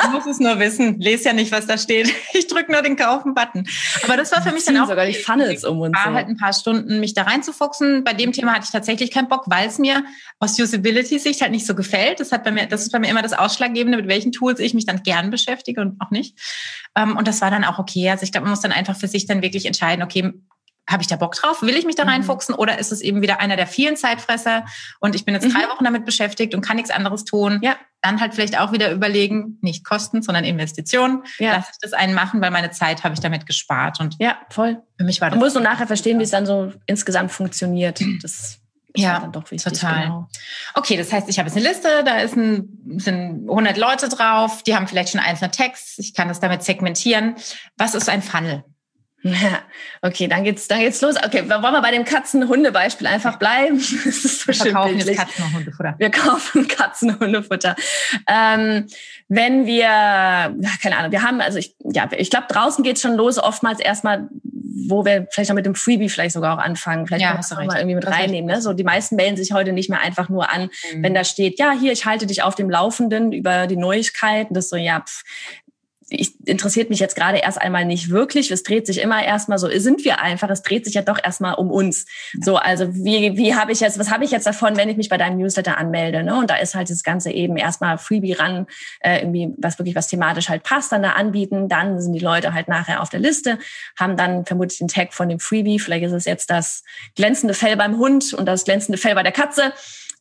Du 0.04 0.12
musst 0.12 0.26
es 0.26 0.38
nur 0.38 0.58
wissen. 0.60 1.00
Lese 1.00 1.24
ja 1.24 1.32
nicht, 1.32 1.50
was 1.50 1.66
da 1.66 1.78
steht. 1.78 2.12
Ich 2.32 2.46
drücke 2.46 2.70
nur 2.70 2.82
den 2.82 2.96
Kaufen-Button. 2.96 3.66
Aber 4.04 4.16
das 4.16 4.30
war 4.30 4.42
für 4.42 4.52
mich 4.52 4.64
dann 4.64 4.76
auch 4.76 4.86
sogar 4.86 5.06
die 5.06 5.14
Funnels 5.14 5.64
um 5.64 5.80
uns. 5.80 5.96
War 5.96 6.12
so. 6.12 6.14
halt 6.14 6.28
ein 6.28 6.36
paar 6.36 6.52
Stunden, 6.52 7.00
mich 7.00 7.14
da 7.14 7.22
reinzufuchsen. 7.22 8.04
Bei 8.04 8.12
dem 8.12 8.30
Thema 8.30 8.52
hatte 8.52 8.66
ich 8.66 8.70
tatsächlich 8.70 9.10
keinen 9.10 9.28
Bock, 9.28 9.44
weil 9.46 9.66
es 9.66 9.78
mir 9.78 10.04
aus 10.38 10.60
Usability-Sicht 10.60 11.40
halt 11.40 11.50
nicht 11.50 11.66
so 11.66 11.74
gefällt. 11.74 12.20
Das 12.20 12.30
hat 12.30 12.44
bei 12.44 12.52
mir, 12.52 12.66
das 12.66 12.82
ist 12.82 12.92
bei 12.92 12.98
mir 12.98 13.08
immer 13.08 13.22
das 13.22 13.32
Ausschlaggebende, 13.32 13.98
mit 13.98 14.06
welchen 14.06 14.32
Tools 14.32 14.60
ich 14.60 14.74
mich 14.74 14.86
dann 14.86 15.02
gern 15.02 15.30
beschäftige 15.30 15.80
und 15.80 16.00
auch 16.00 16.10
nicht. 16.10 16.38
Ähm, 16.94 17.16
und 17.16 17.26
das 17.26 17.40
war 17.40 17.50
dann 17.50 17.64
auch 17.64 17.78
okay. 17.78 18.10
Also 18.10 18.22
ich 18.22 18.32
glaube, 18.32 18.44
man 18.44 18.50
muss 18.52 18.60
dann 18.60 18.72
einfach 18.72 18.96
für 18.96 19.08
sich 19.08 19.26
dann 19.26 19.42
wirklich 19.42 19.66
entscheiden, 19.66 20.04
okay, 20.04 20.34
habe 20.88 21.02
ich 21.02 21.08
da 21.08 21.16
Bock 21.16 21.34
drauf? 21.34 21.62
Will 21.62 21.76
ich 21.76 21.84
mich 21.84 21.96
da 21.96 22.04
mhm. 22.04 22.10
reinfuchsen? 22.10 22.54
Oder 22.54 22.78
ist 22.78 22.92
es 22.92 23.00
eben 23.00 23.22
wieder 23.22 23.40
einer 23.40 23.56
der 23.56 23.66
vielen 23.66 23.96
Zeitfresser 23.96 24.64
und 25.00 25.14
ich 25.14 25.24
bin 25.24 25.34
jetzt 25.34 25.46
mhm. 25.46 25.52
drei 25.52 25.68
Wochen 25.68 25.84
damit 25.84 26.04
beschäftigt 26.04 26.54
und 26.54 26.60
kann 26.60 26.76
nichts 26.76 26.90
anderes 26.90 27.24
tun? 27.24 27.58
Ja. 27.62 27.76
Dann 28.02 28.20
halt 28.20 28.34
vielleicht 28.34 28.58
auch 28.58 28.72
wieder 28.72 28.92
überlegen, 28.92 29.58
nicht 29.62 29.84
Kosten, 29.84 30.22
sondern 30.22 30.44
Investitionen. 30.44 31.24
Ja. 31.38 31.52
Lass 31.52 31.70
ich 31.70 31.78
das 31.80 31.92
einen 31.92 32.14
machen, 32.14 32.40
weil 32.40 32.50
meine 32.50 32.70
Zeit 32.70 33.02
habe 33.02 33.14
ich 33.14 33.20
damit 33.20 33.46
gespart. 33.46 33.98
Und 34.00 34.16
ja, 34.20 34.38
voll. 34.50 34.82
Für 34.96 35.04
mich 35.04 35.20
war 35.20 35.30
das. 35.30 35.38
Man 35.38 35.44
muss 35.44 35.54
nur 35.54 35.62
nachher 35.62 35.86
verstehen, 35.86 36.18
wie 36.20 36.24
es 36.24 36.30
dann 36.30 36.46
so 36.46 36.72
insgesamt 36.86 37.32
funktioniert. 37.32 38.00
Das 38.22 38.60
ja, 38.96 39.20
dann 39.20 39.32
doch 39.32 39.50
wichtig. 39.50 39.72
Total. 39.72 40.04
Genau. 40.04 40.28
Okay, 40.74 40.96
das 40.96 41.12
heißt, 41.12 41.28
ich 41.28 41.38
habe 41.38 41.48
jetzt 41.48 41.56
eine 41.56 41.68
Liste, 41.68 41.88
da 42.04 42.18
ist 42.18 42.36
ein, 42.36 42.98
sind 42.98 43.48
100 43.48 43.76
Leute 43.76 44.08
drauf, 44.08 44.62
die 44.62 44.74
haben 44.74 44.88
vielleicht 44.88 45.10
schon 45.10 45.20
einzelne 45.20 45.50
Text, 45.50 45.98
ich 45.98 46.14
kann 46.14 46.28
das 46.28 46.40
damit 46.40 46.62
segmentieren. 46.62 47.36
Was 47.76 47.94
ist 47.94 48.08
ein 48.08 48.22
Funnel? 48.22 48.64
Ja, 49.26 49.58
okay, 50.02 50.28
dann 50.28 50.44
geht's, 50.44 50.68
dann 50.68 50.80
geht's 50.80 51.00
los. 51.00 51.16
Okay, 51.16 51.48
wollen 51.48 51.62
wir 51.62 51.82
bei 51.82 51.90
dem 51.90 52.04
Katzen-Hunde-Beispiel 52.04 53.06
einfach 53.06 53.38
bleiben? 53.38 53.82
Das 54.06 54.24
ist 54.24 54.40
so 54.42 54.64
wir 54.64 54.72
kaufen 54.72 54.98
jetzt 54.98 55.18
Katzen- 55.18 55.44
und 55.44 55.54
Hundefutter. 55.54 55.94
Wir 55.98 56.10
kaufen 56.10 56.68
Katzen- 56.68 57.10
und 57.10 57.20
Hundefutter. 57.20 57.74
Ähm, 58.28 58.86
wenn 59.28 59.66
wir, 59.66 59.86
keine 60.82 60.96
Ahnung, 60.96 61.12
wir 61.12 61.22
haben, 61.22 61.40
also 61.40 61.58
ich, 61.58 61.74
ja, 61.84 62.08
ich 62.16 62.30
glaube, 62.30 62.46
draußen 62.48 62.84
geht's 62.84 63.00
schon 63.00 63.14
los, 63.14 63.38
oftmals 63.38 63.80
erstmal, 63.80 64.28
wo 64.88 65.04
wir 65.04 65.26
vielleicht 65.30 65.50
noch 65.50 65.56
mit 65.56 65.66
dem 65.66 65.74
Freebie 65.74 66.08
vielleicht 66.08 66.34
sogar 66.34 66.56
auch 66.56 66.62
anfangen. 66.62 67.06
Vielleicht 67.06 67.22
ja, 67.22 67.28
können 67.30 67.42
wir 67.42 67.56
das 67.56 67.66
mal 67.66 67.78
irgendwie 67.78 67.96
mit 67.96 68.06
reinnehmen. 68.06 68.48
Ne? 68.48 68.62
So, 68.62 68.72
die 68.72 68.84
meisten 68.84 69.16
melden 69.16 69.36
sich 69.36 69.52
heute 69.52 69.72
nicht 69.72 69.90
mehr 69.90 70.00
einfach 70.00 70.28
nur 70.28 70.50
an, 70.52 70.70
mhm. 70.92 71.02
wenn 71.02 71.14
da 71.14 71.24
steht, 71.24 71.58
ja, 71.58 71.72
hier, 71.72 71.92
ich 71.92 72.04
halte 72.06 72.26
dich 72.26 72.42
auf 72.42 72.54
dem 72.54 72.70
Laufenden 72.70 73.32
über 73.32 73.66
die 73.66 73.76
Neuigkeiten. 73.76 74.54
Das 74.54 74.68
so, 74.68 74.76
ja, 74.76 75.00
pff, 75.00 75.24
ich, 76.08 76.34
interessiert 76.46 76.88
mich 76.88 77.00
jetzt 77.00 77.16
gerade 77.16 77.38
erst 77.38 77.60
einmal 77.60 77.84
nicht 77.84 78.10
wirklich. 78.10 78.50
Es 78.50 78.62
dreht 78.62 78.86
sich 78.86 79.00
immer 79.00 79.24
erstmal 79.24 79.58
so, 79.58 79.68
sind 79.68 80.04
wir 80.04 80.20
einfach, 80.20 80.48
es 80.50 80.62
dreht 80.62 80.84
sich 80.84 80.94
ja 80.94 81.02
doch 81.02 81.18
erstmal 81.22 81.54
um 81.54 81.70
uns. 81.70 82.06
Ja. 82.34 82.44
So, 82.44 82.56
also 82.56 82.94
wie, 82.94 83.36
wie 83.36 83.54
habe 83.54 83.72
ich 83.72 83.80
jetzt, 83.80 83.98
was 83.98 84.10
habe 84.10 84.24
ich 84.24 84.30
jetzt 84.30 84.46
davon, 84.46 84.76
wenn 84.76 84.88
ich 84.88 84.96
mich 84.96 85.08
bei 85.08 85.16
deinem 85.16 85.38
Newsletter 85.38 85.78
anmelde? 85.78 86.22
Ne? 86.22 86.38
Und 86.38 86.50
da 86.50 86.56
ist 86.56 86.74
halt 86.74 86.90
das 86.90 87.02
Ganze 87.02 87.32
eben 87.32 87.56
erstmal 87.56 87.98
Freebie 87.98 88.34
ran, 88.34 88.66
äh, 89.00 89.20
irgendwie, 89.20 89.52
was 89.58 89.78
wirklich 89.78 89.96
was 89.96 90.06
thematisch 90.06 90.48
halt 90.48 90.62
passt, 90.62 90.92
dann 90.92 91.02
da 91.02 91.10
anbieten. 91.10 91.68
Dann 91.68 92.00
sind 92.00 92.12
die 92.12 92.20
Leute 92.20 92.54
halt 92.54 92.68
nachher 92.68 93.02
auf 93.02 93.08
der 93.08 93.20
Liste, 93.20 93.58
haben 93.98 94.16
dann 94.16 94.46
vermutlich 94.46 94.78
den 94.78 94.88
Tag 94.88 95.12
von 95.12 95.28
dem 95.28 95.40
Freebie. 95.40 95.80
Vielleicht 95.80 96.04
ist 96.04 96.12
es 96.12 96.24
jetzt 96.24 96.50
das 96.50 96.84
glänzende 97.16 97.54
Fell 97.54 97.76
beim 97.76 97.98
Hund 97.98 98.32
und 98.32 98.46
das 98.46 98.64
glänzende 98.64 98.98
Fell 98.98 99.14
bei 99.16 99.24
der 99.24 99.32
Katze. 99.32 99.72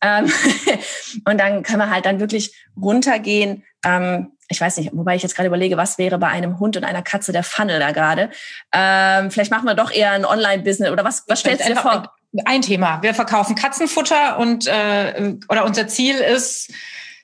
Ähm, 0.02 0.32
und 1.26 1.40
dann 1.40 1.64
können 1.64 1.80
wir 1.80 1.90
halt 1.90 2.06
dann 2.06 2.20
wirklich 2.20 2.56
runtergehen. 2.76 3.64
Ähm, 3.84 4.32
ich 4.48 4.62
weiß 4.62 4.78
nicht, 4.78 4.92
wobei 4.94 5.16
ich 5.16 5.24
jetzt 5.24 5.36
gerade 5.36 5.48
überlege, 5.48 5.78
was 5.78 5.98
wäre 5.98 6.18
bei 6.18 6.28
einem 6.28 6.60
Hund 6.60 6.78
und 6.78 6.84
einer 6.84 7.02
Katze 7.02 7.32
der 7.32 7.44
Funnel 7.44 7.80
da 7.80 7.92
gerade. 7.92 8.30
Ähm, 8.72 9.32
vielleicht 9.32 9.52
machen 9.52 9.66
wir 9.66 9.74
doch 9.74 9.92
eher 9.92 10.12
ein 10.12 10.26
Online-Business 10.26 10.92
oder 10.92 11.04
was, 11.04 11.24
was 11.28 11.40
stellst 11.40 11.68
du 11.68 11.74
dir 11.74 11.80
vor? 11.80 12.14
Ein 12.44 12.62
Thema. 12.62 13.02
Wir 13.02 13.14
verkaufen 13.14 13.56
Katzenfutter 13.56 14.38
und 14.38 14.68
äh, 14.68 15.36
oder 15.50 15.64
unser 15.66 15.88
Ziel 15.88 16.16
ist, 16.16 16.72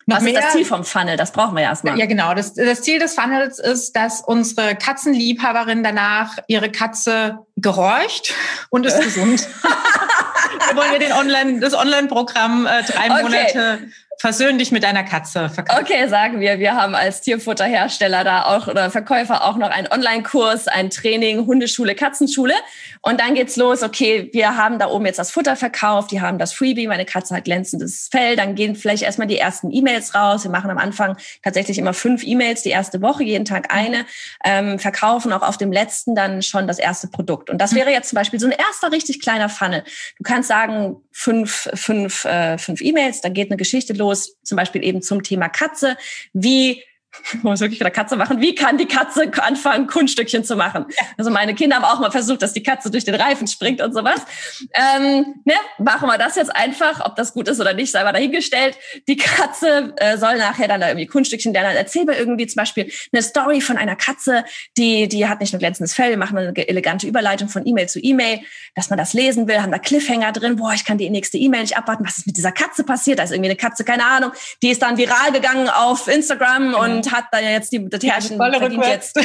Was 0.07 0.23
ist 0.23 0.35
das 0.35 0.53
Ziel 0.53 0.65
vom 0.65 0.83
Funnel? 0.83 1.17
Das 1.17 1.31
brauchen 1.31 1.55
wir 1.55 1.63
erstmal. 1.63 1.99
Ja, 1.99 2.05
genau. 2.05 2.33
Das, 2.33 2.53
das 2.53 2.81
Ziel 2.81 2.97
des 2.97 3.13
Funnels 3.13 3.59
ist, 3.59 3.95
dass 3.95 4.21
unsere 4.21 4.75
Katzenliebhaberin 4.75 5.83
danach 5.83 6.37
ihre 6.47 6.71
Katze 6.71 7.39
gehorcht 7.57 8.33
und 8.69 8.85
ist 8.85 9.01
gesund. 9.03 9.47
wir 10.69 10.75
wollen 10.75 10.93
ja 10.93 10.99
den 10.99 11.11
Online, 11.11 11.59
das 11.59 11.73
Online-Programm 11.73 12.65
äh, 12.65 12.83
drei 12.83 13.11
okay. 13.11 13.21
Monate 13.21 13.79
persönlich 14.21 14.71
mit 14.71 14.83
deiner 14.83 15.03
Katze 15.03 15.49
verkaufen. 15.49 15.81
Okay, 15.81 16.07
sagen 16.07 16.39
wir, 16.39 16.59
wir 16.59 16.75
haben 16.75 16.93
als 16.93 17.21
Tierfutterhersteller 17.21 18.23
da 18.23 18.45
auch 18.45 18.67
oder 18.67 18.91
Verkäufer 18.91 19.43
auch 19.43 19.57
noch 19.57 19.71
einen 19.71 19.87
Online-Kurs, 19.91 20.67
ein 20.67 20.91
Training, 20.91 21.47
Hundeschule, 21.47 21.95
Katzenschule. 21.95 22.53
Und 23.01 23.19
dann 23.19 23.33
geht's 23.33 23.57
los, 23.57 23.81
okay, 23.81 24.29
wir 24.31 24.57
haben 24.57 24.77
da 24.77 24.89
oben 24.89 25.07
jetzt 25.07 25.17
das 25.17 25.31
Futter 25.31 25.55
verkauft, 25.55 26.11
die 26.11 26.21
haben 26.21 26.37
das 26.37 26.53
Freebie, 26.53 26.85
meine 26.85 27.05
Katze 27.05 27.35
hat 27.35 27.45
glänzendes 27.45 28.09
Fell, 28.11 28.35
dann 28.35 28.53
gehen 28.53 28.75
vielleicht 28.75 29.01
erstmal 29.01 29.25
die 29.25 29.39
ersten 29.39 29.71
E-Mails 29.71 30.13
raus. 30.13 30.43
Wir 30.43 30.51
machen 30.51 30.69
am 30.69 30.77
Anfang 30.77 31.17
tatsächlich 31.41 31.79
immer 31.79 31.95
fünf 31.95 32.23
E-Mails 32.23 32.61
die 32.61 32.69
erste 32.69 33.01
Woche, 33.01 33.23
jeden 33.23 33.45
Tag 33.45 33.73
eine, 33.73 34.05
ähm, 34.45 34.77
verkaufen 34.77 35.33
auch 35.33 35.41
auf 35.41 35.57
dem 35.57 35.71
letzten 35.71 36.13
dann 36.13 36.43
schon 36.43 36.67
das 36.67 36.77
erste 36.77 37.07
Produkt. 37.07 37.49
Und 37.49 37.57
das 37.59 37.73
wäre 37.73 37.89
jetzt 37.89 38.09
zum 38.09 38.17
Beispiel 38.17 38.39
so 38.39 38.45
ein 38.45 38.51
erster 38.51 38.91
richtig 38.91 39.19
kleiner 39.19 39.49
Funnel. 39.49 39.83
Du 40.17 40.23
kannst 40.23 40.47
sagen, 40.47 40.97
fünf, 41.11 41.69
fünf, 41.73 42.25
äh, 42.25 42.57
fünf 42.57 42.81
E-Mails, 42.81 43.21
da 43.21 43.29
geht 43.29 43.49
eine 43.49 43.57
Geschichte 43.57 43.93
los, 43.93 44.37
zum 44.43 44.55
Beispiel 44.55 44.83
eben 44.83 45.01
zum 45.01 45.23
Thema 45.23 45.49
Katze. 45.49 45.97
Wie 46.33 46.83
muss 47.43 47.59
wirklich 47.59 47.79
mit 47.79 47.85
der 47.85 47.91
Katze 47.91 48.15
machen. 48.15 48.41
Wie 48.41 48.55
kann 48.55 48.77
die 48.77 48.85
Katze 48.85 49.31
anfangen, 49.41 49.87
Kunststückchen 49.87 50.43
zu 50.43 50.55
machen? 50.55 50.85
Also 51.17 51.29
meine 51.29 51.53
Kinder 51.55 51.77
haben 51.77 51.85
auch 51.85 51.99
mal 51.99 52.11
versucht, 52.11 52.41
dass 52.41 52.53
die 52.53 52.63
Katze 52.63 52.89
durch 52.89 53.03
den 53.03 53.15
Reifen 53.15 53.47
springt 53.47 53.81
und 53.81 53.93
sowas. 53.93 54.21
Ähm, 54.73 55.35
ne? 55.45 55.53
Machen 55.77 56.07
wir 56.07 56.17
das 56.17 56.35
jetzt 56.35 56.55
einfach. 56.55 57.05
Ob 57.05 57.15
das 57.15 57.33
gut 57.33 57.47
ist 57.47 57.59
oder 57.59 57.73
nicht, 57.73 57.91
sei 57.91 58.03
mal 58.03 58.13
dahingestellt. 58.13 58.77
Die 59.07 59.17
Katze 59.17 59.93
äh, 59.97 60.17
soll 60.17 60.37
nachher 60.37 60.67
dann 60.67 60.81
da 60.81 60.87
irgendwie 60.87 61.07
Kunststückchen 61.07 61.53
lernen. 61.53 61.75
Erzähl 61.75 62.05
mir 62.05 62.17
irgendwie 62.17 62.47
zum 62.47 62.61
Beispiel 62.61 62.91
eine 63.11 63.21
Story 63.21 63.61
von 63.61 63.77
einer 63.77 63.95
Katze, 63.95 64.45
die, 64.77 65.07
die 65.07 65.27
hat 65.27 65.41
nicht 65.41 65.51
nur 65.53 65.59
glänzendes 65.59 65.93
Fell. 65.93 66.11
Wir 66.11 66.17
machen 66.17 66.37
eine 66.37 66.67
elegante 66.67 67.07
Überleitung 67.07 67.49
von 67.49 67.65
E-Mail 67.65 67.89
zu 67.89 67.99
E-Mail, 67.99 68.41
dass 68.75 68.89
man 68.89 68.97
das 68.97 69.13
lesen 69.13 69.47
will. 69.47 69.61
Haben 69.61 69.71
da 69.71 69.79
Cliffhanger 69.79 70.31
drin. 70.31 70.55
Boah, 70.55 70.73
ich 70.73 70.85
kann 70.85 70.97
die 70.97 71.09
nächste 71.09 71.37
E-Mail 71.37 71.61
nicht 71.61 71.77
abwarten. 71.77 72.05
Was 72.05 72.19
ist 72.19 72.27
mit 72.27 72.37
dieser 72.37 72.51
Katze 72.51 72.83
passiert? 72.83 73.19
Da 73.19 73.23
ist 73.23 73.31
irgendwie 73.31 73.49
eine 73.49 73.57
Katze, 73.57 73.83
keine 73.83 74.05
Ahnung. 74.05 74.31
Die 74.61 74.69
ist 74.69 74.81
dann 74.81 74.97
viral 74.97 75.31
gegangen 75.33 75.69
auf 75.69 76.07
Instagram 76.07 76.63
genau. 76.63 76.83
und 76.83 77.00
und 77.05 77.11
hat 77.11 77.25
da 77.31 77.39
jetzt 77.39 77.71
die, 77.71 77.87
das 77.89 78.03
Herrchen 78.03 78.37
verdient 78.37 78.85
jetzt, 78.85 79.19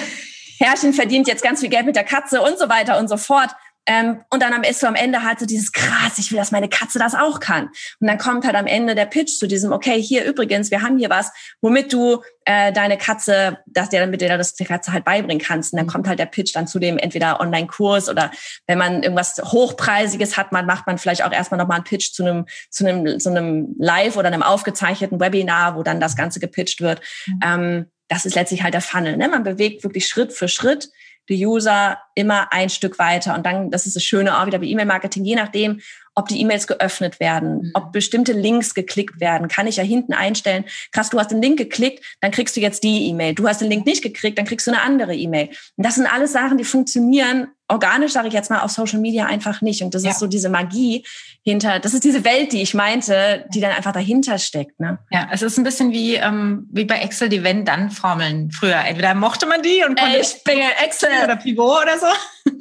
Herrchen 0.58 0.92
verdient 0.92 1.28
jetzt 1.28 1.42
ganz 1.42 1.60
viel 1.60 1.68
Geld 1.68 1.86
mit 1.86 1.96
der 1.96 2.04
Katze 2.04 2.40
und 2.42 2.58
so 2.58 2.68
weiter 2.68 2.98
und 2.98 3.08
so 3.08 3.16
fort. 3.16 3.50
Ähm, 3.86 4.22
und 4.30 4.42
dann 4.42 4.52
am, 4.52 4.62
ist 4.62 4.80
so 4.80 4.86
am 4.86 4.94
Ende 4.94 5.22
halt 5.22 5.38
so 5.38 5.46
dieses 5.46 5.72
krass, 5.72 6.18
ich 6.18 6.30
will, 6.32 6.38
dass 6.38 6.50
meine 6.50 6.68
Katze 6.68 6.98
das 6.98 7.14
auch 7.14 7.40
kann. 7.40 7.68
Und 8.00 8.08
dann 8.08 8.18
kommt 8.18 8.44
halt 8.44 8.56
am 8.56 8.66
Ende 8.66 8.94
der 8.94 9.06
Pitch 9.06 9.38
zu 9.38 9.46
diesem, 9.46 9.72
okay, 9.72 10.00
hier 10.02 10.24
übrigens, 10.24 10.70
wir 10.70 10.82
haben 10.82 10.98
hier 10.98 11.10
was, 11.10 11.30
womit 11.60 11.92
du 11.92 12.22
äh, 12.44 12.72
deine 12.72 12.98
Katze, 12.98 13.58
dass 13.66 13.88
der 13.88 14.00
damit 14.00 14.20
dir 14.20 14.36
das 14.36 14.54
die 14.54 14.64
Katze 14.64 14.92
halt 14.92 15.04
beibringen 15.04 15.44
kannst. 15.44 15.72
Und 15.72 15.78
dann 15.78 15.86
kommt 15.86 16.08
halt 16.08 16.18
der 16.18 16.26
Pitch 16.26 16.54
dann 16.54 16.66
zu 16.66 16.78
dem 16.78 16.98
entweder 16.98 17.40
Online-Kurs 17.40 18.08
oder 18.08 18.30
wenn 18.66 18.78
man 18.78 19.02
irgendwas 19.02 19.36
hochpreisiges 19.42 20.36
hat, 20.36 20.52
man 20.52 20.66
macht 20.66 20.86
man 20.86 20.98
vielleicht 20.98 21.24
auch 21.24 21.32
erstmal 21.32 21.58
nochmal 21.58 21.76
einen 21.76 21.84
Pitch 21.84 22.12
zu 22.12 22.24
einem 22.24 22.46
zu 22.70 22.86
einem 22.86 23.20
so 23.20 23.30
einem 23.30 23.74
Live 23.78 24.16
oder 24.16 24.28
einem 24.28 24.42
aufgezeichneten 24.42 25.20
Webinar, 25.20 25.76
wo 25.76 25.82
dann 25.82 26.00
das 26.00 26.16
Ganze 26.16 26.40
gepitcht 26.40 26.80
wird. 26.80 27.00
Mhm. 27.26 27.40
Ähm, 27.44 27.86
das 28.08 28.24
ist 28.24 28.34
letztlich 28.34 28.62
halt 28.62 28.74
der 28.74 28.80
Funnel. 28.80 29.16
Ne? 29.16 29.28
Man 29.28 29.42
bewegt 29.42 29.82
wirklich 29.82 30.06
Schritt 30.06 30.32
für 30.32 30.48
Schritt 30.48 30.90
die 31.28 31.46
User 31.46 31.98
immer 32.14 32.52
ein 32.52 32.70
Stück 32.70 32.98
weiter. 32.98 33.34
Und 33.34 33.44
dann, 33.44 33.70
das 33.70 33.86
ist 33.86 33.96
das 33.96 34.04
Schöne 34.04 34.38
auch 34.38 34.46
wieder 34.46 34.58
bei 34.58 34.66
E-Mail-Marketing, 34.66 35.24
je 35.24 35.34
nachdem, 35.34 35.80
ob 36.14 36.28
die 36.28 36.40
E-Mails 36.40 36.66
geöffnet 36.66 37.20
werden, 37.20 37.58
mhm. 37.58 37.70
ob 37.74 37.92
bestimmte 37.92 38.32
Links 38.32 38.74
geklickt 38.74 39.20
werden, 39.20 39.48
kann 39.48 39.66
ich 39.66 39.76
ja 39.76 39.84
hinten 39.84 40.14
einstellen. 40.14 40.64
Krass, 40.92 41.10
du 41.10 41.18
hast 41.18 41.30
den 41.30 41.42
Link 41.42 41.58
geklickt, 41.58 42.04
dann 42.20 42.30
kriegst 42.30 42.56
du 42.56 42.60
jetzt 42.60 42.82
die 42.82 43.08
E-Mail. 43.08 43.34
Du 43.34 43.46
hast 43.46 43.60
den 43.60 43.68
Link 43.68 43.84
nicht 43.84 44.02
gekriegt, 44.02 44.38
dann 44.38 44.46
kriegst 44.46 44.66
du 44.66 44.70
eine 44.70 44.82
andere 44.82 45.14
E-Mail. 45.14 45.48
Und 45.76 45.86
das 45.86 45.96
sind 45.96 46.12
alles 46.12 46.32
Sachen, 46.32 46.58
die 46.58 46.64
funktionieren 46.64 47.48
organisch, 47.68 48.12
sage 48.12 48.28
ich 48.28 48.34
jetzt 48.34 48.50
mal, 48.50 48.60
auf 48.60 48.70
Social 48.70 49.00
Media 49.00 49.26
einfach 49.26 49.60
nicht. 49.60 49.82
Und 49.82 49.94
das 49.94 50.04
ja. 50.04 50.10
ist 50.10 50.20
so 50.20 50.26
diese 50.26 50.48
Magie 50.48 51.04
hinter, 51.42 51.78
das 51.78 51.94
ist 51.94 52.04
diese 52.04 52.24
Welt, 52.24 52.52
die 52.52 52.62
ich 52.62 52.74
meinte, 52.74 53.44
die 53.52 53.60
dann 53.60 53.72
einfach 53.72 53.92
dahinter 53.92 54.38
steckt. 54.38 54.78
Ne? 54.78 54.98
Ja, 55.10 55.28
es 55.32 55.42
ist 55.42 55.58
ein 55.58 55.64
bisschen 55.64 55.92
wie, 55.92 56.14
ähm, 56.14 56.68
wie 56.70 56.84
bei 56.84 56.98
Excel 56.98 57.28
die 57.28 57.42
Wenn-Dann-Formeln 57.42 58.50
früher. 58.52 58.78
Entweder 58.84 59.14
mochte 59.14 59.46
man 59.46 59.62
die 59.62 59.82
und 59.84 59.98
konnte 59.98 60.16
Ey, 60.16 60.20
ich 60.20 60.42
bin 60.44 60.58
Excel 60.84 61.10
oder 61.24 61.36
Pivot 61.36 61.82
oder 61.82 61.98
so. 61.98 62.06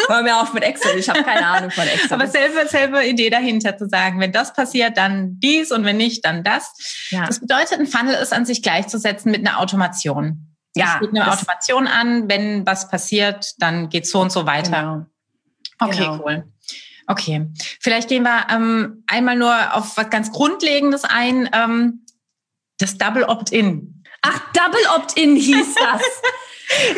Hör 0.08 0.24
mir 0.24 0.42
auf 0.42 0.54
mit 0.54 0.64
Excel, 0.64 0.98
ich 0.98 1.10
habe 1.10 1.24
keine 1.24 1.46
Ahnung 1.48 1.72
von 1.72 1.88
Excel. 1.88 2.14
Aber 2.14 2.28
selbe, 2.28 2.68
selbe 2.68 3.06
Idee 3.06 3.30
dahinter 3.30 3.78
zu 3.78 3.88
sagen, 3.88 4.20
wenn 4.20 4.32
das 4.32 4.54
passiert, 4.54 4.98
dann 4.98 5.40
dies 5.40 5.72
und 5.72 5.86
wenn 5.86 5.98
nicht, 5.98 6.26
dann 6.26 6.44
das. 6.44 7.08
Ja. 7.10 7.26
Das 7.26 7.40
bedeutet, 7.40 7.80
ein 7.80 7.88
Funnel 7.88 8.16
ist 8.16 8.34
an 8.34 8.46
sich 8.46 8.64
gleichzusetzen 8.64 9.32
mit 9.32 9.48
einer 9.48 9.60
Automation. 9.60 10.55
Ja, 10.76 10.96
es 10.96 11.00
geht 11.02 11.10
eine 11.10 11.32
Automation 11.32 11.88
an. 11.88 12.30
Wenn 12.30 12.66
was 12.66 12.90
passiert, 12.90 13.54
dann 13.60 13.90
geht 13.90 14.08
so 14.08 14.20
und 14.20 14.32
so 14.32 14.46
weiter. 14.46 15.08
Genau. 15.80 15.92
Okay, 15.92 15.98
genau. 15.98 16.24
cool. 16.24 16.44
Okay, 17.08 17.48
vielleicht 17.80 18.10
gehen 18.10 18.24
wir 18.24 18.48
ähm, 18.50 19.04
einmal 19.08 19.36
nur 19.36 19.76
auf 19.76 19.96
was 19.98 20.10
ganz 20.10 20.32
Grundlegendes 20.32 21.04
ein. 21.04 21.50
Ähm, 21.54 22.06
das 22.80 22.98
Double 22.98 23.24
Opt-in. 23.24 24.04
Ach, 24.22 24.40
Double 24.54 24.82
Opt-in 24.96 25.36
hieß 25.36 25.76
das. 25.76 26.02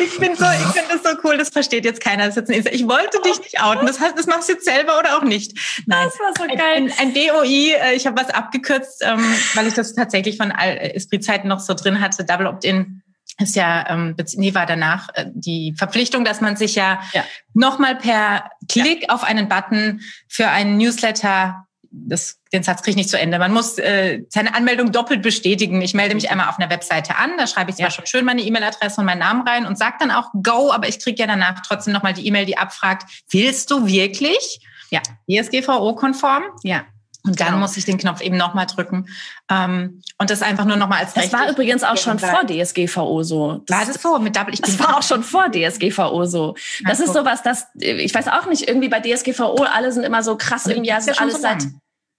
ich 0.00 0.18
bin 0.18 0.34
so, 0.34 0.46
ich 0.46 0.66
finde 0.72 0.94
das 0.94 1.02
so 1.02 1.18
cool. 1.24 1.36
Das 1.36 1.50
versteht 1.50 1.84
jetzt 1.84 2.00
keiner. 2.00 2.26
Das 2.26 2.36
jetzt 2.36 2.50
ich 2.50 2.88
wollte 2.88 3.20
dich 3.20 3.38
nicht 3.40 3.62
outen. 3.62 3.86
Das 3.86 4.00
heißt, 4.00 4.18
das 4.18 4.26
machst 4.26 4.48
du 4.48 4.54
jetzt 4.54 4.64
selber 4.64 4.98
oder 4.98 5.18
auch 5.18 5.22
nicht. 5.22 5.52
Nein, 5.86 6.08
das 6.08 6.18
war 6.18 6.32
so 6.38 6.56
geil. 6.56 6.76
Ein, 6.76 6.92
ein 6.98 7.14
DOI. 7.14 7.74
Äh, 7.74 7.94
ich 7.94 8.06
habe 8.06 8.18
was 8.20 8.30
abgekürzt, 8.30 9.02
ähm, 9.04 9.22
weil 9.54 9.66
ich 9.66 9.74
das 9.74 9.94
tatsächlich 9.94 10.38
von 10.38 10.50
Esprit-Zeiten 10.50 11.48
noch 11.48 11.60
so 11.60 11.74
drin 11.74 12.00
hatte. 12.00 12.24
Double 12.24 12.46
Opt-in 12.46 13.02
ist 13.40 13.56
ja, 13.56 13.88
ähm, 13.88 14.16
nee, 14.34 14.54
war 14.54 14.66
danach 14.66 15.08
äh, 15.14 15.26
die 15.32 15.74
Verpflichtung, 15.76 16.24
dass 16.24 16.40
man 16.40 16.56
sich 16.56 16.74
ja, 16.74 17.00
ja. 17.12 17.24
nochmal 17.54 17.96
per 17.96 18.50
Klick 18.68 19.04
ja. 19.04 19.08
auf 19.10 19.22
einen 19.22 19.48
Button 19.48 20.00
für 20.28 20.48
einen 20.48 20.76
Newsletter, 20.76 21.66
das, 21.90 22.38
den 22.52 22.62
Satz 22.62 22.82
kriege 22.82 22.90
ich 22.90 22.96
nicht 22.96 23.10
zu 23.10 23.18
Ende, 23.18 23.38
man 23.38 23.52
muss 23.52 23.78
äh, 23.78 24.22
seine 24.28 24.54
Anmeldung 24.54 24.92
doppelt 24.92 25.22
bestätigen. 25.22 25.80
Ich 25.80 25.94
melde 25.94 26.14
mich 26.14 26.30
einmal 26.30 26.48
auf 26.48 26.58
einer 26.58 26.70
Webseite 26.70 27.16
an, 27.16 27.30
da 27.38 27.46
schreibe 27.46 27.70
ich 27.70 27.76
zwar 27.76 27.86
ja. 27.86 27.90
schon 27.90 28.06
schön 28.06 28.24
meine 28.24 28.42
E-Mail-Adresse 28.42 29.00
und 29.00 29.06
meinen 29.06 29.20
Namen 29.20 29.46
rein 29.46 29.66
und 29.66 29.78
sage 29.78 29.96
dann 30.00 30.10
auch 30.10 30.30
Go, 30.42 30.72
aber 30.72 30.88
ich 30.88 30.98
kriege 30.98 31.20
ja 31.20 31.26
danach 31.26 31.60
trotzdem 31.66 31.92
nochmal 31.92 32.14
die 32.14 32.26
E-Mail, 32.26 32.44
die 32.44 32.58
abfragt, 32.58 33.24
willst 33.30 33.70
du 33.70 33.86
wirklich? 33.86 34.60
Ja. 34.90 35.00
DSGVO-konform? 35.28 36.44
Ja. 36.64 36.84
Und 37.28 37.40
dann 37.40 37.48
genau. 37.48 37.58
muss 37.58 37.76
ich 37.76 37.84
den 37.84 37.98
Knopf 37.98 38.20
eben 38.20 38.36
nochmal 38.36 38.66
drücken. 38.66 39.06
Ähm, 39.50 40.02
und 40.18 40.30
das 40.30 40.42
einfach 40.42 40.64
nur 40.64 40.76
nochmal 40.76 41.00
als 41.00 41.14
Das 41.14 41.32
war 41.32 41.48
übrigens 41.50 41.84
auch 41.84 41.96
schon 41.96 42.18
vor 42.18 42.40
DSGVO 42.46 43.22
so. 43.22 43.62
Das 43.66 43.78
war 43.78 43.86
das 43.86 44.02
so? 44.02 44.18
Mit 44.18 44.34
Double, 44.34 44.54
ich 44.54 44.60
das 44.60 44.78
war 44.78 44.98
auch 44.98 45.02
schon 45.02 45.22
vor 45.22 45.50
DSGVO 45.50 46.24
so. 46.24 46.54
Das 46.86 47.00
ist 47.00 47.12
sowas, 47.12 47.42
das, 47.42 47.66
ich 47.74 48.14
weiß 48.14 48.28
auch 48.28 48.46
nicht, 48.46 48.68
irgendwie 48.68 48.88
bei 48.88 49.00
DSGVO, 49.00 49.64
alle 49.64 49.92
sind 49.92 50.04
immer 50.04 50.22
so 50.22 50.36
krass, 50.36 50.66
irgendwie, 50.66 50.92
also 50.92 51.12
alles 51.12 51.34
so 51.34 51.40
seit, 51.40 51.66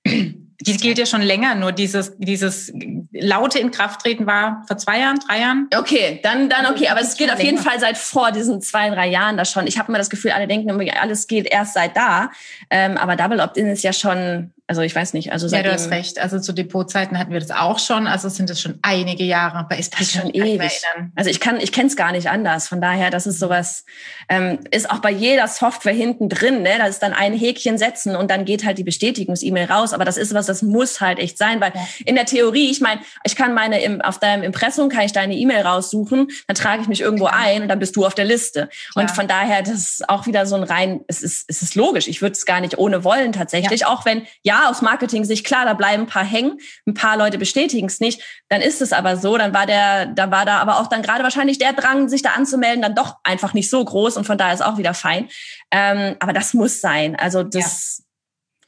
die 0.06 0.78
gilt 0.78 0.98
ja 0.98 1.06
schon 1.06 1.22
länger, 1.22 1.56
nur 1.56 1.72
dieses, 1.72 2.17
dieses 2.17 2.72
laute 3.12 3.60
Inkrafttreten 3.60 4.26
war 4.26 4.63
vor 4.67 4.78
zwei 4.78 5.00
Jahren, 5.00 5.19
drei 5.19 5.39
Jahren. 5.39 5.69
Okay, 5.76 6.19
dann, 6.22 6.50
dann 6.50 6.65
okay, 6.65 6.89
aber 6.89 7.02
es 7.02 7.15
gilt 7.15 7.32
auf 7.32 7.41
jeden 7.41 7.58
Fall 7.58 7.80
seit 7.80 7.98
vor 7.98 8.32
diesen 8.32 8.62
zwei, 8.62 8.89
drei 8.89 9.08
Jahren 9.08 9.38
da 9.38 9.45
schon. 9.45 9.67
Ich 9.67 9.80
habe 9.80 9.89
immer 9.89 9.98
das 9.98 10.10
Gefühl, 10.10 10.32
alle 10.32 10.48
denken, 10.48 10.89
alles 10.91 11.28
gilt 11.28 11.48
erst 11.50 11.76
seit 11.76 11.95
da. 11.95 12.32
Ähm, 12.69 12.98
aber 12.98 13.15
Double 13.15 13.39
Opt-in 13.39 13.67
ist 13.67 13.84
ja 13.84 13.93
schon 13.93 14.52
also 14.69 14.84
ich 14.84 14.93
weiß 14.93 15.13
nicht. 15.13 15.32
Also 15.32 15.47
ja, 15.47 15.63
du 15.63 15.73
hast 15.73 15.89
recht. 15.89 16.19
Also 16.19 16.39
zu 16.39 16.53
Depotzeiten 16.53 17.17
hatten 17.17 17.34
wir 17.34 17.39
das 17.39 17.49
auch 17.49 17.79
schon. 17.79 18.05
Also 18.05 18.29
sind 18.29 18.51
es 18.51 18.62
schon 18.62 18.77
einige 18.84 19.23
Jahre. 19.23 19.58
Aber 19.58 19.79
ist 19.79 19.99
das 19.99 20.12
schon 20.12 20.29
ewig. 20.32 20.79
Also 21.15 21.32
ich 21.32 21.39
kann, 21.39 21.60
ich 21.60 21.71
kenne 21.71 21.88
es 21.88 21.95
gar 21.95 22.12
nicht 22.12 22.29
anders. 22.29 22.67
Von 22.67 22.79
daher, 22.79 23.10
das 23.10 23.25
ist 23.25 23.39
sowas, 23.39 23.84
ähm, 24.29 24.60
ist 24.69 24.91
auch 24.91 24.99
bei 24.99 25.10
jeder 25.10 25.47
Software 25.47 25.93
hinten 25.93 26.29
drin. 26.29 26.62
Ne? 26.62 26.75
Da 26.77 26.86
ist 26.86 26.99
dann 26.99 27.13
ein 27.13 27.34
Häkchen 27.34 27.79
setzen 27.79 28.15
und 28.15 28.29
dann 28.29 28.45
geht 28.45 28.63
halt 28.63 28.77
die 28.77 28.84
Bestätigungs-E-Mail 28.84 29.71
raus. 29.71 29.91
Aber 29.91 30.05
das 30.05 30.17
ist 30.17 30.36
was, 30.36 30.45
das 30.45 30.62
muss 30.62 31.01
halt 31.01 31.17
echt 31.17 31.39
sein, 31.39 31.60
weil 31.62 31.71
ja. 31.73 31.82
in 32.05 32.13
der 32.13 32.25
Theorie, 32.25 32.69
ich 32.69 32.79
meine, 32.79 33.01
ich 33.23 33.36
kann 33.36 33.55
meine 33.55 33.82
im, 33.82 34.01
auf 34.01 34.19
deinem 34.19 34.43
Impressum 34.43 34.89
kann 34.89 35.01
ich 35.01 35.13
deine 35.13 35.34
E-Mail 35.34 35.63
raussuchen, 35.63 36.27
dann 36.45 36.55
trage 36.55 36.84
ich 36.84 36.88
mich 36.88 37.01
irgendwo 37.01 37.25
ein 37.25 37.63
und 37.63 37.69
dann 37.69 37.79
bist 37.79 37.95
du 37.95 38.05
auf 38.05 38.13
der 38.13 38.25
Liste. 38.25 38.69
Klar. 38.91 39.05
Und 39.05 39.10
von 39.10 39.27
daher, 39.27 39.63
das 39.63 39.73
ist 39.73 40.10
auch 40.10 40.27
wieder 40.27 40.45
so 40.45 40.55
ein 40.58 40.63
rein, 40.63 41.01
es 41.08 41.23
ist, 41.23 41.45
es 41.47 41.63
ist 41.63 41.73
logisch. 41.73 42.08
Ich 42.08 42.21
würde 42.21 42.34
es 42.34 42.45
gar 42.45 42.62
nicht 42.62 42.77
ohne 42.77 43.03
wollen 43.03 43.32
tatsächlich, 43.32 43.82
ja. 43.82 43.88
auch 43.88 44.05
wenn 44.05 44.27
ja 44.43 44.59
aus 44.67 44.82
Marketing-Sicht, 44.82 45.45
klar, 45.45 45.65
da 45.65 45.74
bleiben 45.74 46.04
ein 46.04 46.08
paar 46.08 46.26
hängen, 46.26 46.58
ein 46.86 46.93
paar 46.93 47.15
Leute 47.17 47.38
bestätigen 47.38 47.88
es 47.88 48.00
nicht, 48.00 48.22
dann 48.50 48.62
ist 48.62 48.82
es 48.82 48.91
aber 48.91 49.15
so, 49.15 49.38
dann 49.38 49.54
war 49.54 49.65
der, 49.65 50.08
da 50.08 50.32
war 50.32 50.45
da 50.45 50.58
aber 50.58 50.80
auch 50.80 50.88
dann 50.88 51.02
gerade 51.02 51.24
wahrscheinlich 51.24 51.60
der 51.60 51.74
Drang, 51.74 52.10
sich 52.10 52.22
da 52.22 52.32
anzumelden, 52.32 52.82
dann 52.82 52.95
doch 52.95 53.17
einfach 53.24 53.54
nicht 53.54 53.69
so 53.69 53.84
groß 53.84 54.17
und 54.17 54.26
von 54.26 54.38
daher 54.38 54.54
ist 54.54 54.62
auch 54.62 54.78
wieder 54.78 54.93
fein. 54.93 55.30
Ähm, 55.72 56.15
aber 56.19 56.34
das 56.34 56.54
muss 56.54 56.82
sein. 56.82 57.15
Also 57.15 57.43
das 57.43 58.00
ja. 58.00 58.09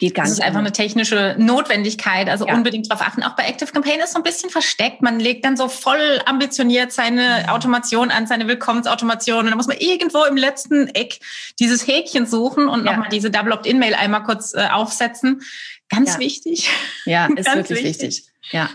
Geht 0.02 0.16
gar 0.16 0.24
das 0.24 0.32
nicht. 0.32 0.40
ist 0.40 0.44
einfach 0.44 0.62
eine 0.62 0.72
technische 0.72 1.36
Notwendigkeit. 1.38 2.28
Also 2.28 2.48
ja. 2.48 2.56
unbedingt 2.56 2.90
darauf 2.90 3.06
achten. 3.06 3.22
Auch 3.22 3.36
bei 3.36 3.44
Active 3.44 3.72
Campaign 3.72 4.00
ist 4.00 4.14
so 4.14 4.18
ein 4.18 4.24
bisschen 4.24 4.50
versteckt. 4.50 5.04
Man 5.04 5.20
legt 5.20 5.46
dann 5.46 5.56
so 5.56 5.68
voll 5.68 6.20
ambitioniert 6.26 6.92
seine 6.92 7.46
Automation 7.50 8.10
an, 8.10 8.26
seine 8.26 8.48
Willkommensautomation. 8.48 9.42
Und 9.42 9.46
dann 9.50 9.58
muss 9.58 9.68
man 9.68 9.78
irgendwo 9.78 10.24
im 10.24 10.38
letzten 10.38 10.88
Eck 10.88 11.20
dieses 11.60 11.86
Häkchen 11.86 12.26
suchen 12.26 12.68
und 12.68 12.84
ja. 12.84 12.94
nochmal 12.94 13.10
diese 13.10 13.30
Double 13.30 13.54
Opt-in-Mail 13.54 13.94
einmal 13.94 14.24
kurz 14.24 14.56
äh, 14.56 14.70
aufsetzen. 14.72 15.44
Ganz 15.88 16.14
ja. 16.14 16.20
wichtig. 16.20 16.68
Ja, 17.06 17.28
ist 17.36 17.54
wirklich 17.54 17.84
wichtig. 17.84 18.02
wichtig. 18.02 18.32
Ja. 18.50 18.72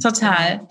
Total. 0.00 0.68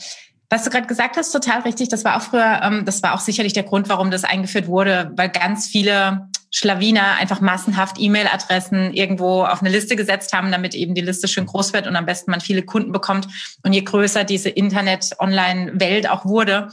Was 0.50 0.64
du 0.64 0.70
gerade 0.70 0.88
gesagt 0.88 1.18
hast, 1.18 1.34
total 1.34 1.60
richtig. 1.64 1.90
Das 1.90 2.06
war 2.06 2.16
auch 2.16 2.22
früher, 2.22 2.62
ähm, 2.64 2.86
das 2.86 3.04
war 3.04 3.16
auch 3.16 3.20
sicherlich 3.20 3.52
der 3.52 3.64
Grund, 3.64 3.90
warum 3.90 4.12
das 4.12 4.24
eingeführt 4.24 4.68
wurde, 4.68 5.12
weil 5.18 5.28
ganz 5.28 5.68
viele 5.68 6.30
Schlawiner 6.56 7.16
einfach 7.16 7.42
massenhaft 7.42 7.98
E-Mail-Adressen 8.00 8.94
irgendwo 8.94 9.44
auf 9.44 9.62
eine 9.62 9.72
Liste 9.72 9.96
gesetzt 9.96 10.34
haben, 10.34 10.52
damit 10.52 10.76
eben 10.76 10.94
die 10.94 11.02
Liste 11.02 11.28
schön 11.28 11.48
groß 11.48 11.74
wird 11.74 11.88
und 11.88 11.96
am 11.96 12.06
besten 12.06 12.30
man 12.30 12.42
viele 12.42 12.62
Kunden 12.62 12.92
bekommt. 12.92 13.28
Und 13.64 13.74
je 13.74 13.82
größer 13.82 14.24
diese 14.24 14.50
Internet-Online-Welt 14.50 16.08
auch 16.08 16.26
wurde, 16.26 16.70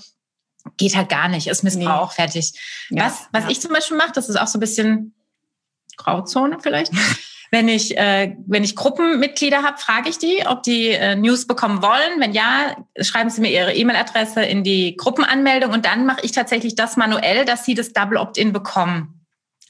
geht 0.76 0.94
halt 0.96 1.08
gar 1.08 1.28
nicht, 1.28 1.46
ist 1.46 1.64
Missbrauch, 1.64 2.10
nee. 2.10 2.14
fertig. 2.14 2.52
Ja, 2.90 3.06
was 3.06 3.28
was 3.32 3.44
ja. 3.44 3.50
ich 3.50 3.60
zum 3.62 3.72
Beispiel 3.72 3.96
mache, 3.96 4.12
das 4.12 4.28
ist 4.28 4.36
auch 4.36 4.48
so 4.48 4.58
ein 4.58 4.60
bisschen 4.60 5.14
Grauzone 5.96 6.58
vielleicht. 6.60 6.92
Wenn 7.52 7.66
ich, 7.66 7.98
äh, 7.98 8.36
wenn 8.46 8.62
ich 8.62 8.76
Gruppenmitglieder 8.76 9.64
habe, 9.64 9.76
frage 9.76 10.08
ich 10.08 10.18
die, 10.18 10.44
ob 10.46 10.62
die 10.62 10.90
äh, 10.90 11.16
News 11.16 11.48
bekommen 11.48 11.82
wollen. 11.82 12.20
Wenn 12.20 12.32
ja, 12.32 12.76
schreiben 13.00 13.28
sie 13.28 13.40
mir 13.40 13.50
ihre 13.50 13.74
E-Mail-Adresse 13.74 14.44
in 14.44 14.62
die 14.62 14.96
Gruppenanmeldung 14.96 15.72
und 15.72 15.84
dann 15.84 16.06
mache 16.06 16.20
ich 16.22 16.30
tatsächlich 16.30 16.76
das 16.76 16.96
manuell, 16.96 17.44
dass 17.44 17.64
sie 17.64 17.74
das 17.74 17.92
Double 17.92 18.18
Opt-in 18.18 18.52
bekommen. 18.52 19.19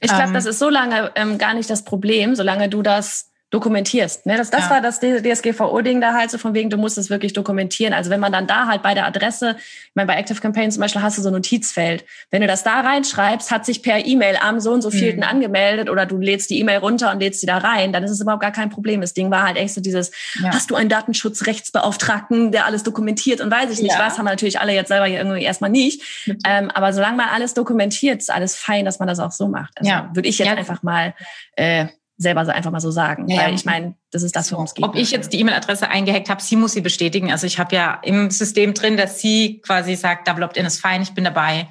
Ich 0.01 0.11
glaube, 0.11 0.29
ähm, 0.29 0.35
das 0.35 0.47
ist 0.47 0.59
so 0.59 0.69
lange 0.69 1.13
ähm, 1.15 1.39
gar 1.39 1.55
nicht 1.55 1.69
das 1.69 1.85
Problem, 1.85 2.35
solange 2.35 2.69
du 2.69 2.83
das 2.83 3.30
dokumentierst. 3.51 4.27
Ne? 4.27 4.37
Das, 4.37 4.51
das 4.51 4.65
ja. 4.65 4.71
war 4.71 4.81
das 4.81 5.01
DSGVO-Ding 5.01 6.01
da 6.01 6.15
halt 6.15 6.31
so 6.31 6.39
von 6.39 6.55
wegen, 6.55 6.71
du 6.71 6.77
musst 6.77 6.97
es 6.99 7.11
wirklich 7.11 7.33
dokumentieren. 7.33 7.93
Also 7.93 8.09
wenn 8.09 8.21
man 8.21 8.33
dann 8.33 8.47
da 8.47 8.67
halt 8.67 8.83
bei 8.83 8.95
der 8.95 9.07
Adresse, 9.07 9.57
ich 9.59 9.91
meine, 9.95 10.07
bei 10.07 10.15
Active 10.15 10.41
Campaign 10.41 10.71
zum 10.71 10.81
Beispiel 10.81 11.03
hast 11.03 11.19
du 11.19 11.23
so 11.23 11.31
ein 11.31 11.35
Notizfeld. 11.35 12.05
Wenn 12.31 12.43
du 12.43 12.47
das 12.47 12.63
da 12.63 12.81
reinschreibst, 12.81 13.51
hat 13.51 13.67
sich 13.67 13.83
per 13.83 14.07
E-Mail 14.07 14.39
am 14.41 14.61
so 14.61 14.73
und 14.73 14.83
so 14.83 14.91
vielten 14.91 15.21
mhm. 15.21 15.27
angemeldet 15.27 15.91
oder 15.91 16.07
du 16.07 16.19
lädst 16.19 16.51
die 16.51 16.61
E-Mail 16.61 16.79
runter 16.79 17.11
und 17.11 17.19
lädst 17.19 17.41
sie 17.41 17.47
da 17.47 17.59
rein, 17.59 17.93
dann 17.93 18.05
ist 18.05 18.13
es 18.13 18.21
überhaupt 18.21 18.43
gar 18.43 18.53
kein 18.53 18.71
Problem. 18.71 19.01
Das 19.01 19.15
Ding 19.15 19.33
war 19.33 19.43
halt 19.43 19.57
echt 19.57 19.75
so 19.75 19.81
dieses, 19.81 20.13
ja. 20.41 20.51
hast 20.53 20.71
du 20.71 20.77
einen 20.77 20.89
Datenschutzrechtsbeauftragten, 20.89 22.53
der 22.53 22.67
alles 22.67 22.85
dokumentiert 22.85 23.41
und 23.41 23.51
weiß 23.51 23.71
ich 23.73 23.83
nicht 23.83 23.99
ja. 23.99 24.07
was, 24.07 24.17
haben 24.17 24.27
wir 24.27 24.31
natürlich 24.31 24.61
alle 24.61 24.75
jetzt 24.75 24.89
selber 24.89 25.07
hier 25.07 25.19
irgendwie 25.19 25.43
erstmal 25.43 25.71
nicht. 25.71 26.03
Ähm, 26.47 26.71
aber 26.71 26.93
solange 26.93 27.17
man 27.17 27.29
alles 27.29 27.55
dokumentiert, 27.55 28.21
ist 28.21 28.31
alles 28.31 28.55
fein, 28.55 28.85
dass 28.85 29.01
man 29.01 29.09
das 29.09 29.19
auch 29.19 29.33
so 29.33 29.49
macht. 29.49 29.73
Also 29.77 29.91
ja. 29.91 30.11
würde 30.15 30.29
ich 30.29 30.39
jetzt 30.39 30.57
einfach 30.57 30.85
mal 30.85 31.15
äh, 31.57 31.87
selber 32.21 32.45
so 32.45 32.53
einfach 32.53 32.71
mal 32.71 32.81
so 32.81 32.91
sagen. 32.91 33.29
Ja, 33.29 33.45
weil 33.45 33.55
ich 33.55 33.65
meine, 33.65 33.95
das 34.11 34.23
ist 34.23 34.37
das, 34.37 34.53
worum 34.53 34.67
es 34.67 34.75
geht. 34.75 34.85
Ob 34.85 34.95
ich 34.95 35.11
jetzt 35.11 35.33
die 35.33 35.41
E-Mail-Adresse 35.41 35.89
eingehackt 35.89 36.29
habe, 36.29 36.43
sie 36.43 36.55
muss 36.55 36.73
sie 36.73 36.83
bestätigen. 36.83 37.33
Also 37.33 37.47
ich 37.47 37.59
habe 37.59 37.75
ja 37.75 37.99
im 38.03 38.31
System 38.31 38.75
drin, 38.75 38.99
dass 38.99 39.21
sie 39.21 39.61
quasi 39.63 39.97
sagt, 39.97 40.29
Double 40.29 40.45
Opt-in 40.45 40.67
ist 40.67 40.81
fein, 40.81 41.01
ich 41.01 41.13
bin 41.15 41.25
dabei, 41.25 41.69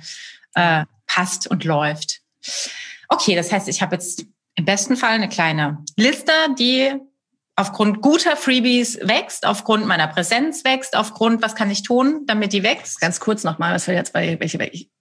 äh, 0.55 0.85
passt 1.05 1.45
und 1.47 1.65
läuft. 1.65 2.21
Okay, 3.09 3.35
das 3.35 3.51
heißt, 3.51 3.69
ich 3.69 3.83
habe 3.83 3.95
jetzt 3.95 4.25
im 4.55 4.65
besten 4.65 4.97
Fall 4.97 5.12
eine 5.12 5.29
kleine 5.29 5.83
Liste, 5.95 6.33
die 6.57 6.93
aufgrund 7.55 8.01
guter 8.01 8.35
Freebies 8.35 8.97
wächst, 9.03 9.45
aufgrund 9.45 9.85
meiner 9.85 10.07
Präsenz 10.07 10.63
wächst, 10.63 10.95
aufgrund, 10.95 11.43
was 11.43 11.53
kann 11.53 11.69
ich 11.69 11.83
tun, 11.83 12.23
damit 12.25 12.53
die 12.53 12.63
wächst. 12.63 12.99
Ganz 13.01 13.19
kurz 13.19 13.43
nochmal, 13.43 13.75
was 13.75 13.85
wir 13.85 13.93
jetzt 13.93 14.13
bei 14.13 14.39
welche, 14.39 14.57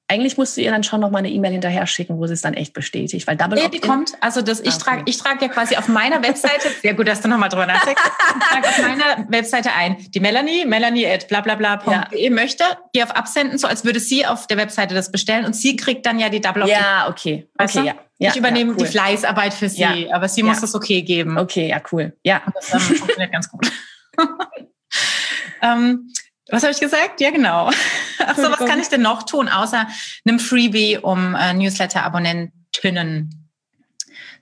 eigentlich 0.08 0.38
musst 0.38 0.56
du 0.56 0.62
ihr 0.62 0.70
dann 0.70 0.82
schon 0.82 1.00
noch 1.00 1.10
mal 1.10 1.18
eine 1.18 1.30
E-Mail 1.30 1.52
hinterher 1.52 1.86
schicken, 1.86 2.18
wo 2.18 2.26
sie 2.26 2.32
es 2.32 2.40
dann 2.40 2.54
echt 2.54 2.72
bestätigt, 2.72 3.26
weil 3.26 3.36
Double 3.36 3.58
Opt-in 3.62 3.82
kommt. 3.82 4.12
Also 4.20 4.40
das, 4.40 4.60
ich 4.60 4.68
okay. 4.68 4.78
trage, 4.78 5.02
ich 5.04 5.18
trage 5.18 5.42
ja 5.42 5.48
quasi 5.48 5.76
auf 5.76 5.86
meiner 5.86 6.22
Webseite. 6.22 6.70
Sehr 6.82 6.94
gut, 6.94 7.06
dass 7.06 7.20
du 7.20 7.28
noch 7.28 7.36
mal 7.36 7.50
drüber 7.50 7.66
nachdenkst. 7.66 8.02
Ich 8.02 8.46
trage 8.46 8.68
auf 8.68 8.78
meiner 8.78 9.30
Webseite 9.30 9.70
ein. 9.74 9.98
Die 10.14 10.20
Melanie, 10.20 10.64
Melanie 10.64 11.06
at 11.06 11.28
blablabla.de 11.28 12.24
ja. 12.24 12.30
möchte, 12.30 12.64
die 12.94 13.02
auf 13.02 13.10
Absenden, 13.10 13.58
so 13.58 13.66
als 13.66 13.84
würde 13.84 14.00
sie 14.00 14.24
auf 14.24 14.46
der 14.46 14.56
Webseite 14.56 14.94
das 14.94 15.12
bestellen 15.12 15.44
und 15.44 15.54
sie 15.54 15.76
kriegt 15.76 16.06
dann 16.06 16.18
ja 16.18 16.30
die 16.30 16.40
Double 16.40 16.62
Opt-in. 16.62 16.78
Ja, 16.78 17.08
okay, 17.08 17.46
okay, 17.58 17.84
ja. 17.84 17.94
Ja, 18.20 18.30
ich 18.30 18.36
übernehme 18.36 18.72
ja, 18.72 18.76
cool. 18.76 18.84
die 18.84 18.90
Fleißarbeit 18.90 19.54
für 19.54 19.68
sie, 19.68 19.80
ja, 19.80 19.94
aber 20.12 20.28
sie 20.28 20.42
muss 20.42 20.60
das 20.60 20.74
okay 20.74 21.02
geben. 21.02 21.38
Okay, 21.38 21.68
ja, 21.68 21.80
cool. 21.92 22.16
Ja. 22.24 22.42
Und 22.46 22.54
das 22.56 22.72
ähm, 22.72 22.96
funktioniert 22.96 23.30
ganz 23.30 23.48
gut. 23.48 23.70
ähm, 25.62 26.08
was 26.50 26.62
habe 26.62 26.72
ich 26.72 26.80
gesagt? 26.80 27.20
Ja, 27.20 27.30
genau. 27.30 27.70
Ach 28.18 28.36
so, 28.36 28.44
was 28.44 28.58
kann 28.58 28.80
ich 28.80 28.88
denn 28.88 29.02
noch 29.02 29.24
tun, 29.24 29.48
außer 29.48 29.86
einem 30.26 30.38
Freebie, 30.38 30.98
um 30.98 31.34
äh, 31.34 31.52
Newsletter-Abonnentinnen 31.54 33.50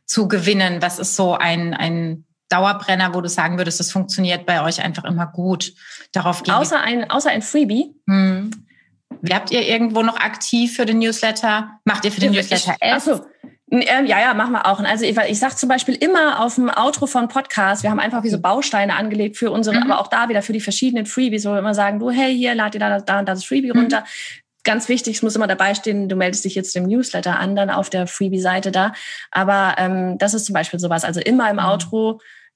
zu 0.07 0.29
gewinnen? 0.29 0.83
Was 0.83 0.99
ist 0.99 1.17
so 1.17 1.35
ein, 1.35 1.75
ein 1.75 2.25
Dauerbrenner, 2.49 3.15
wo 3.15 3.21
du 3.21 3.29
sagen 3.29 3.59
würdest, 3.59 3.81
das 3.81 3.91
funktioniert 3.91 4.47
bei 4.47 4.63
euch 4.63 4.81
einfach 4.81 5.05
immer 5.05 5.27
gut? 5.27 5.73
Darauf 6.13 6.43
gehen 6.43 6.55
außer 6.55 6.81
ein, 6.81 7.11
außer 7.11 7.31
ein 7.31 7.43
Freebie? 7.43 7.95
Hm. 8.07 8.51
Werbt 9.23 9.51
ihr 9.51 9.67
irgendwo 9.67 10.03
noch 10.03 10.19
aktiv 10.19 10.77
für 10.77 10.85
den 10.85 10.99
Newsletter? 10.99 11.81
Macht 11.85 12.05
ihr 12.05 12.13
für 12.13 12.21
den 12.21 12.33
Newsletter 12.33 12.77
ich, 12.81 12.93
Also, 12.93 13.25
ja, 13.69 14.03
ja, 14.05 14.35
machen 14.35 14.53
wir 14.53 14.67
auch. 14.67 14.79
Also 14.81 15.05
ich, 15.05 15.17
ich 15.17 15.39
sage 15.39 15.57
zum 15.57 15.69
Beispiel 15.69 15.95
immer 15.95 16.41
auf 16.41 16.55
dem 16.55 16.71
Outro 16.71 17.07
von 17.07 17.27
Podcasts, 17.29 17.83
wir 17.83 17.91
haben 17.91 17.99
einfach 17.99 18.23
wie 18.23 18.29
so 18.29 18.41
Bausteine 18.41 18.95
angelegt 18.95 19.37
für 19.37 19.51
unsere, 19.51 19.77
mhm. 19.77 19.83
aber 19.83 20.01
auch 20.01 20.07
da 20.07 20.29
wieder 20.29 20.43
für 20.43 20.53
die 20.53 20.61
verschiedenen 20.61 21.05
Freebies, 21.05 21.45
wo 21.45 21.51
wir 21.51 21.59
immer 21.59 21.75
sagen, 21.75 21.99
du, 21.99 22.11
hey, 22.11 22.37
hier, 22.37 22.55
lad 22.55 22.75
dir 22.75 22.79
da, 22.79 23.01
da 23.01 23.19
und 23.19 23.29
das 23.29 23.45
Freebie 23.45 23.73
mhm. 23.73 23.81
runter. 23.81 24.05
Ganz 24.63 24.89
wichtig, 24.89 25.17
es 25.17 25.23
muss 25.23 25.37
immer 25.37 25.47
dabei 25.49 25.75
stehen, 25.75 26.09
du 26.09 26.17
meldest 26.17 26.45
dich 26.45 26.55
jetzt 26.55 26.75
dem 26.77 26.87
Newsletter 26.87 27.39
an, 27.39 27.57
dann 27.57 27.71
auf 27.71 27.91
der 27.91 28.07
Freebie-Seite 28.07 28.71
da. 28.71 28.93
Aber 29.31 29.75
ähm, 29.79 30.19
das 30.19 30.35
ist 30.35 30.47
zum 30.47 30.55
Beispiel 30.55 30.79
sowas. 30.79 31.05
Also 31.05 31.21
immer 31.21 31.49
im 31.51 31.57
mhm. 31.57 31.63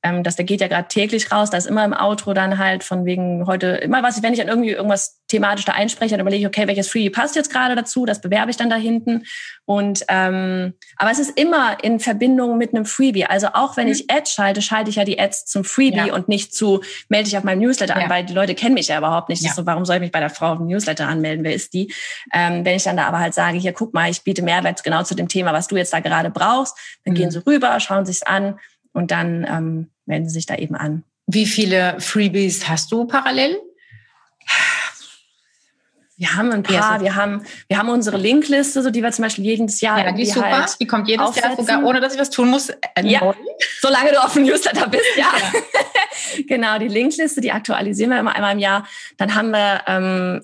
Ähm, 0.02 0.22
das, 0.22 0.36
der 0.36 0.44
geht 0.44 0.60
ja 0.60 0.68
gerade 0.68 0.88
täglich 0.88 1.30
raus, 1.30 1.50
da 1.50 1.58
ist 1.58 1.66
immer 1.66 1.84
im 1.84 1.92
Outro 1.92 2.32
dann 2.32 2.58
halt 2.58 2.84
von 2.84 3.04
wegen 3.04 3.46
heute, 3.46 3.66
immer 3.66 4.02
was, 4.02 4.22
wenn 4.22 4.32
ich 4.32 4.38
dann 4.38 4.48
irgendwie 4.48 4.70
irgendwas 4.70 5.20
thematisch 5.28 5.64
da 5.64 5.72
einspreche, 5.72 6.12
dann 6.12 6.20
überlege 6.20 6.42
ich, 6.42 6.46
okay, 6.46 6.66
welches 6.66 6.88
Freebie 6.88 7.10
passt 7.10 7.36
jetzt 7.36 7.52
gerade 7.52 7.76
dazu, 7.76 8.06
das 8.06 8.20
bewerbe 8.20 8.50
ich 8.50 8.56
dann 8.56 8.70
da 8.70 8.76
hinten. 8.76 9.24
Und 9.64 10.04
ähm, 10.08 10.74
aber 10.96 11.10
es 11.10 11.18
ist 11.18 11.38
immer 11.38 11.82
in 11.84 12.00
Verbindung 12.00 12.58
mit 12.58 12.74
einem 12.74 12.84
Freebie. 12.84 13.26
Also 13.26 13.48
auch 13.52 13.76
wenn 13.76 13.86
mhm. 13.86 13.92
ich 13.92 14.10
Ads 14.10 14.32
schalte, 14.32 14.62
schalte 14.62 14.90
ich 14.90 14.96
ja 14.96 15.04
die 15.04 15.20
Ads 15.20 15.46
zum 15.46 15.64
Freebie 15.64 16.08
ja. 16.08 16.14
und 16.14 16.28
nicht 16.28 16.54
zu, 16.54 16.82
melde 17.08 17.28
ich 17.28 17.36
auf 17.36 17.44
meinem 17.44 17.60
Newsletter 17.60 17.96
ja. 17.96 18.04
an, 18.04 18.10
weil 18.10 18.24
die 18.24 18.32
Leute 18.32 18.54
kennen 18.54 18.74
mich 18.74 18.88
ja 18.88 18.98
überhaupt 18.98 19.28
nicht. 19.28 19.42
Ja. 19.42 19.52
So, 19.52 19.66
warum 19.66 19.84
soll 19.84 19.96
ich 19.96 20.02
mich 20.02 20.12
bei 20.12 20.20
der 20.20 20.30
Frau 20.30 20.52
auf 20.52 20.58
dem 20.58 20.66
Newsletter 20.66 21.06
anmelden? 21.06 21.44
Wer 21.44 21.54
ist 21.54 21.74
die? 21.74 21.92
Ähm, 22.32 22.64
wenn 22.64 22.76
ich 22.76 22.82
dann 22.82 22.96
da 22.96 23.06
aber 23.06 23.20
halt 23.20 23.34
sage, 23.34 23.58
hier 23.58 23.72
guck 23.72 23.94
mal, 23.94 24.10
ich 24.10 24.24
biete 24.24 24.42
Mehrwert 24.42 24.82
genau 24.82 25.02
zu 25.04 25.14
dem 25.14 25.28
Thema, 25.28 25.52
was 25.52 25.68
du 25.68 25.76
jetzt 25.76 25.92
da 25.92 26.00
gerade 26.00 26.30
brauchst, 26.30 26.76
dann 27.04 27.14
mhm. 27.14 27.18
gehen 27.18 27.30
sie 27.30 27.46
rüber, 27.46 27.78
schauen 27.78 28.06
sich's 28.06 28.22
an 28.22 28.58
und 28.92 29.10
dann 29.10 29.46
ähm, 29.48 29.90
melden 30.06 30.28
sie 30.28 30.34
sich 30.34 30.46
da 30.46 30.56
eben 30.56 30.74
an. 30.74 31.04
Wie 31.26 31.46
viele 31.46 32.00
Freebies 32.00 32.68
hast 32.68 32.90
du 32.92 33.06
parallel? 33.06 33.58
Wir 36.16 36.34
haben 36.36 36.52
ein 36.52 36.62
paar, 36.62 37.00
wir 37.00 37.14
haben, 37.14 37.42
wir 37.68 37.78
haben 37.78 37.88
unsere 37.88 38.18
Linkliste, 38.18 38.82
so 38.82 38.90
die 38.90 39.02
wir 39.02 39.10
zum 39.10 39.22
Beispiel 39.22 39.44
jedes 39.44 39.80
Jahr. 39.80 40.04
Ja, 40.04 40.12
die 40.12 40.24
ist 40.24 40.34
super, 40.34 40.50
halt 40.50 40.76
die 40.78 40.86
kommt 40.86 41.08
jedes 41.08 41.26
aufsetzen. 41.26 41.50
Jahr 41.50 41.56
sogar, 41.56 41.84
ohne 41.84 42.00
dass 42.00 42.12
ich 42.12 42.20
was 42.20 42.28
tun 42.28 42.50
muss. 42.50 42.68
Äh, 42.68 42.76
ja, 43.04 43.34
solange 43.80 44.10
du 44.10 44.22
auf 44.22 44.34
dem 44.34 44.42
Newsletter 44.42 44.86
bist, 44.88 45.06
ja. 45.16 45.32
ja. 45.40 46.42
genau, 46.46 46.78
die 46.78 46.88
Linkliste, 46.88 47.40
die 47.40 47.52
aktualisieren 47.52 48.10
wir 48.10 48.20
immer 48.20 48.34
einmal 48.34 48.52
im 48.52 48.58
Jahr. 48.58 48.86
Dann 49.16 49.34
haben 49.34 49.50
wir 49.50 49.80
ähm, 49.86 50.42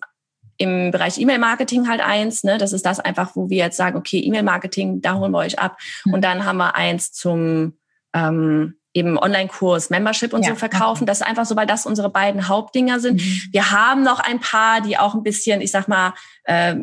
im 0.56 0.92
Bereich 0.92 1.18
E-Mail-Marketing 1.18 1.88
halt 1.88 2.00
eins, 2.00 2.42
ne? 2.42 2.56
Das 2.56 2.72
ist 2.72 2.86
das 2.86 2.98
einfach, 2.98 3.36
wo 3.36 3.50
wir 3.50 3.58
jetzt 3.58 3.76
sagen, 3.76 3.98
okay, 3.98 4.20
E-Mail-Marketing, 4.20 5.02
da 5.02 5.16
holen 5.16 5.32
wir 5.32 5.38
euch 5.38 5.58
ab. 5.58 5.78
Mhm. 6.06 6.14
Und 6.14 6.22
dann 6.22 6.46
haben 6.46 6.56
wir 6.56 6.74
eins 6.74 7.12
zum 7.12 7.74
ähm, 8.14 8.74
eben 8.96 9.18
Online-Kurs, 9.18 9.90
Membership 9.90 10.32
und 10.32 10.42
ja, 10.42 10.50
so 10.50 10.54
verkaufen. 10.56 11.02
Okay. 11.02 11.06
Das 11.06 11.20
ist 11.20 11.26
einfach 11.26 11.44
so, 11.44 11.54
weil 11.54 11.66
das 11.66 11.84
unsere 11.84 12.08
beiden 12.08 12.48
Hauptdinger 12.48 12.98
sind. 12.98 13.20
Mhm. 13.20 13.40
Wir 13.52 13.70
haben 13.70 14.02
noch 14.02 14.20
ein 14.20 14.40
paar, 14.40 14.80
die 14.80 14.96
auch 14.96 15.14
ein 15.14 15.22
bisschen, 15.22 15.60
ich 15.60 15.70
sag 15.70 15.86
mal, 15.86 16.14
äh, 16.44 16.76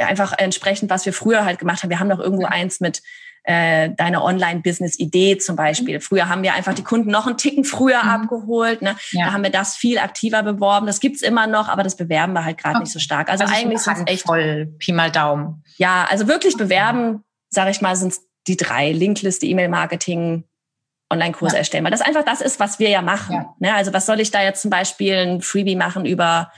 einfach 0.00 0.32
entsprechend, 0.38 0.88
was 0.88 1.04
wir 1.04 1.12
früher 1.12 1.44
halt 1.44 1.58
gemacht 1.58 1.82
haben. 1.82 1.90
Wir 1.90 2.00
haben 2.00 2.08
noch 2.08 2.20
irgendwo 2.20 2.46
eins 2.46 2.80
mit 2.80 3.02
äh, 3.42 3.90
deine 3.96 4.22
Online-Business-Idee 4.22 5.38
zum 5.38 5.56
Beispiel. 5.56 5.96
Mhm. 5.96 6.00
Früher 6.00 6.28
haben 6.28 6.42
wir 6.42 6.54
einfach 6.54 6.74
die 6.74 6.82
Kunden 6.82 7.10
noch 7.10 7.26
einen 7.26 7.36
Ticken 7.36 7.64
früher 7.64 8.02
mhm. 8.02 8.10
abgeholt. 8.10 8.82
Ne? 8.82 8.96
Ja. 9.12 9.26
Da 9.26 9.32
haben 9.32 9.42
wir 9.42 9.50
das 9.50 9.76
viel 9.76 9.98
aktiver 9.98 10.42
beworben. 10.42 10.86
Das 10.86 11.00
gibt's 11.00 11.22
immer 11.22 11.46
noch, 11.46 11.68
aber 11.68 11.82
das 11.82 11.96
bewerben 11.96 12.32
wir 12.32 12.44
halt 12.44 12.58
gerade 12.58 12.76
okay. 12.76 12.84
nicht 12.84 12.92
so 12.92 12.98
stark. 12.98 13.30
Also, 13.30 13.44
also 13.44 13.54
eigentlich 13.54 13.80
sind 13.80 13.98
es 13.98 14.12
echt 14.12 14.22
voll 14.26 14.74
Pi 14.78 14.92
mal 14.92 15.10
Daumen. 15.10 15.62
Ja, 15.78 16.06
also 16.10 16.26
wirklich 16.26 16.56
bewerben, 16.56 17.22
sage 17.48 17.70
ich 17.70 17.80
mal, 17.80 17.94
sind 17.94 18.14
die 18.46 18.56
drei 18.56 18.92
Linkliste, 18.92 19.46
E-Mail-Marketing, 19.46 20.44
Online-Kurs 21.10 21.52
ja. 21.52 21.58
erstellen, 21.58 21.84
weil 21.84 21.92
das 21.92 22.00
einfach 22.00 22.24
das 22.24 22.40
ist, 22.40 22.58
was 22.58 22.78
wir 22.78 22.88
ja 22.88 23.02
machen. 23.02 23.34
Ja. 23.34 23.54
Ne? 23.58 23.74
Also 23.74 23.92
was 23.92 24.06
soll 24.06 24.20
ich 24.20 24.30
da 24.30 24.42
jetzt 24.42 24.62
zum 24.62 24.70
Beispiel 24.70 25.14
ein 25.14 25.40
Freebie 25.40 25.76
machen 25.76 26.04
über 26.04 26.50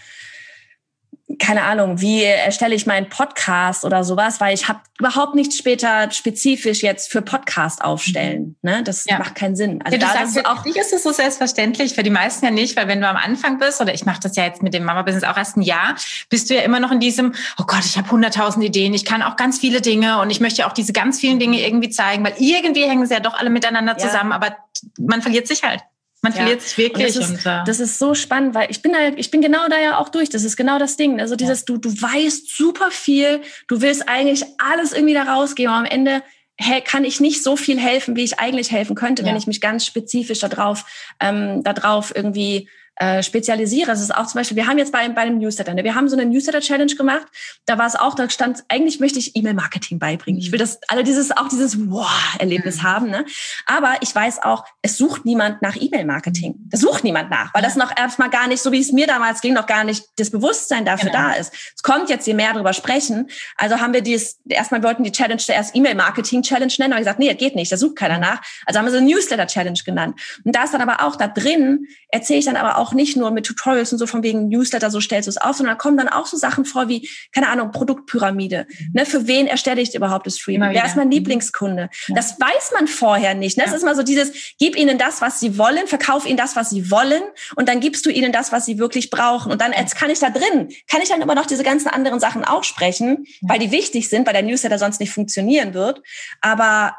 keine 1.38 1.64
Ahnung, 1.64 2.00
wie 2.00 2.22
erstelle 2.22 2.74
ich 2.74 2.86
meinen 2.86 3.10
Podcast 3.10 3.84
oder 3.84 4.02
sowas, 4.02 4.40
weil 4.40 4.54
ich 4.54 4.66
habe 4.66 4.80
überhaupt 4.98 5.34
nichts 5.34 5.58
später 5.58 6.10
spezifisch 6.10 6.82
jetzt 6.82 7.12
für 7.12 7.20
Podcast 7.20 7.84
aufstellen. 7.84 8.56
Mhm. 8.62 8.70
Ne? 8.70 8.82
Das 8.82 9.04
ja. 9.04 9.18
macht 9.18 9.34
keinen 9.34 9.54
Sinn. 9.54 9.82
Also 9.84 9.98
ja, 9.98 10.06
da 10.06 10.12
sagst, 10.14 10.36
ist 10.38 10.46
auch 10.46 10.64
nicht 10.64 10.78
ist 10.78 10.92
es 10.94 11.02
so 11.02 11.12
selbstverständlich, 11.12 11.94
für 11.94 12.02
die 12.02 12.10
meisten 12.10 12.46
ja 12.46 12.50
nicht, 12.50 12.76
weil 12.76 12.88
wenn 12.88 13.02
du 13.02 13.08
am 13.08 13.16
Anfang 13.16 13.58
bist, 13.58 13.80
oder 13.82 13.92
ich 13.92 14.06
mache 14.06 14.20
das 14.20 14.36
ja 14.36 14.44
jetzt 14.44 14.62
mit 14.62 14.72
dem 14.72 14.84
Mama-Business 14.84 15.24
auch 15.24 15.36
erst 15.36 15.58
ein 15.58 15.62
Jahr, 15.62 15.96
bist 16.30 16.48
du 16.48 16.54
ja 16.54 16.62
immer 16.62 16.80
noch 16.80 16.92
in 16.92 17.00
diesem, 17.00 17.34
oh 17.58 17.64
Gott, 17.66 17.84
ich 17.84 17.98
habe 17.98 18.10
hunderttausend 18.10 18.64
Ideen, 18.64 18.94
ich 18.94 19.04
kann 19.04 19.22
auch 19.22 19.36
ganz 19.36 19.58
viele 19.58 19.82
Dinge 19.82 20.20
und 20.20 20.30
ich 20.30 20.40
möchte 20.40 20.66
auch 20.66 20.72
diese 20.72 20.94
ganz 20.94 21.20
vielen 21.20 21.38
Dinge 21.38 21.60
irgendwie 21.60 21.90
zeigen, 21.90 22.24
weil 22.24 22.34
irgendwie 22.38 22.84
hängen 22.84 23.06
sie 23.06 23.12
ja 23.12 23.20
doch 23.20 23.34
alle 23.34 23.50
miteinander 23.50 23.98
zusammen, 23.98 24.30
ja. 24.30 24.36
aber 24.36 24.56
man 24.98 25.20
verliert 25.20 25.46
sich 25.46 25.62
halt. 25.62 25.82
Man 26.20 26.32
ja. 26.32 26.38
verliert 26.38 26.62
sich 26.62 26.76
wirklich. 26.78 27.14
Das 27.14 27.30
ist, 27.30 27.46
das 27.46 27.80
ist, 27.80 27.98
so 27.98 28.14
spannend, 28.14 28.54
weil 28.54 28.70
ich 28.70 28.82
bin 28.82 28.92
da, 28.92 28.98
ich 29.16 29.30
bin 29.30 29.40
genau 29.40 29.68
da 29.68 29.80
ja 29.80 29.98
auch 29.98 30.08
durch. 30.08 30.28
Das 30.28 30.42
ist 30.42 30.56
genau 30.56 30.78
das 30.78 30.96
Ding. 30.96 31.20
Also 31.20 31.36
dieses, 31.36 31.64
du, 31.64 31.76
du 31.76 31.90
weißt 31.90 32.56
super 32.56 32.90
viel, 32.90 33.40
du 33.68 33.80
willst 33.80 34.08
eigentlich 34.08 34.44
alles 34.58 34.92
irgendwie 34.92 35.14
da 35.14 35.22
rausgeben, 35.22 35.72
aber 35.72 35.86
am 35.86 35.90
Ende 35.90 36.22
hey, 36.60 36.80
kann 36.80 37.04
ich 37.04 37.20
nicht 37.20 37.44
so 37.44 37.56
viel 37.56 37.78
helfen, 37.78 38.16
wie 38.16 38.24
ich 38.24 38.40
eigentlich 38.40 38.72
helfen 38.72 38.96
könnte, 38.96 39.22
ja. 39.22 39.28
wenn 39.28 39.36
ich 39.36 39.46
mich 39.46 39.60
ganz 39.60 39.86
spezifisch 39.86 40.40
darauf, 40.40 40.84
ähm, 41.20 41.62
darauf 41.62 42.12
irgendwie 42.14 42.68
äh, 42.98 43.22
spezialisiere. 43.22 43.86
Das 43.86 44.00
ist 44.00 44.14
auch 44.14 44.26
zum 44.26 44.40
Beispiel, 44.40 44.56
wir 44.56 44.66
haben 44.66 44.78
jetzt 44.78 44.92
bei, 44.92 45.08
bei 45.08 45.22
einem 45.22 45.38
Newsletter, 45.38 45.72
ne? 45.74 45.84
wir 45.84 45.94
haben 45.94 46.08
so 46.08 46.16
eine 46.16 46.26
Newsletter-Challenge 46.26 46.94
gemacht. 46.96 47.26
Da 47.64 47.78
war 47.78 47.86
es 47.86 47.94
auch, 47.94 48.14
da 48.14 48.28
stand, 48.28 48.64
eigentlich 48.68 48.98
möchte 48.98 49.18
ich 49.18 49.36
E-Mail-Marketing 49.36 49.98
beibringen. 49.98 50.40
Ich 50.40 50.50
will 50.50 50.58
das, 50.58 50.80
alle 50.88 51.04
dieses, 51.04 51.30
auch 51.36 51.48
dieses 51.48 51.78
Wow-Erlebnis 51.90 52.78
mhm. 52.78 52.82
haben. 52.82 53.10
Ne? 53.10 53.24
Aber 53.66 53.96
ich 54.00 54.14
weiß 54.14 54.42
auch, 54.42 54.64
es 54.82 54.96
sucht 54.96 55.24
niemand 55.24 55.62
nach 55.62 55.76
E-Mail-Marketing. 55.76 56.56
Das 56.70 56.80
sucht 56.80 57.04
niemand 57.04 57.30
nach, 57.30 57.54
weil 57.54 57.62
das 57.62 57.76
noch 57.76 57.96
erstmal 57.96 58.30
gar 58.30 58.48
nicht, 58.48 58.62
so 58.62 58.72
wie 58.72 58.80
es 58.80 58.92
mir 58.92 59.06
damals 59.06 59.40
ging, 59.40 59.54
noch 59.54 59.66
gar 59.66 59.84
nicht 59.84 60.04
das 60.16 60.30
Bewusstsein 60.30 60.84
dafür 60.84 61.10
genau. 61.10 61.28
da 61.28 61.32
ist. 61.34 61.52
Es 61.76 61.82
kommt 61.82 62.10
jetzt, 62.10 62.26
je 62.26 62.34
mehr 62.34 62.52
darüber 62.52 62.72
sprechen. 62.72 63.30
Also 63.56 63.78
haben 63.78 63.92
wir 63.92 64.02
dies, 64.02 64.40
erstmal 64.48 64.82
wollten 64.82 65.04
die 65.04 65.12
Challenge 65.12 65.40
zuerst 65.40 65.76
E-Mail-Marketing-Challenge 65.76 66.72
nennen, 66.78 66.92
aber 66.92 67.00
gesagt, 67.00 67.18
nee, 67.18 67.32
geht 67.34 67.54
nicht, 67.54 67.70
da 67.70 67.76
sucht 67.76 67.96
keiner 67.96 68.18
nach. 68.18 68.42
Also 68.66 68.78
haben 68.78 68.86
wir 68.86 68.92
so 68.92 69.00
Newsletter-Challenge 69.00 69.78
genannt. 69.84 70.20
Und 70.44 70.54
da 70.54 70.64
ist 70.64 70.74
dann 70.74 70.80
aber 70.80 71.06
auch 71.06 71.16
da 71.16 71.28
drin, 71.28 71.86
erzähle 72.10 72.40
ich 72.40 72.44
dann 72.46 72.56
aber 72.56 72.78
auch 72.78 72.87
nicht 72.92 73.16
nur 73.16 73.30
mit 73.30 73.46
Tutorials 73.46 73.92
und 73.92 73.98
so 73.98 74.06
von 74.06 74.22
wegen 74.22 74.48
Newsletter, 74.48 74.90
so 74.90 75.00
stellst 75.00 75.26
du 75.26 75.30
es 75.30 75.36
auf, 75.36 75.56
sondern 75.56 75.76
da 75.76 75.78
kommen 75.78 75.96
dann 75.96 76.08
auch 76.08 76.26
so 76.26 76.36
Sachen 76.36 76.64
vor 76.64 76.88
wie, 76.88 77.08
keine 77.32 77.48
Ahnung, 77.48 77.70
Produktpyramide. 77.70 78.66
Mhm. 78.68 78.90
Ne, 78.92 79.06
für 79.06 79.26
wen 79.26 79.46
erstelle 79.46 79.80
ich 79.80 79.94
überhaupt 79.94 80.26
das 80.26 80.38
Streaming? 80.38 80.70
Wer 80.72 80.84
ist 80.84 80.96
mein 80.96 81.06
mhm. 81.06 81.12
Lieblingskunde? 81.12 81.90
Ja. 82.06 82.14
Das 82.14 82.38
weiß 82.40 82.72
man 82.74 82.88
vorher 82.88 83.34
nicht. 83.34 83.56
Ne? 83.56 83.64
Das 83.64 83.72
ja. 83.72 83.78
ist 83.78 83.84
mal 83.84 83.96
so 83.96 84.02
dieses, 84.02 84.54
gib 84.58 84.76
ihnen 84.76 84.98
das, 84.98 85.20
was 85.20 85.40
sie 85.40 85.58
wollen, 85.58 85.86
verkauf 85.86 86.26
ihnen 86.26 86.36
das, 86.36 86.56
was 86.56 86.70
sie 86.70 86.90
wollen 86.90 87.22
und 87.56 87.68
dann 87.68 87.80
gibst 87.80 88.06
du 88.06 88.10
ihnen 88.10 88.32
das, 88.32 88.52
was 88.52 88.66
sie 88.66 88.78
wirklich 88.78 89.10
brauchen. 89.10 89.52
Und 89.52 89.60
dann 89.60 89.72
jetzt 89.72 89.96
kann 89.96 90.10
ich 90.10 90.18
da 90.18 90.30
drin, 90.30 90.68
kann 90.88 91.02
ich 91.02 91.08
dann 91.08 91.20
immer 91.20 91.34
noch 91.34 91.46
diese 91.46 91.62
ganzen 91.62 91.88
anderen 91.88 92.20
Sachen 92.20 92.44
auch 92.44 92.64
sprechen, 92.64 93.26
weil 93.42 93.58
die 93.58 93.70
wichtig 93.70 94.08
sind, 94.08 94.26
weil 94.26 94.34
der 94.34 94.42
Newsletter 94.42 94.78
sonst 94.78 95.00
nicht 95.00 95.12
funktionieren 95.12 95.74
wird. 95.74 96.02
Aber 96.40 96.94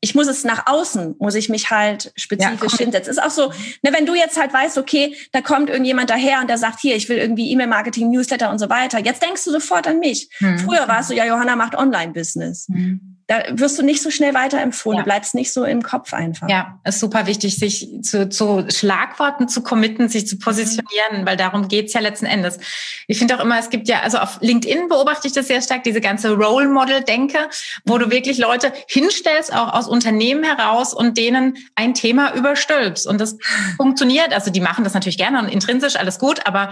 ich 0.00 0.14
muss 0.14 0.28
es 0.28 0.44
nach 0.44 0.66
außen, 0.66 1.16
muss 1.18 1.34
ich 1.34 1.48
mich 1.48 1.70
halt 1.70 2.12
spezifisch 2.16 2.72
ja, 2.72 2.78
hinsetzen. 2.78 3.10
Ist 3.10 3.22
auch 3.22 3.30
so, 3.30 3.48
ne, 3.82 3.92
wenn 3.92 4.06
du 4.06 4.14
jetzt 4.14 4.40
halt 4.40 4.52
weißt, 4.52 4.78
okay, 4.78 5.14
da 5.32 5.42
kommt 5.42 5.68
irgendjemand 5.68 6.08
daher 6.08 6.40
und 6.40 6.48
der 6.48 6.58
sagt, 6.58 6.80
hier, 6.80 6.96
ich 6.96 7.08
will 7.08 7.18
irgendwie 7.18 7.50
E-Mail-Marketing, 7.50 8.10
Newsletter 8.10 8.50
und 8.50 8.58
so 8.58 8.70
weiter. 8.70 8.98
Jetzt 8.98 9.22
denkst 9.22 9.44
du 9.44 9.50
sofort 9.50 9.86
an 9.86 9.98
mich. 9.98 10.30
Hm. 10.38 10.58
Früher 10.58 10.88
warst 10.88 11.10
du, 11.10 11.14
ja, 11.14 11.26
Johanna 11.26 11.54
macht 11.56 11.74
Online-Business. 11.74 12.68
Hm 12.68 13.19
da 13.30 13.44
wirst 13.52 13.78
du 13.78 13.84
nicht 13.84 14.02
so 14.02 14.10
schnell 14.10 14.34
weiterempfohlen, 14.34 14.98
ja. 14.98 15.04
bleibst 15.04 15.36
nicht 15.36 15.52
so 15.52 15.62
im 15.62 15.82
Kopf 15.82 16.12
einfach. 16.12 16.48
Ja, 16.48 16.80
ist 16.84 16.98
super 16.98 17.28
wichtig, 17.28 17.58
sich 17.58 17.88
zu, 18.02 18.28
zu 18.28 18.66
Schlagworten 18.68 19.46
zu 19.46 19.62
committen, 19.62 20.08
sich 20.08 20.26
zu 20.26 20.36
positionieren, 20.36 21.20
mhm. 21.20 21.26
weil 21.26 21.36
darum 21.36 21.68
geht's 21.68 21.92
ja 21.92 22.00
letzten 22.00 22.26
Endes. 22.26 22.58
Ich 23.06 23.20
finde 23.20 23.38
auch 23.38 23.40
immer, 23.44 23.56
es 23.60 23.70
gibt 23.70 23.86
ja, 23.86 24.00
also 24.00 24.18
auf 24.18 24.38
LinkedIn 24.40 24.88
beobachte 24.88 25.28
ich 25.28 25.32
das 25.32 25.46
sehr 25.46 25.62
stark, 25.62 25.84
diese 25.84 26.00
ganze 26.00 26.32
Role 26.32 26.68
Model-Denke, 26.68 27.38
wo 27.84 27.98
du 27.98 28.06
mhm. 28.06 28.10
wirklich 28.10 28.38
Leute 28.38 28.72
hinstellst, 28.88 29.54
auch 29.54 29.74
aus 29.74 29.86
Unternehmen 29.86 30.42
heraus 30.42 30.92
und 30.92 31.16
denen 31.16 31.56
ein 31.76 31.94
Thema 31.94 32.34
überstülpst. 32.34 33.06
Und 33.06 33.20
das 33.20 33.36
funktioniert. 33.76 34.32
Also 34.32 34.50
die 34.50 34.60
machen 34.60 34.82
das 34.82 34.94
natürlich 34.94 35.18
gerne 35.18 35.38
und 35.38 35.46
intrinsisch 35.46 35.94
alles 35.94 36.18
gut, 36.18 36.48
aber 36.48 36.70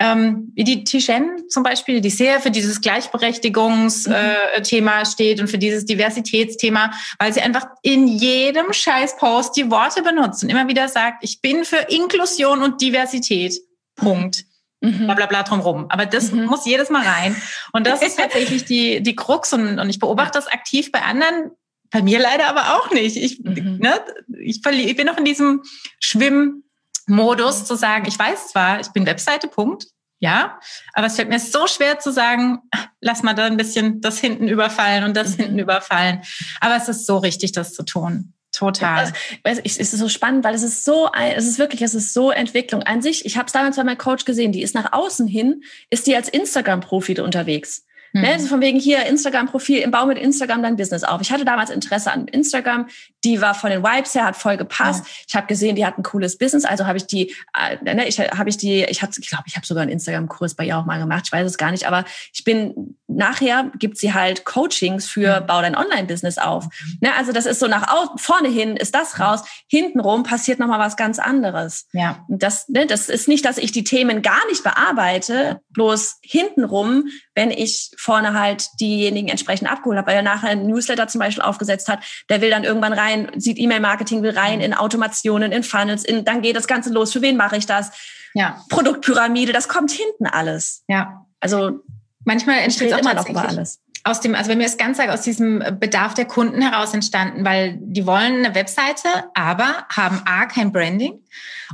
ähm, 0.00 0.52
die 0.56 0.82
Tijen 0.82 1.48
zum 1.50 1.62
Beispiel, 1.62 2.00
die 2.00 2.08
sehr 2.08 2.40
für 2.40 2.50
dieses 2.50 2.80
Gleichberechtigungsthema 2.80 4.96
mhm. 4.96 5.02
äh, 5.02 5.06
steht 5.06 5.40
und 5.40 5.48
für 5.48 5.58
dieses 5.58 5.84
Diversitätsthema, 5.84 6.90
weil 7.18 7.34
sie 7.34 7.42
einfach 7.42 7.66
in 7.82 8.08
jedem 8.08 8.72
Scheiß-Post 8.72 9.54
die 9.56 9.70
Worte 9.70 10.02
benutzt 10.02 10.42
und 10.42 10.48
immer 10.48 10.68
wieder 10.68 10.88
sagt, 10.88 11.22
ich 11.22 11.42
bin 11.42 11.66
für 11.66 11.76
Inklusion 11.76 12.62
und 12.62 12.80
Diversität. 12.80 13.60
Punkt. 13.94 14.46
Mhm. 14.80 15.04
Bla 15.04 15.14
bla 15.14 15.26
bla 15.26 15.42
drumrum. 15.42 15.84
Aber 15.90 16.06
das 16.06 16.32
mhm. 16.32 16.46
muss 16.46 16.64
jedes 16.64 16.88
Mal 16.88 17.06
rein. 17.06 17.36
Und 17.72 17.86
das 17.86 18.00
ist 18.00 18.18
tatsächlich 18.18 18.64
die, 18.64 19.02
die 19.02 19.14
Krux. 19.14 19.52
Und, 19.52 19.78
und 19.78 19.90
ich 19.90 19.98
beobachte 19.98 20.38
das 20.38 20.46
aktiv 20.46 20.90
bei 20.90 21.02
anderen, 21.02 21.50
bei 21.90 22.00
mir 22.00 22.18
leider 22.18 22.48
aber 22.48 22.76
auch 22.76 22.90
nicht. 22.90 23.18
Ich, 23.18 23.40
mhm. 23.40 23.76
ne, 23.80 24.00
ich, 24.40 24.64
ich 24.64 24.96
bin 24.96 25.06
noch 25.06 25.18
in 25.18 25.26
diesem 25.26 25.62
Schwimm- 25.98 26.62
Modus 27.06 27.64
zu 27.64 27.74
sagen, 27.74 28.06
ich 28.06 28.18
weiß 28.18 28.48
zwar, 28.48 28.80
ich 28.80 28.88
bin 28.88 29.06
Webseite, 29.06 29.48
Punkt, 29.48 29.86
ja, 30.20 30.58
aber 30.92 31.06
es 31.06 31.16
fällt 31.16 31.30
mir 31.30 31.40
so 31.40 31.66
schwer 31.66 31.98
zu 31.98 32.12
sagen, 32.12 32.58
lass 33.00 33.22
mal 33.22 33.34
da 33.34 33.46
ein 33.46 33.56
bisschen 33.56 34.02
das 34.02 34.18
hinten 34.18 34.48
überfallen 34.48 35.04
und 35.04 35.16
das 35.16 35.36
mhm. 35.36 35.42
hinten 35.42 35.58
überfallen. 35.58 36.22
Aber 36.60 36.76
es 36.76 36.88
ist 36.88 37.06
so 37.06 37.16
richtig, 37.16 37.52
das 37.52 37.72
zu 37.72 37.84
tun. 37.84 38.34
Total. 38.52 39.12
Es 39.44 39.58
ist 39.58 39.92
so 39.92 40.08
spannend, 40.08 40.44
weil 40.44 40.54
es 40.54 40.62
ist 40.62 40.84
so, 40.84 41.08
es 41.14 41.46
ist 41.46 41.58
wirklich, 41.58 41.82
es 41.82 41.94
ist 41.94 42.12
so 42.12 42.30
Entwicklung 42.30 42.82
an 42.82 43.00
sich. 43.00 43.24
Ich 43.24 43.36
habe 43.38 43.46
es 43.46 43.52
damals 43.52 43.76
bei 43.76 43.84
meinem 43.84 43.96
Coach 43.96 44.24
gesehen, 44.24 44.52
die 44.52 44.62
ist 44.62 44.74
nach 44.74 44.92
außen 44.92 45.26
hin, 45.28 45.62
ist 45.88 46.06
die 46.06 46.16
als 46.16 46.28
Instagram-Profi 46.28 47.20
unterwegs. 47.20 47.86
Mhm. 48.12 48.22
Ne, 48.22 48.32
also 48.32 48.46
von 48.46 48.60
wegen 48.60 48.78
hier 48.78 49.06
Instagram-Profil, 49.06 49.78
im 49.78 49.90
Bau 49.90 50.06
mit 50.06 50.18
Instagram 50.18 50.62
dein 50.62 50.76
Business 50.76 51.04
auf. 51.04 51.20
Ich 51.20 51.32
hatte 51.32 51.44
damals 51.44 51.70
Interesse 51.70 52.12
an 52.12 52.26
Instagram. 52.28 52.86
Die 53.24 53.40
war 53.40 53.54
von 53.54 53.70
den 53.70 53.82
Vibes 53.82 54.14
her, 54.14 54.24
hat 54.24 54.36
voll 54.36 54.56
gepasst. 54.56 55.04
Ja. 55.04 55.12
Ich 55.28 55.34
habe 55.34 55.46
gesehen, 55.46 55.76
die 55.76 55.84
hat 55.84 55.98
ein 55.98 56.02
cooles 56.02 56.38
Business. 56.38 56.64
Also 56.64 56.86
habe 56.86 56.98
ich 56.98 57.06
die, 57.06 57.34
äh, 57.56 57.94
ne, 57.94 58.08
ich 58.08 58.18
habe 58.18 58.48
ich 58.48 58.56
die, 58.56 58.84
ich 58.84 59.02
hatte, 59.02 59.20
ich 59.20 59.28
glaube, 59.28 59.44
ich 59.46 59.56
habe 59.56 59.66
sogar 59.66 59.82
einen 59.82 59.92
Instagram-Kurs 59.92 60.54
bei 60.54 60.64
ihr 60.64 60.78
auch 60.78 60.86
mal 60.86 60.98
gemacht. 60.98 61.24
Ich 61.26 61.32
weiß 61.32 61.46
es 61.46 61.58
gar 61.58 61.70
nicht, 61.70 61.86
aber 61.86 62.04
ich 62.32 62.44
bin 62.44 62.96
nachher 63.06 63.70
gibt 63.78 63.98
sie 63.98 64.14
halt 64.14 64.44
Coachings 64.44 65.08
für 65.08 65.40
mhm. 65.40 65.46
Bau 65.46 65.60
dein 65.60 65.76
Online-Business 65.76 66.38
auf. 66.38 66.64
Mhm. 66.64 66.98
Ne, 67.02 67.14
also 67.16 67.32
das 67.32 67.46
ist 67.46 67.60
so 67.60 67.66
nach 67.66 67.86
vorne 68.16 68.48
hin 68.48 68.76
ist 68.76 68.94
das 68.94 69.20
raus, 69.20 69.42
hintenrum 69.66 70.22
passiert 70.22 70.58
noch 70.58 70.68
mal 70.68 70.78
was 70.78 70.96
ganz 70.96 71.18
anderes. 71.18 71.86
Ja. 71.92 72.24
Das, 72.28 72.68
ne, 72.68 72.86
das 72.86 73.08
ist 73.08 73.28
nicht, 73.28 73.44
dass 73.44 73.58
ich 73.58 73.72
die 73.72 73.84
Themen 73.84 74.22
gar 74.22 74.46
nicht 74.48 74.62
bearbeite, 74.62 75.60
bloß 75.70 76.18
hintenrum, 76.22 77.08
wenn 77.34 77.50
ich 77.50 77.90
vorne 78.00 78.32
halt 78.32 78.80
diejenigen 78.80 79.28
entsprechend 79.28 79.70
abgeholt 79.70 79.98
habe, 79.98 80.08
weil 80.08 80.16
er 80.16 80.22
nachher 80.22 80.48
einen 80.48 80.66
Newsletter 80.66 81.06
zum 81.06 81.18
Beispiel 81.18 81.42
aufgesetzt 81.42 81.88
hat, 81.88 82.00
der 82.28 82.40
will 82.40 82.50
dann 82.50 82.64
irgendwann 82.64 82.94
rein, 82.94 83.30
sieht 83.36 83.58
E-Mail-Marketing, 83.58 84.22
will 84.22 84.36
rein 84.36 84.60
in 84.60 84.72
Automationen, 84.72 85.52
in 85.52 85.62
Funnels, 85.62 86.04
in, 86.04 86.24
dann 86.24 86.40
geht 86.40 86.56
das 86.56 86.66
Ganze 86.66 86.90
los. 86.90 87.12
Für 87.12 87.20
wen 87.20 87.36
mache 87.36 87.56
ich 87.56 87.66
das? 87.66 87.90
Ja. 88.32 88.62
Produktpyramide, 88.70 89.52
das 89.52 89.68
kommt 89.68 89.90
hinten 89.90 90.26
alles. 90.26 90.82
Ja. 90.88 91.26
Also 91.40 91.80
manchmal 92.24 92.60
entsteht 92.60 92.94
auch 92.94 92.98
immer 92.98 93.14
noch 93.14 93.28
über 93.28 93.46
alles 93.46 93.80
aus 94.04 94.20
dem, 94.20 94.34
also 94.34 94.50
wenn 94.50 94.58
mir 94.58 94.64
das 94.64 94.78
ganz 94.78 94.96
sage, 94.96 95.12
aus 95.12 95.22
diesem 95.22 95.62
Bedarf 95.78 96.14
der 96.14 96.24
Kunden 96.24 96.62
heraus 96.62 96.94
entstanden, 96.94 97.44
weil 97.44 97.78
die 97.80 98.06
wollen 98.06 98.44
eine 98.44 98.54
Webseite, 98.54 99.08
aber 99.34 99.86
haben 99.90 100.22
A, 100.24 100.46
kein 100.46 100.72
Branding 100.72 101.20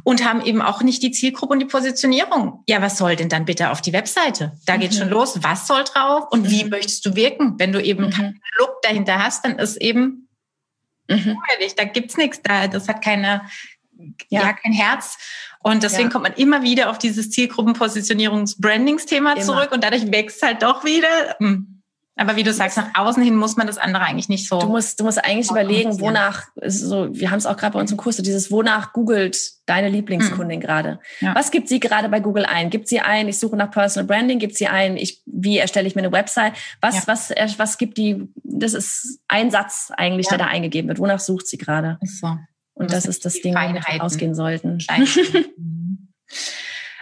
und 0.03 0.24
haben 0.24 0.45
eben 0.45 0.61
auch 0.61 0.83
nicht 0.83 1.03
die 1.03 1.12
Zielgruppe 1.12 1.53
und 1.53 1.61
die 1.61 1.66
Positionierung. 1.66 2.64
Ja, 2.68 2.83
was 2.83 2.99
soll 2.99 3.14
denn 3.16 3.29
dann 3.29 3.45
bitte 3.45 3.70
auf 3.70 3.81
die 3.81 3.93
Webseite? 3.93 4.59
Da 4.66 4.77
geht 4.77 4.91
mhm. 4.93 4.97
schon 4.97 5.11
los. 5.11 5.39
Was 5.43 5.68
soll 5.68 5.85
drauf 5.85 6.24
und 6.31 6.45
mhm. 6.45 6.51
wie 6.51 6.64
möchtest 6.64 7.05
du 7.07 7.14
wirken? 7.14 7.55
Wenn 7.59 7.72
du 7.72 7.81
eben 7.83 8.07
mhm. 8.07 8.11
keinen 8.11 8.41
Look 8.59 8.83
dahinter 8.83 9.22
hast, 9.22 9.45
dann 9.45 9.59
ist 9.59 9.77
eben 9.77 10.29
mhm. 11.09 11.37
da 11.77 11.85
gibt's 11.85 12.16
nichts 12.16 12.43
da. 12.43 12.66
Das 12.66 12.89
hat 12.89 13.03
keine, 13.03 13.43
ja, 14.29 14.43
ja 14.43 14.53
kein 14.53 14.72
Herz. 14.72 15.16
Und 15.61 15.85
deswegen 15.85 16.09
ja. 16.09 16.11
kommt 16.11 16.24
man 16.24 16.35
immer 16.35 16.62
wieder 16.62 16.91
auf 16.91 16.99
dieses 16.99 17.31
Zielgruppenpositionierungs-Brandings-Thema 17.31 19.41
zurück 19.41 19.72
und 19.72 19.83
dadurch 19.83 20.12
wächst 20.12 20.43
halt 20.43 20.62
doch 20.62 20.85
wieder. 20.85 21.37
Hm. 21.39 21.76
Aber 22.18 22.36
wie 22.36 22.42
du 22.42 22.52
sagst, 22.52 22.78
nach 22.78 22.88
außen 22.94 23.22
hin 23.22 23.36
muss 23.36 23.56
man 23.56 23.66
das 23.66 23.76
andere 23.76 24.04
eigentlich 24.04 24.30
nicht 24.30 24.48
so. 24.48 24.58
Du 24.58 24.68
musst, 24.68 24.98
du 24.98 25.04
musst 25.04 25.22
eigentlich 25.22 25.50
überlegen, 25.50 26.00
wonach, 26.00 26.44
so, 26.64 27.08
wir 27.12 27.30
haben 27.30 27.38
es 27.38 27.44
auch 27.44 27.58
gerade 27.58 27.74
bei 27.74 27.80
uns 27.80 27.90
im 27.90 27.98
Kurs, 27.98 28.16
so 28.16 28.22
dieses, 28.22 28.50
wonach 28.50 28.94
googelt 28.94 29.38
deine 29.66 29.90
Lieblingskundin 29.90 30.58
mhm. 30.58 30.62
gerade? 30.62 30.98
Ja. 31.20 31.34
Was 31.34 31.50
gibt 31.50 31.68
sie 31.68 31.78
gerade 31.78 32.08
bei 32.08 32.20
Google 32.20 32.46
ein? 32.46 32.70
Gibt 32.70 32.88
sie 32.88 33.00
ein, 33.00 33.28
ich 33.28 33.38
suche 33.38 33.56
nach 33.56 33.70
Personal 33.70 34.06
Branding? 34.06 34.38
Gibt 34.38 34.56
sie 34.56 34.66
ein, 34.66 34.96
ich, 34.96 35.20
wie 35.26 35.58
erstelle 35.58 35.86
ich 35.86 35.94
mir 35.94 36.02
eine 36.02 36.12
Website? 36.12 36.54
Was, 36.80 36.94
ja. 36.94 37.02
was, 37.06 37.34
was 37.58 37.76
gibt 37.76 37.98
die, 37.98 38.26
das 38.42 38.72
ist 38.72 39.20
ein 39.28 39.50
Satz 39.50 39.92
eigentlich, 39.94 40.26
ja. 40.26 40.38
der 40.38 40.46
da 40.46 40.50
eingegeben 40.50 40.88
wird. 40.88 40.98
Wonach 40.98 41.20
sucht 41.20 41.46
sie 41.46 41.58
gerade? 41.58 41.98
So. 42.02 42.38
Und 42.72 42.92
das, 42.92 43.04
das 43.04 43.16
ist 43.16 43.24
das 43.26 43.40
Ding, 43.40 43.54
wo 43.54 43.58
wir 43.58 44.02
ausgehen 44.02 44.34
sollten. 44.34 44.78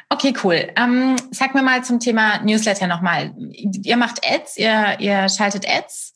Okay, 0.09 0.35
cool. 0.45 0.71
Ähm, 0.77 1.17
sag 1.31 1.55
mir 1.55 1.63
mal 1.63 1.83
zum 1.85 2.01
Thema 2.01 2.41
Newsletter 2.43 2.87
nochmal. 2.87 3.35
Ihr 3.37 3.97
macht 3.97 4.21
Ads, 4.25 4.57
ihr, 4.59 4.97
ihr 5.01 5.29
schaltet 5.29 5.69
Ads, 5.69 6.15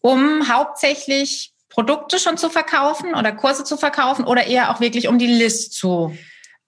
um 0.00 0.48
hauptsächlich 0.48 1.52
Produkte 1.68 2.18
schon 2.18 2.36
zu 2.36 2.50
verkaufen 2.50 3.14
oder 3.14 3.32
Kurse 3.32 3.64
zu 3.64 3.76
verkaufen 3.76 4.24
oder 4.24 4.46
eher 4.46 4.70
auch 4.70 4.80
wirklich 4.80 5.08
um 5.08 5.18
die 5.18 5.26
List 5.26 5.74
zu 5.74 6.12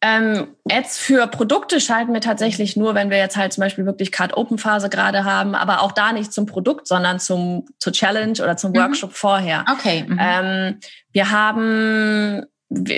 ähm, 0.07 0.49
Ads 0.71 0.99
für 0.99 1.27
Produkte 1.27 1.81
schalten 1.81 2.13
wir 2.13 2.21
tatsächlich 2.21 2.77
nur, 2.77 2.95
wenn 2.95 3.09
wir 3.09 3.17
jetzt 3.17 3.39
halt 3.39 3.55
zum 3.55 3.63
Beispiel 3.63 3.87
wirklich 3.87 4.13
Card-Open-Phase 4.13 4.91
gerade 4.91 5.25
haben, 5.25 5.55
aber 5.55 5.81
auch 5.81 5.93
da 5.93 6.13
nicht 6.13 6.31
zum 6.31 6.45
Produkt, 6.45 6.87
sondern 6.87 7.19
zum, 7.21 7.65
zur 7.79 7.95
Challenge 7.95 8.39
oder 8.43 8.59
zum 8.59 8.73
mhm. 8.73 8.77
Workshop 8.77 9.11
mhm. 9.11 9.15
vorher. 9.15 9.65
Okay. 9.73 10.05
Mhm. 10.07 10.19
Ähm, 10.21 10.81
wir 11.13 11.31
haben 11.31 12.45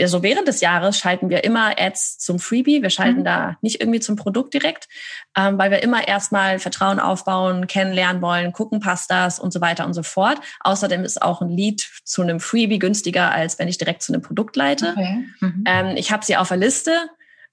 so 0.07 0.23
während 0.23 0.49
des 0.49 0.61
Jahres 0.61 0.99
schalten 0.99 1.29
wir 1.29 1.45
immer 1.45 1.79
Ads 1.79 2.19
zum 2.19 2.39
Freebie. 2.39 2.83
Wir 2.83 2.91
schalten 2.91 3.21
mhm. 3.21 3.25
da 3.25 3.57
nicht 3.61 3.81
irgendwie 3.81 4.01
zum 4.01 4.17
Produkt 4.17 4.55
direkt, 4.55 4.89
ähm, 5.37 5.59
weil 5.59 5.71
wir 5.71 5.83
immer 5.83 6.07
erstmal 6.07 6.59
Vertrauen 6.59 7.01
aufbauen, 7.01 7.67
kennenlernen 7.67 8.23
wollen, 8.23 8.53
gucken, 8.53 8.81
passt 8.81 9.11
das 9.11 9.39
und 9.39 9.53
so 9.53 9.61
weiter 9.61 9.87
und 9.87 9.95
so 9.95 10.03
fort. 10.03 10.39
Außerdem 10.61 11.05
ist 11.05 11.23
auch 11.23 11.41
ein 11.41 11.49
Lead 11.49 11.89
zu 12.05 12.23
einem 12.23 12.41
Freebie 12.41 12.79
günstiger, 12.79 13.31
als 13.31 13.59
wenn 13.59 13.69
ich 13.69 13.79
direkt 13.79 14.03
zu 14.03 14.13
einem 14.13 14.23
Produkt 14.23 14.57
leite. 14.57 14.91
Okay. 14.93 15.25
Mhm. 15.41 15.65
Ähm, 15.67 15.97
ich 15.97 16.13
habe 16.13 16.25
sie 16.25 16.37
auf 16.37 16.49
der 16.49 16.57
Liste 16.57 16.93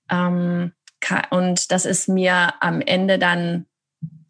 ähm, 0.10 0.72
und 1.30 1.72
das 1.72 1.86
ist 1.86 2.08
mir 2.08 2.54
am 2.62 2.82
Ende 2.82 3.20
dann 3.20 3.66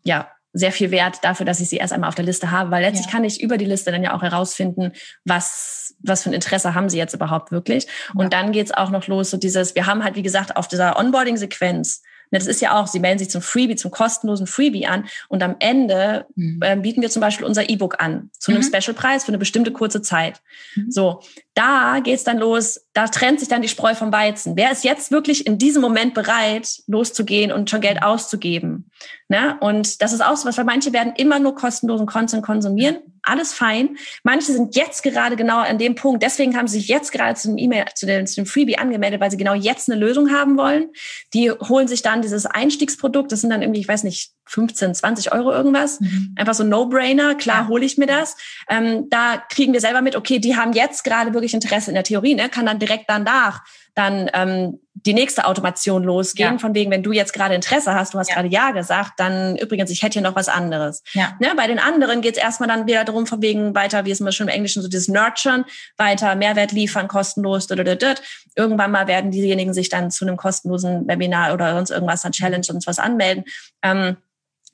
ja 0.04 0.30
sehr 0.54 0.72
viel 0.72 0.92
wert 0.92 1.20
dafür, 1.24 1.46
dass 1.46 1.60
ich 1.60 1.70
sie 1.70 1.78
erst 1.78 1.94
einmal 1.94 2.08
auf 2.08 2.16
der 2.16 2.26
Liste 2.26 2.52
habe, 2.52 2.72
weil 2.72 2.84
letztlich 2.84 3.08
ja. 3.08 3.12
kann 3.12 3.24
ich 3.24 3.42
über 3.42 3.58
die 3.58 3.66
Liste 3.66 3.92
dann 3.92 4.04
ja 4.04 4.16
auch 4.16 4.22
herausfinden, 4.22 4.92
was, 5.26 5.96
was 6.00 6.24
für 6.24 6.30
ein 6.30 6.34
Interesse 6.34 6.76
haben 6.76 6.90
sie 6.90 6.98
jetzt 6.98 7.14
überhaupt 7.14 7.52
wirklich. 7.52 7.88
Und 8.14 8.26
ja. 8.26 8.30
dann 8.30 8.52
geht's 8.52 8.72
auch 8.72 8.92
noch 8.92 9.08
los, 9.08 9.32
so 9.32 9.38
dieses, 9.38 9.76
wir 9.76 9.88
haben 9.88 10.04
halt, 10.04 10.16
wie 10.16 10.24
gesagt, 10.24 10.56
auf 10.56 10.68
dieser 10.68 10.98
Onboarding-Sequenz 10.98 12.04
Ne, 12.34 12.40
das 12.40 12.48
ist 12.48 12.62
ja 12.62 12.80
auch, 12.80 12.88
Sie 12.88 13.00
melden 13.00 13.20
sich 13.20 13.30
zum 13.30 13.44
Freebie, 13.44 13.76
zum 13.76 13.92
kostenlosen 13.92 14.48
Freebie 14.48 14.88
an 14.88 15.06
und 15.30 15.44
am 15.44 15.56
Ende 15.60 16.26
mhm. 16.36 16.60
äh, 16.64 16.76
bieten 16.76 17.04
wir 17.04 17.12
zum 17.12 17.20
Beispiel 17.20 17.46
unser 17.46 17.70
E-Book 17.70 18.02
an 18.02 18.32
zu 18.40 18.52
einem 18.52 18.62
mhm. 18.62 18.66
Specialpreis 18.66 19.24
für 19.24 19.28
eine 19.30 19.38
bestimmte 19.38 19.72
kurze 19.72 20.02
Zeit. 20.02 20.42
Mhm. 20.76 20.90
So, 20.90 21.22
da 21.54 22.00
geht's 22.00 22.24
dann 22.24 22.40
los, 22.40 22.82
da 22.94 23.08
trennt 23.08 23.40
sich 23.40 23.50
dann 23.50 23.62
die 23.62 23.68
Spreu 23.68 23.94
vom 23.94 24.12
Weizen. 24.12 24.56
Wer 24.56 24.72
ist 24.72 24.84
jetzt 24.84 25.12
wirklich 25.12 25.46
in 25.46 25.58
diesem 25.58 25.82
Moment 25.82 26.14
bereit, 26.14 26.82
loszugehen 26.88 27.52
und 27.52 27.70
schon 27.70 27.82
Geld 27.82 28.02
auszugeben? 28.02 28.90
Ne? 29.30 29.58
Und 29.62 30.02
das 30.02 30.14
ist 30.14 30.22
auch 30.22 30.36
so 30.36 30.48
was, 30.48 30.58
weil 30.58 30.66
manche 30.66 30.94
werden 30.94 31.14
immer 31.16 31.40
nur 31.40 31.56
kostenlosen 31.56 32.06
Content 32.06 32.44
konsumieren. 32.44 32.98
Alles 33.24 33.54
fein. 33.54 33.98
Manche 34.24 34.52
sind 34.52 34.76
jetzt 34.76 35.02
gerade 35.02 35.36
genau 35.36 35.60
an 35.60 35.78
dem 35.78 35.96
Punkt. 35.96 36.22
Deswegen 36.22 36.58
haben 36.58 36.68
sie 36.68 36.80
sich 36.80 36.90
jetzt 36.90 37.12
gerade 37.12 37.36
zu 37.36 37.48
dem 37.48 37.58
E-Mail, 37.58 37.86
zu 37.96 38.06
dem, 38.06 38.28
zu 38.28 38.36
dem 38.36 38.46
Freebie 38.46 38.78
angemeldet, 38.78 39.22
weil 39.22 39.32
sie 39.32 39.38
genau 39.38 39.54
jetzt 39.54 39.90
eine 39.90 40.00
Lösung 40.00 40.32
haben 40.32 40.58
wollen. 40.58 40.90
Die 41.34 41.50
holen 41.50 41.88
sich 41.88 42.02
dann 42.02 42.22
dieses 42.22 42.46
Einstiegsprodukt. 42.46 43.32
Das 43.32 43.42
sind 43.42 43.50
dann 43.50 43.62
irgendwie, 43.62 43.80
ich 43.80 43.88
weiß 43.88 44.04
nicht, 44.04 44.34
15, 44.46 44.94
20 44.94 45.32
Euro 45.32 45.52
irgendwas. 45.52 46.02
Mhm. 46.02 46.36
Einfach 46.36 46.54
so 46.54 46.66
No-Brainer. 46.66 47.36
Klar, 47.36 47.64
ja. 47.64 47.68
hole 47.70 47.86
ich 47.86 47.98
mir 47.98 48.08
das. 48.08 48.36
Ähm, 48.70 49.10
da 49.10 49.42
kriegen 49.50 49.72
wir 49.72 49.80
selber 49.80 50.02
mit, 50.02 50.18
okay, 50.18 50.40
die 50.40 50.58
haben 50.58 50.74
jetzt 50.74 51.04
gerade 51.04 51.34
wirklich 51.34 51.43
Interesse 51.52 51.90
in 51.90 51.96
der 51.96 52.04
Theorie, 52.04 52.36
ne? 52.36 52.48
kann 52.48 52.66
dann 52.66 52.80
direkt 52.80 53.06
danach 53.10 53.64
dann 53.96 54.30
ähm, 54.34 54.80
die 54.94 55.14
nächste 55.14 55.46
Automation 55.46 56.04
losgehen, 56.04 56.54
ja. 56.54 56.58
von 56.60 56.74
wegen, 56.74 56.90
wenn 56.90 57.04
du 57.04 57.12
jetzt 57.12 57.34
gerade 57.34 57.54
Interesse 57.56 57.94
hast, 57.94 58.14
du 58.14 58.20
hast 58.20 58.30
ja. 58.30 58.36
gerade 58.36 58.48
Ja 58.48 58.72
gesagt, 58.72 59.14
dann 59.18 59.58
übrigens, 59.58 59.92
ich 59.92 60.02
hätte 60.02 60.14
hier 60.14 60.22
noch 60.22 60.36
was 60.36 60.48
anderes. 60.48 61.04
Ja. 61.14 61.34
Ne, 61.40 61.54
bei 61.56 61.68
den 61.68 61.80
anderen 61.80 62.22
geht 62.22 62.38
es 62.38 62.42
erstmal 62.42 62.70
dann 62.70 62.88
wieder 62.88 63.04
darum, 63.04 63.28
von 63.28 63.42
wegen 63.42 63.76
weiter, 63.76 64.06
wie 64.06 64.12
es 64.12 64.20
immer 64.20 64.32
schon 64.32 64.48
im 64.48 64.54
Englischen 64.54 64.82
so 64.82 64.88
dieses 64.88 65.10
Nurturen, 65.10 65.66
weiter 65.98 66.36
Mehrwert 66.36 66.72
liefern, 66.72 67.08
kostenlos, 67.08 67.68
dödödöd. 67.68 68.22
irgendwann 68.56 68.92
mal 68.92 69.08
werden 69.08 69.32
diejenigen 69.32 69.74
sich 69.74 69.90
dann 69.90 70.12
zu 70.12 70.26
einem 70.26 70.38
kostenlosen 70.38 71.08
Webinar 71.08 71.54
oder 71.54 71.74
sonst 71.76 71.90
irgendwas, 71.90 72.26
an 72.26 72.32
Challenge 72.32 72.66
und 72.70 72.88
was 72.88 73.00
anmelden. 73.00 73.44
Ähm, 73.82 74.18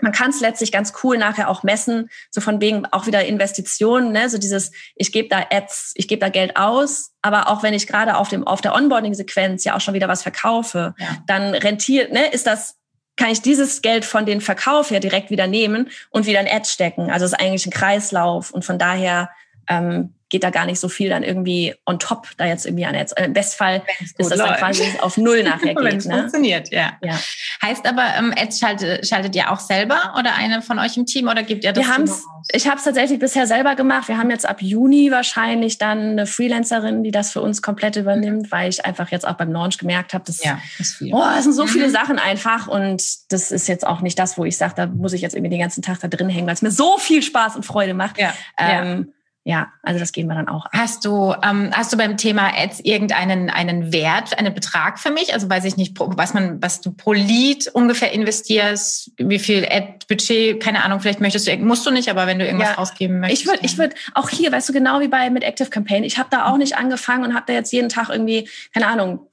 man 0.01 0.11
kann 0.11 0.29
es 0.29 0.39
letztlich 0.39 0.71
ganz 0.71 0.93
cool 1.03 1.17
nachher 1.17 1.49
auch 1.49 1.63
messen, 1.63 2.09
so 2.31 2.41
von 2.41 2.61
wegen 2.61 2.85
auch 2.85 3.05
wieder 3.05 3.25
Investitionen, 3.25 4.11
ne? 4.11 4.29
so 4.29 4.37
dieses, 4.37 4.71
ich 4.95 5.11
gebe 5.11 5.27
da 5.29 5.45
Ads, 5.51 5.93
ich 5.95 6.07
gebe 6.07 6.19
da 6.19 6.29
Geld 6.29 6.55
aus, 6.55 7.11
aber 7.21 7.49
auch 7.49 7.63
wenn 7.63 7.73
ich 7.73 7.87
gerade 7.87 8.17
auf 8.17 8.29
dem 8.29 8.47
auf 8.47 8.61
der 8.61 8.73
Onboarding-Sequenz 8.75 9.63
ja 9.63 9.75
auch 9.75 9.81
schon 9.81 9.93
wieder 9.93 10.07
was 10.07 10.23
verkaufe, 10.23 10.95
ja. 10.97 11.07
dann 11.27 11.53
rentiert, 11.53 12.11
ne, 12.11 12.27
ist 12.27 12.47
das 12.47 12.75
kann 13.17 13.31
ich 13.31 13.41
dieses 13.41 13.81
Geld 13.81 14.05
von 14.05 14.25
den 14.25 14.39
Verkauf 14.39 14.91
ja 14.91 14.99
direkt 15.01 15.29
wieder 15.29 15.45
nehmen 15.45 15.89
und 16.09 16.25
wieder 16.25 16.39
in 16.39 16.47
Ads 16.47 16.71
stecken. 16.71 17.11
Also 17.11 17.25
es 17.25 17.33
ist 17.33 17.39
eigentlich 17.39 17.65
ein 17.65 17.71
Kreislauf 17.71 18.51
und 18.51 18.63
von 18.63 18.79
daher 18.79 19.29
ähm, 19.67 20.13
geht 20.29 20.43
da 20.43 20.51
gar 20.51 20.65
nicht 20.65 20.79
so 20.79 20.89
viel 20.89 21.09
dann 21.09 21.23
irgendwie 21.23 21.73
on 21.85 21.99
top 21.99 22.27
da 22.37 22.45
jetzt 22.45 22.65
irgendwie 22.65 22.85
an 22.85 22.95
jetzt. 22.95 23.19
Im 23.19 23.33
Bestfall 23.33 23.81
ist 23.99 24.19
das 24.19 24.29
dann 24.29 24.55
quasi 24.55 24.83
auf 25.01 25.17
Null 25.17 25.43
nachher 25.43 25.73
geht. 25.75 25.83
Wenn 25.83 25.97
es 25.97 26.05
ne? 26.05 26.17
funktioniert, 26.19 26.71
ja. 26.71 26.93
ja. 27.01 27.19
Heißt 27.63 27.87
aber, 27.87 28.03
ähm, 28.17 28.33
Ads 28.37 28.59
schaltet, 28.59 29.07
schaltet 29.07 29.35
ihr 29.35 29.51
auch 29.51 29.59
selber 29.59 30.13
oder 30.17 30.35
eine 30.35 30.61
von 30.61 30.77
euch 30.79 30.97
im 30.97 31.05
Team 31.05 31.27
oder 31.27 31.43
gibt 31.43 31.63
ihr 31.63 31.73
das? 31.73 31.85
Wir 31.85 31.93
haben's, 31.93 32.23
ich 32.51 32.67
habe 32.67 32.77
es 32.77 32.83
tatsächlich 32.83 33.19
bisher 33.19 33.47
selber 33.47 33.75
gemacht. 33.75 34.07
Wir 34.07 34.17
haben 34.17 34.29
jetzt 34.29 34.47
ab 34.47 34.61
Juni 34.61 35.11
wahrscheinlich 35.11 35.77
dann 35.79 36.11
eine 36.11 36.27
Freelancerin, 36.27 37.03
die 37.03 37.11
das 37.11 37.31
für 37.31 37.41
uns 37.41 37.61
komplett 37.61 37.95
übernimmt, 37.95 38.43
mhm. 38.43 38.51
weil 38.51 38.69
ich 38.69 38.85
einfach 38.85 39.09
jetzt 39.09 39.27
auch 39.27 39.33
beim 39.33 39.51
Launch 39.51 39.79
gemerkt 39.79 40.13
habe, 40.13 40.23
dass 40.25 40.43
ja, 40.43 40.59
viel. 40.77 41.13
Oh, 41.13 41.23
es 41.37 41.45
sind 41.45 41.53
so 41.53 41.63
mhm. 41.63 41.69
viele 41.69 41.89
Sachen 41.89 42.19
einfach 42.19 42.67
und 42.67 43.01
das 43.31 43.51
ist 43.51 43.67
jetzt 43.67 43.85
auch 43.85 44.01
nicht 44.01 44.19
das, 44.19 44.37
wo 44.37 44.45
ich 44.45 44.57
sage, 44.57 44.73
da 44.75 44.85
muss 44.85 45.13
ich 45.13 45.21
jetzt 45.21 45.33
irgendwie 45.33 45.49
den 45.49 45.59
ganzen 45.59 45.81
Tag 45.81 45.99
da 46.01 46.07
drin 46.07 46.29
hängen, 46.29 46.45
weil 46.45 46.53
es 46.53 46.61
mir 46.61 46.71
so 46.71 46.97
viel 46.99 47.23
Spaß 47.23 47.55
und 47.55 47.65
Freude 47.65 47.93
macht. 47.93 48.19
Ja. 48.19 48.33
Ähm, 48.57 49.07
ja 49.07 49.13
ja, 49.45 49.71
also 49.83 49.99
das 49.99 50.11
gehen 50.11 50.27
wir 50.27 50.35
dann 50.35 50.49
auch. 50.49 50.65
Hast 50.71 51.05
du, 51.05 51.33
ähm, 51.43 51.71
hast 51.73 51.93
du 51.93 51.97
beim 51.97 52.17
Thema 52.17 52.51
Ads 52.55 52.81
irgendeinen 52.81 53.49
einen 53.49 53.93
Wert, 53.93 54.37
einen 54.37 54.53
Betrag 54.53 54.99
für 54.99 55.11
mich? 55.11 55.33
Also 55.33 55.49
weiß 55.49 55.63
ich 55.65 55.77
nicht, 55.77 55.97
was 55.97 56.33
man, 56.33 56.61
was 56.61 56.81
du 56.81 56.91
pro 56.91 57.13
Lead 57.13 57.67
ungefähr 57.67 58.11
investierst, 58.11 59.11
wie 59.17 59.39
viel 59.39 59.65
Ad-Budget, 59.65 60.61
keine 60.61 60.83
Ahnung, 60.83 60.99
vielleicht 60.99 61.21
möchtest 61.21 61.47
du, 61.47 61.57
musst 61.57 61.85
du 61.85 61.91
nicht, 61.91 62.09
aber 62.09 62.27
wenn 62.27 62.37
du 62.37 62.45
irgendwas 62.45 62.69
ja, 62.69 62.77
ausgeben 62.77 63.21
möchtest. 63.21 63.41
Ich 63.41 63.47
würde, 63.47 63.59
ich 63.63 63.77
würde 63.77 63.95
auch 64.13 64.29
hier, 64.29 64.51
weißt 64.51 64.69
du, 64.69 64.73
genau 64.73 64.99
wie 64.99 65.07
bei 65.07 65.29
mit 65.29 65.43
Active 65.43 65.69
Campaign, 65.69 66.03
ich 66.03 66.17
habe 66.17 66.29
da 66.29 66.45
auch 66.45 66.57
nicht 66.57 66.77
angefangen 66.77 67.23
und 67.23 67.33
habe 67.33 67.45
da 67.47 67.53
jetzt 67.53 67.71
jeden 67.71 67.89
Tag 67.89 68.09
irgendwie, 68.09 68.47
keine 68.73 68.87
Ahnung, 68.87 69.27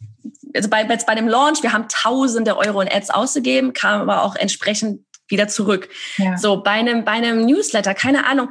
also 0.54 0.68
bei, 0.68 0.84
jetzt 0.84 1.06
bei 1.06 1.14
dem 1.14 1.28
Launch, 1.28 1.62
wir 1.62 1.72
haben 1.72 1.86
tausende 1.88 2.56
Euro 2.56 2.80
in 2.80 2.88
Ads 2.90 3.10
ausgegeben, 3.10 3.72
kam 3.72 4.00
aber 4.00 4.22
auch 4.22 4.36
entsprechend 4.36 5.00
wieder 5.28 5.48
zurück. 5.48 5.88
Ja. 6.16 6.36
So 6.36 6.62
bei 6.62 6.72
einem, 6.72 7.04
bei 7.04 7.12
einem 7.12 7.44
Newsletter, 7.44 7.94
keine 7.94 8.26
Ahnung. 8.26 8.50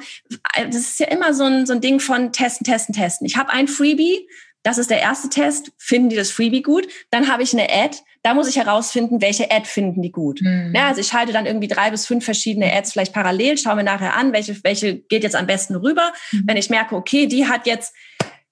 Das 0.55 0.75
ist 0.75 0.99
ja 0.99 1.07
immer 1.07 1.33
so 1.33 1.45
ein, 1.45 1.65
so 1.65 1.73
ein 1.73 1.81
Ding 1.81 1.99
von 1.99 2.31
testen, 2.31 2.65
testen, 2.65 2.93
testen. 2.93 3.25
Ich 3.25 3.37
habe 3.37 3.49
ein 3.51 3.67
Freebie, 3.67 4.27
das 4.65 4.79
ist 4.79 4.89
der 4.89 4.99
erste 4.99 5.29
Test. 5.29 5.71
Finden 5.77 6.09
die 6.09 6.15
das 6.15 6.31
Freebie 6.31 6.63
gut? 6.63 6.87
Dann 7.11 7.27
habe 7.31 7.43
ich 7.43 7.53
eine 7.53 7.71
Ad. 7.71 7.97
Da 8.23 8.33
muss 8.33 8.47
ich 8.47 8.55
herausfinden, 8.55 9.21
welche 9.21 9.51
Ad 9.51 9.67
finden 9.67 10.01
die 10.01 10.11
gut. 10.11 10.41
Mhm. 10.41 10.73
Ja, 10.75 10.87
also 10.87 11.01
ich 11.01 11.07
schalte 11.07 11.31
dann 11.31 11.45
irgendwie 11.45 11.67
drei 11.67 11.91
bis 11.91 12.07
fünf 12.07 12.25
verschiedene 12.25 12.73
Ads 12.73 12.93
vielleicht 12.93 13.13
parallel, 13.13 13.59
schaue 13.59 13.75
mir 13.75 13.83
nachher 13.83 14.15
an, 14.15 14.33
welche, 14.33 14.63
welche 14.63 14.95
geht 14.97 15.21
jetzt 15.21 15.35
am 15.35 15.45
besten 15.45 15.75
rüber. 15.75 16.11
Mhm. 16.31 16.43
Wenn 16.47 16.57
ich 16.57 16.71
merke, 16.71 16.95
okay, 16.95 17.27
die 17.27 17.47
hat 17.47 17.67
jetzt, 17.67 17.93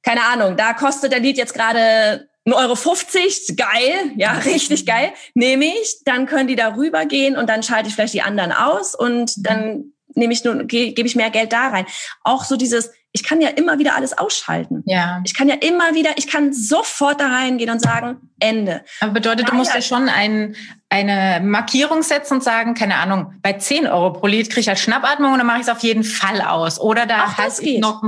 keine 0.03 0.21
Ahnung, 0.25 0.55
da 0.55 0.73
kostet 0.73 1.11
der 1.11 1.19
Lied 1.19 1.37
jetzt 1.37 1.55
gerade 1.55 1.79
1,50 1.79 2.32
Euro, 2.51 2.75
50, 2.75 3.55
geil, 3.55 4.11
ja, 4.17 4.33
richtig 4.45 4.85
geil, 4.85 5.13
nehme 5.33 5.65
ich, 5.65 6.03
dann 6.03 6.25
können 6.25 6.47
die 6.47 6.57
da 6.57 6.75
rüber 6.75 7.05
gehen 7.05 7.37
und 7.37 7.49
dann 7.49 7.63
schalte 7.63 7.87
ich 7.87 7.95
vielleicht 7.95 8.13
die 8.13 8.21
anderen 8.21 8.51
aus 8.51 8.95
und 8.95 9.33
dann 9.37 9.93
nehme 10.15 10.33
ich 10.33 10.43
nur, 10.43 10.63
gebe 10.65 11.07
ich 11.07 11.15
mehr 11.15 11.29
Geld 11.29 11.53
da 11.53 11.69
rein. 11.69 11.85
Auch 12.23 12.43
so 12.43 12.55
dieses, 12.55 12.91
ich 13.13 13.23
kann 13.23 13.41
ja 13.41 13.49
immer 13.49 13.79
wieder 13.79 13.95
alles 13.95 14.17
ausschalten. 14.17 14.83
Ja. 14.85 15.21
Ich 15.23 15.35
kann 15.35 15.47
ja 15.47 15.55
immer 15.55 15.93
wieder, 15.93 16.11
ich 16.17 16.27
kann 16.27 16.53
sofort 16.53 17.21
da 17.21 17.27
reingehen 17.27 17.69
und 17.69 17.79
sagen, 17.79 18.17
Ende. 18.39 18.83
Aber 18.99 19.11
bedeutet, 19.11 19.49
du 19.49 19.55
musst 19.55 19.73
ja 19.73 19.81
schon 19.81 20.09
ein, 20.09 20.55
eine 20.89 21.39
Markierung 21.45 22.03
setzen 22.03 22.35
und 22.35 22.43
sagen, 22.43 22.73
keine 22.73 22.97
Ahnung, 22.97 23.33
bei 23.41 23.53
10 23.53 23.87
Euro 23.87 24.13
pro 24.13 24.27
Lied 24.27 24.49
kriege 24.49 24.61
ich 24.61 24.67
halt 24.67 24.79
Schnappatmung 24.79 25.31
und 25.31 25.37
dann 25.37 25.47
mache 25.47 25.57
ich 25.57 25.63
es 25.63 25.69
auf 25.69 25.83
jeden 25.83 26.03
Fall 26.03 26.41
aus. 26.41 26.79
Oder 26.79 27.05
da 27.05 27.37
heißt 27.37 27.61
ich 27.61 27.79
noch 27.79 28.03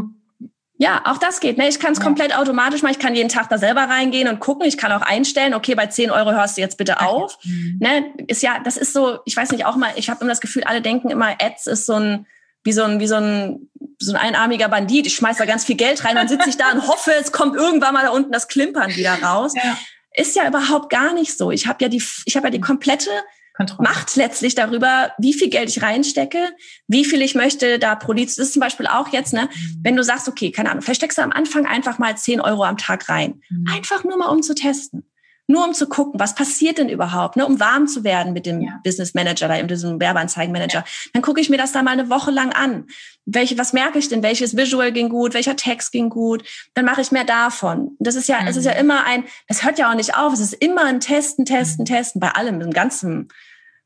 ja, 0.77 1.01
auch 1.05 1.17
das 1.17 1.39
geht. 1.39 1.57
Ne? 1.57 1.69
Ich 1.69 1.79
kann 1.79 1.93
es 1.93 1.99
ja. 1.99 2.03
komplett 2.03 2.35
automatisch 2.35 2.81
machen. 2.81 2.93
Ich 2.93 2.99
kann 2.99 3.15
jeden 3.15 3.29
Tag 3.29 3.47
da 3.49 3.57
selber 3.57 3.83
reingehen 3.83 4.27
und 4.27 4.39
gucken. 4.41 4.67
Ich 4.67 4.77
kann 4.77 4.91
auch 4.91 5.01
einstellen, 5.01 5.53
okay, 5.53 5.73
bei 5.73 5.87
10 5.87 6.11
Euro 6.11 6.31
hörst 6.31 6.57
du 6.57 6.61
jetzt 6.61 6.77
bitte 6.77 7.01
auf. 7.01 7.37
Mhm. 7.43 7.77
Ne? 7.79 8.13
Ist 8.27 8.43
ja, 8.43 8.59
das 8.59 8.75
ist 8.75 8.91
so, 8.91 9.19
ich 9.25 9.37
weiß 9.37 9.51
nicht, 9.51 9.65
auch 9.65 9.77
mal, 9.77 9.91
ich 9.95 10.09
habe 10.09 10.21
immer 10.21 10.31
das 10.31 10.41
Gefühl, 10.41 10.65
alle 10.65 10.81
denken 10.81 11.09
immer, 11.09 11.35
Ads 11.41 11.67
ist 11.67 11.85
so 11.85 11.93
ein, 11.93 12.27
wie 12.65 12.73
so 12.73 12.83
ein, 12.83 12.99
wie 12.99 13.07
so 13.07 13.15
ein, 13.15 13.69
so 13.99 14.11
ein 14.13 14.17
einarmiger 14.17 14.67
Bandit. 14.67 15.07
Ich 15.07 15.15
schmeiß 15.15 15.37
da 15.37 15.45
ganz 15.45 15.63
viel 15.63 15.77
Geld 15.77 16.03
rein, 16.03 16.15
dann 16.15 16.27
sitze 16.27 16.49
ich 16.49 16.57
da 16.57 16.71
und 16.71 16.85
hoffe, 16.87 17.13
es 17.19 17.31
kommt 17.31 17.55
irgendwann 17.55 17.93
mal 17.93 18.03
da 18.03 18.09
unten 18.09 18.33
das 18.33 18.49
Klimpern 18.49 18.93
wieder 18.95 19.13
raus. 19.23 19.53
Ja. 19.55 19.77
Ist 20.17 20.35
ja 20.35 20.47
überhaupt 20.47 20.89
gar 20.89 21.13
nicht 21.13 21.37
so. 21.37 21.51
Ich 21.51 21.67
habe 21.67 21.83
ja 21.83 21.89
die, 21.89 22.03
ich 22.25 22.35
habe 22.35 22.47
ja 22.47 22.51
die 22.51 22.61
komplette 22.61 23.09
Kontrolle. 23.55 23.89
Macht 23.89 24.15
letztlich 24.15 24.55
darüber, 24.55 25.11
wie 25.17 25.33
viel 25.33 25.49
Geld 25.49 25.69
ich 25.69 25.81
reinstecke, 25.81 26.49
wie 26.87 27.05
viel 27.05 27.21
ich 27.21 27.35
möchte 27.35 27.79
da 27.79 27.95
pro 27.95 28.11
Lied. 28.11 28.27
Das 28.27 28.37
ist 28.37 28.53
zum 28.53 28.59
Beispiel 28.59 28.87
auch 28.87 29.09
jetzt, 29.09 29.33
ne, 29.33 29.49
wenn 29.81 29.95
du 29.95 30.03
sagst, 30.03 30.27
okay, 30.27 30.51
keine 30.51 30.71
Ahnung, 30.71 30.81
versteckst 30.81 31.17
du 31.17 31.21
am 31.21 31.31
Anfang 31.31 31.65
einfach 31.65 31.97
mal 31.97 32.17
10 32.17 32.41
Euro 32.41 32.63
am 32.63 32.77
Tag 32.77 33.07
rein. 33.09 33.41
Mhm. 33.49 33.67
Einfach 33.73 34.03
nur 34.03 34.17
mal 34.17 34.27
um 34.27 34.41
zu 34.43 34.55
testen. 34.55 35.05
Nur 35.47 35.63
um 35.63 35.75
zu 35.75 35.87
gucken, 35.87 36.19
was 36.19 36.33
passiert 36.33 36.79
denn 36.79 36.89
überhaupt, 36.89 37.35
ne, 37.35 37.45
um 37.45 37.59
warm 37.59 37.87
zu 37.87 38.03
werden 38.03 38.33
mit 38.33 38.47
dem 38.47 38.61
ja. 38.61 38.79
Business 38.83 39.13
Manager 39.13 39.45
oder 39.45 39.61
diesem 39.61 39.99
Werbeanzeigenmanager. 39.99 40.79
Ja. 40.79 40.85
Dann 41.13 41.21
gucke 41.21 41.39
ich 41.39 41.51
mir 41.51 41.57
das 41.57 41.71
da 41.71 41.83
mal 41.83 41.91
eine 41.91 42.09
Woche 42.09 42.31
lang 42.31 42.51
an. 42.51 42.87
Welche, 43.25 43.55
was 43.57 43.71
merke 43.71 43.99
ich 43.99 44.09
denn? 44.09 44.23
Welches 44.23 44.57
Visual 44.57 44.91
ging 44.91 45.09
gut? 45.09 45.35
Welcher 45.35 45.55
Text 45.55 45.91
ging 45.91 46.09
gut? 46.09 46.43
Dann 46.73 46.85
mache 46.85 47.01
ich 47.01 47.11
mehr 47.11 47.25
davon. 47.25 47.95
Das 47.99 48.15
ist 48.15 48.27
ja, 48.27 48.41
mhm. 48.41 48.47
es 48.47 48.57
ist 48.57 48.65
ja 48.65 48.73
mhm. 48.73 48.79
immer 48.79 49.05
ein, 49.05 49.23
das 49.47 49.63
hört 49.63 49.77
ja 49.77 49.91
auch 49.91 49.95
nicht 49.95 50.17
auf. 50.17 50.33
Es 50.33 50.39
ist 50.39 50.53
immer 50.53 50.85
ein 50.85 50.99
Testen, 50.99 51.45
Testen, 51.45 51.83
mhm. 51.83 51.89
Testen 51.89 52.19
bei 52.19 52.31
allem, 52.31 52.59
im 52.61 52.71
ganzen 52.71 53.27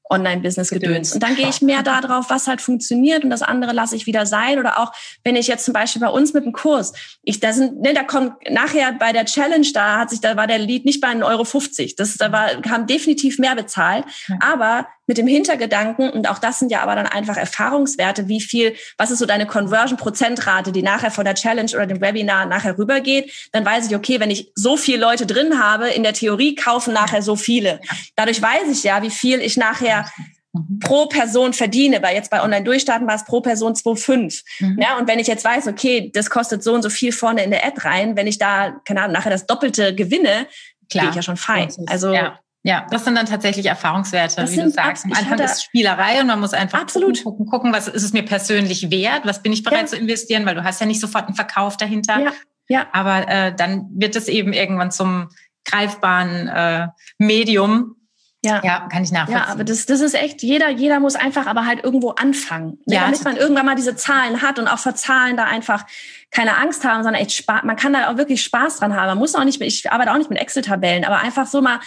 Online-Business-Gedöns. 0.10 1.14
Und 1.14 1.24
dann 1.24 1.36
gehe 1.36 1.48
ich 1.48 1.62
mehr 1.62 1.84
darauf, 1.84 2.30
was 2.30 2.48
halt 2.48 2.62
funktioniert 2.62 3.24
und 3.24 3.30
das 3.30 3.42
andere 3.42 3.74
lasse 3.74 3.96
ich 3.96 4.06
wieder 4.06 4.26
sein. 4.26 4.60
Oder 4.60 4.80
auch, 4.80 4.92
wenn 5.24 5.36
ich 5.36 5.48
jetzt 5.48 5.66
zum 5.66 5.74
Beispiel 5.74 6.02
bei 6.02 6.10
uns 6.10 6.34
mit 6.34 6.46
dem 6.46 6.52
Kurs, 6.52 6.94
ich, 7.24 7.40
da 7.40 7.54
sind, 7.54 7.82
ne, 7.82 7.94
da 7.94 8.04
kommt 8.04 8.34
nachher 8.50 8.94
bei 8.94 9.14
der 9.14 9.26
Challenge, 9.26 9.68
da 9.74 10.00
hat 10.00 10.10
sich, 10.10 10.22
da 10.22 10.36
war 10.36 10.48
der 10.48 10.60
Lead 10.60 10.86
nicht 10.86 11.02
bei 11.02 11.10
1,50 11.10 11.24
Euro. 11.24 11.94
Das, 11.98 12.18
da 12.18 12.32
war, 12.32 12.50
haben 12.70 12.88
definitiv 12.88 13.40
mehr 13.40 13.56
bezahlt. 13.56 14.06
Aber 14.40 14.88
mit 15.10 15.18
dem 15.18 15.26
Hintergedanken, 15.26 16.12
und 16.12 16.30
auch 16.30 16.38
das 16.38 16.60
sind 16.60 16.72
ja 16.72 16.82
aber 16.84 16.94
dann 16.94 17.08
einfach 17.08 17.36
Erfahrungswerte, 17.36 18.28
wie 18.28 18.40
viel, 18.40 18.76
was 18.96 19.10
ist 19.10 19.18
so 19.18 19.26
deine 19.26 19.48
Conversion-Prozentrate, 19.48 20.72
die 20.72 20.84
nachher 20.84 21.10
von 21.10 21.26
der 21.26 21.34
Challenge 21.34 21.72
oder 21.74 21.88
dem 21.88 22.00
Webinar 22.00 22.46
nachher 22.46 22.78
rübergeht, 22.78 23.50
dann 23.52 23.66
weiß 23.66 23.88
ich, 23.88 23.96
okay, 23.96 24.20
wenn 24.20 24.30
ich 24.30 24.52
so 24.54 24.78
viele 24.78 25.00
Leute 25.00 25.26
drin 25.26 25.60
habe, 25.60 25.90
in 25.90 26.04
der 26.04 26.14
Theorie 26.14 26.54
kaufen 26.54 26.94
nachher 26.94 27.24
so 27.24 27.36
viele. 27.36 27.82
Dadurch 28.16 28.40
weiß 28.40 28.70
ich 28.72 28.84
ja, 28.84 29.02
wie 29.02 29.10
viel 29.10 29.42
ich 29.42 29.58
nachher 29.58 30.06
mhm. 30.54 30.78
pro 30.80 31.08
Person 31.08 31.54
verdiene, 31.54 32.04
weil 32.04 32.16
jetzt 32.16 32.30
bei 32.30 32.44
Online-Durchstarten 32.44 33.08
war 33.08 33.16
es 33.16 33.26
pro 33.26 33.42
Person 33.42 33.74
2,5. 33.74 34.44
Mhm. 34.60 34.78
Ja, 34.80 35.00
und 35.00 35.08
wenn 35.08 35.18
ich 35.18 35.26
jetzt 35.26 35.44
weiß, 35.44 35.66
okay, 35.70 36.12
das 36.14 36.30
kostet 36.30 36.64
so 36.64 36.76
und 36.76 36.84
so 36.84 36.92
viel 36.92 37.14
vorne 37.14 37.44
in 37.44 37.50
der 37.50 37.66
Ad 37.66 37.82
rein, 37.82 38.16
wenn 38.16 38.28
ich 38.28 38.38
da, 38.38 38.80
keine 38.86 39.02
Ahnung, 39.02 39.14
nachher 39.14 39.32
das 39.32 39.48
Doppelte 39.48 39.96
gewinne, 39.96 40.46
Klar. 40.88 41.06
bin 41.06 41.10
ich 41.10 41.16
ja 41.16 41.24
schon 41.24 41.38
fein. 41.38 41.74
Also 41.88 42.14
ja. 42.14 42.38
Ja, 42.70 42.86
das 42.92 43.04
sind 43.04 43.16
dann 43.16 43.26
tatsächlich 43.26 43.66
Erfahrungswerte, 43.66 44.36
das 44.36 44.52
wie 44.52 44.58
du 44.58 44.70
sagst. 44.70 45.04
Am 45.06 45.14
Anfang 45.14 45.40
ist 45.40 45.64
Spielerei 45.64 46.22
und 46.22 46.28
man 46.28 46.40
muss 46.40 46.54
einfach 46.54 46.82
absolut. 46.82 47.24
gucken, 47.24 47.48
gucken, 47.48 47.74
was 47.74 47.88
ist 47.88 48.04
es 48.04 48.14
mir 48.14 48.22
persönlich 48.22 48.92
wert, 48.92 49.22
was 49.26 49.42
bin 49.42 49.52
ich 49.52 49.64
bereit 49.64 49.82
ja. 49.82 49.86
zu 49.88 49.98
investieren, 49.98 50.46
weil 50.46 50.54
du 50.54 50.64
hast 50.64 50.80
ja 50.80 50.86
nicht 50.86 51.02
sofort 51.02 51.26
einen 51.26 51.36
Verkauf 51.36 51.78
dahinter. 51.78 52.20
Ja. 52.20 52.32
ja. 52.68 52.88
Aber 52.92 53.28
äh, 53.28 53.56
dann 53.56 53.88
wird 53.96 54.16
es 54.16 54.28
eben 54.28 54.54
irgendwann 54.54 54.92
zum 54.92 55.30
greifbaren 55.66 56.48
äh, 56.48 56.88
Medium. 57.18 57.96
Ja. 58.44 58.62
ja, 58.64 58.88
kann 58.88 59.04
ich 59.04 59.12
nachvollziehen. 59.12 59.46
Ja, 59.48 59.52
aber 59.52 59.64
das, 59.64 59.88
das 59.88 60.00
ist 60.00 60.14
echt, 60.14 60.44
jeder, 60.44 60.70
jeder 60.70 61.00
muss 61.00 61.16
einfach 61.16 61.48
aber 61.48 61.66
halt 61.66 61.84
irgendwo 61.84 62.12
anfangen. 62.12 62.78
Ja, 62.86 63.02
damit 63.02 63.24
man 63.24 63.36
irgendwann 63.36 63.66
mal 63.66 63.76
diese 63.76 63.96
Zahlen 63.96 64.44
hat 64.44 64.60
und 64.60 64.68
auch 64.68 64.78
vor 64.78 64.94
Zahlen 64.94 65.38
da 65.38 65.46
einfach 65.46 65.86
keine 66.30 66.56
Angst 66.58 66.86
haben, 66.86 67.04
sondern 67.04 67.22
echt 67.22 67.34
Spaß, 67.34 67.64
man 67.64 67.76
kann 67.76 67.94
da 67.94 68.12
auch 68.12 68.18
wirklich 68.18 68.44
Spaß 68.44 68.78
dran 68.78 68.96
haben. 68.96 69.08
Man 69.08 69.18
muss 69.18 69.34
auch 69.34 69.44
nicht, 69.44 69.60
ich 69.60 69.92
arbeite 69.92 70.14
auch 70.14 70.18
nicht 70.18 70.30
mit 70.30 70.40
Excel-Tabellen, 70.40 71.04
aber 71.04 71.18
einfach 71.18 71.48
so 71.48 71.62
mal 71.62 71.80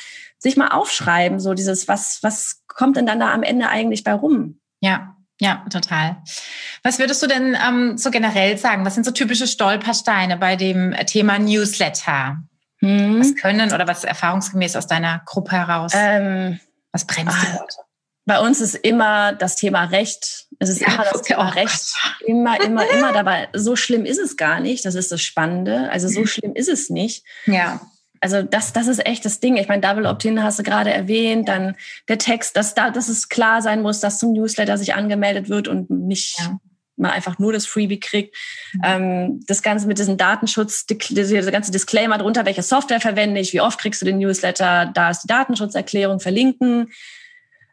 sich 0.42 0.56
mal 0.56 0.68
aufschreiben, 0.68 1.38
so 1.38 1.54
dieses, 1.54 1.86
was, 1.86 2.18
was 2.22 2.62
kommt 2.66 2.96
denn 2.96 3.06
dann 3.06 3.20
da 3.20 3.32
am 3.32 3.44
Ende 3.44 3.68
eigentlich 3.68 4.02
bei 4.02 4.12
rum? 4.12 4.60
Ja, 4.80 5.16
ja, 5.40 5.64
total. 5.70 6.16
Was 6.82 6.98
würdest 6.98 7.22
du 7.22 7.28
denn 7.28 7.56
ähm, 7.66 7.96
so 7.96 8.10
generell 8.10 8.58
sagen? 8.58 8.84
Was 8.84 8.94
sind 8.94 9.04
so 9.04 9.12
typische 9.12 9.46
Stolpersteine 9.46 10.36
bei 10.36 10.56
dem 10.56 10.94
Thema 11.06 11.38
Newsletter? 11.38 12.38
Hm. 12.78 13.20
Was 13.20 13.36
können 13.36 13.72
oder 13.72 13.86
was 13.86 14.02
erfahrungsgemäß 14.02 14.74
aus 14.74 14.88
deiner 14.88 15.22
Gruppe 15.24 15.52
heraus? 15.52 15.92
Ähm, 15.94 16.58
was 16.90 17.06
bremst 17.06 17.36
die 17.40 17.46
ah, 17.46 17.58
Leute? 17.60 17.76
Bei 18.24 18.40
uns 18.40 18.60
ist 18.60 18.74
immer 18.74 19.32
das 19.32 19.56
Thema 19.56 19.84
Recht. 19.84 20.46
Es 20.58 20.68
ist 20.68 20.80
ja, 20.80 20.94
immer 20.94 21.04
das 21.04 21.22
Thema 21.22 21.48
oh 21.48 21.54
Recht. 21.54 21.94
Immer, 22.26 22.60
immer, 22.60 22.88
immer. 22.90 23.12
Dabei, 23.12 23.48
so 23.52 23.76
schlimm 23.76 24.04
ist 24.04 24.18
es 24.18 24.36
gar 24.36 24.60
nicht. 24.60 24.84
Das 24.84 24.96
ist 24.96 25.12
das 25.12 25.22
Spannende. 25.22 25.90
Also 25.90 26.08
so 26.08 26.20
mhm. 26.20 26.26
schlimm 26.26 26.54
ist 26.54 26.68
es 26.68 26.90
nicht. 26.90 27.24
Ja 27.46 27.80
also 28.22 28.42
das, 28.42 28.72
das 28.72 28.86
ist 28.86 29.04
echt 29.04 29.24
das 29.24 29.40
Ding. 29.40 29.56
Ich 29.56 29.68
meine, 29.68 29.82
Double 29.82 30.06
Opt-in 30.06 30.42
hast 30.42 30.60
du 30.60 30.62
gerade 30.62 30.92
erwähnt, 30.92 31.48
dann 31.48 31.74
der 32.08 32.18
Text, 32.18 32.56
dass 32.56 32.74
da, 32.74 32.90
dass 32.90 33.08
es 33.08 33.28
klar 33.28 33.62
sein 33.62 33.82
muss, 33.82 33.98
dass 33.98 34.18
zum 34.18 34.32
Newsletter 34.32 34.78
sich 34.78 34.94
angemeldet 34.94 35.48
wird 35.48 35.66
und 35.66 35.90
nicht 35.90 36.38
ja. 36.38 36.60
mal 36.96 37.10
einfach 37.10 37.40
nur 37.40 37.52
das 37.52 37.66
Freebie 37.66 37.98
kriegt. 37.98 38.36
Mhm. 38.74 38.80
Ähm, 38.84 39.40
das 39.48 39.62
Ganze 39.62 39.88
mit 39.88 39.98
diesem 39.98 40.18
Datenschutz, 40.18 40.86
dieser 40.86 41.50
ganze 41.50 41.72
Disclaimer 41.72 42.16
drunter, 42.16 42.46
welche 42.46 42.62
Software 42.62 43.00
verwende 43.00 43.40
ich, 43.40 43.52
wie 43.52 43.60
oft 43.60 43.80
kriegst 43.80 44.00
du 44.00 44.06
den 44.06 44.18
Newsletter, 44.18 44.92
da 44.94 45.10
ist 45.10 45.24
die 45.24 45.28
Datenschutzerklärung 45.28 46.20
verlinken. 46.20 46.92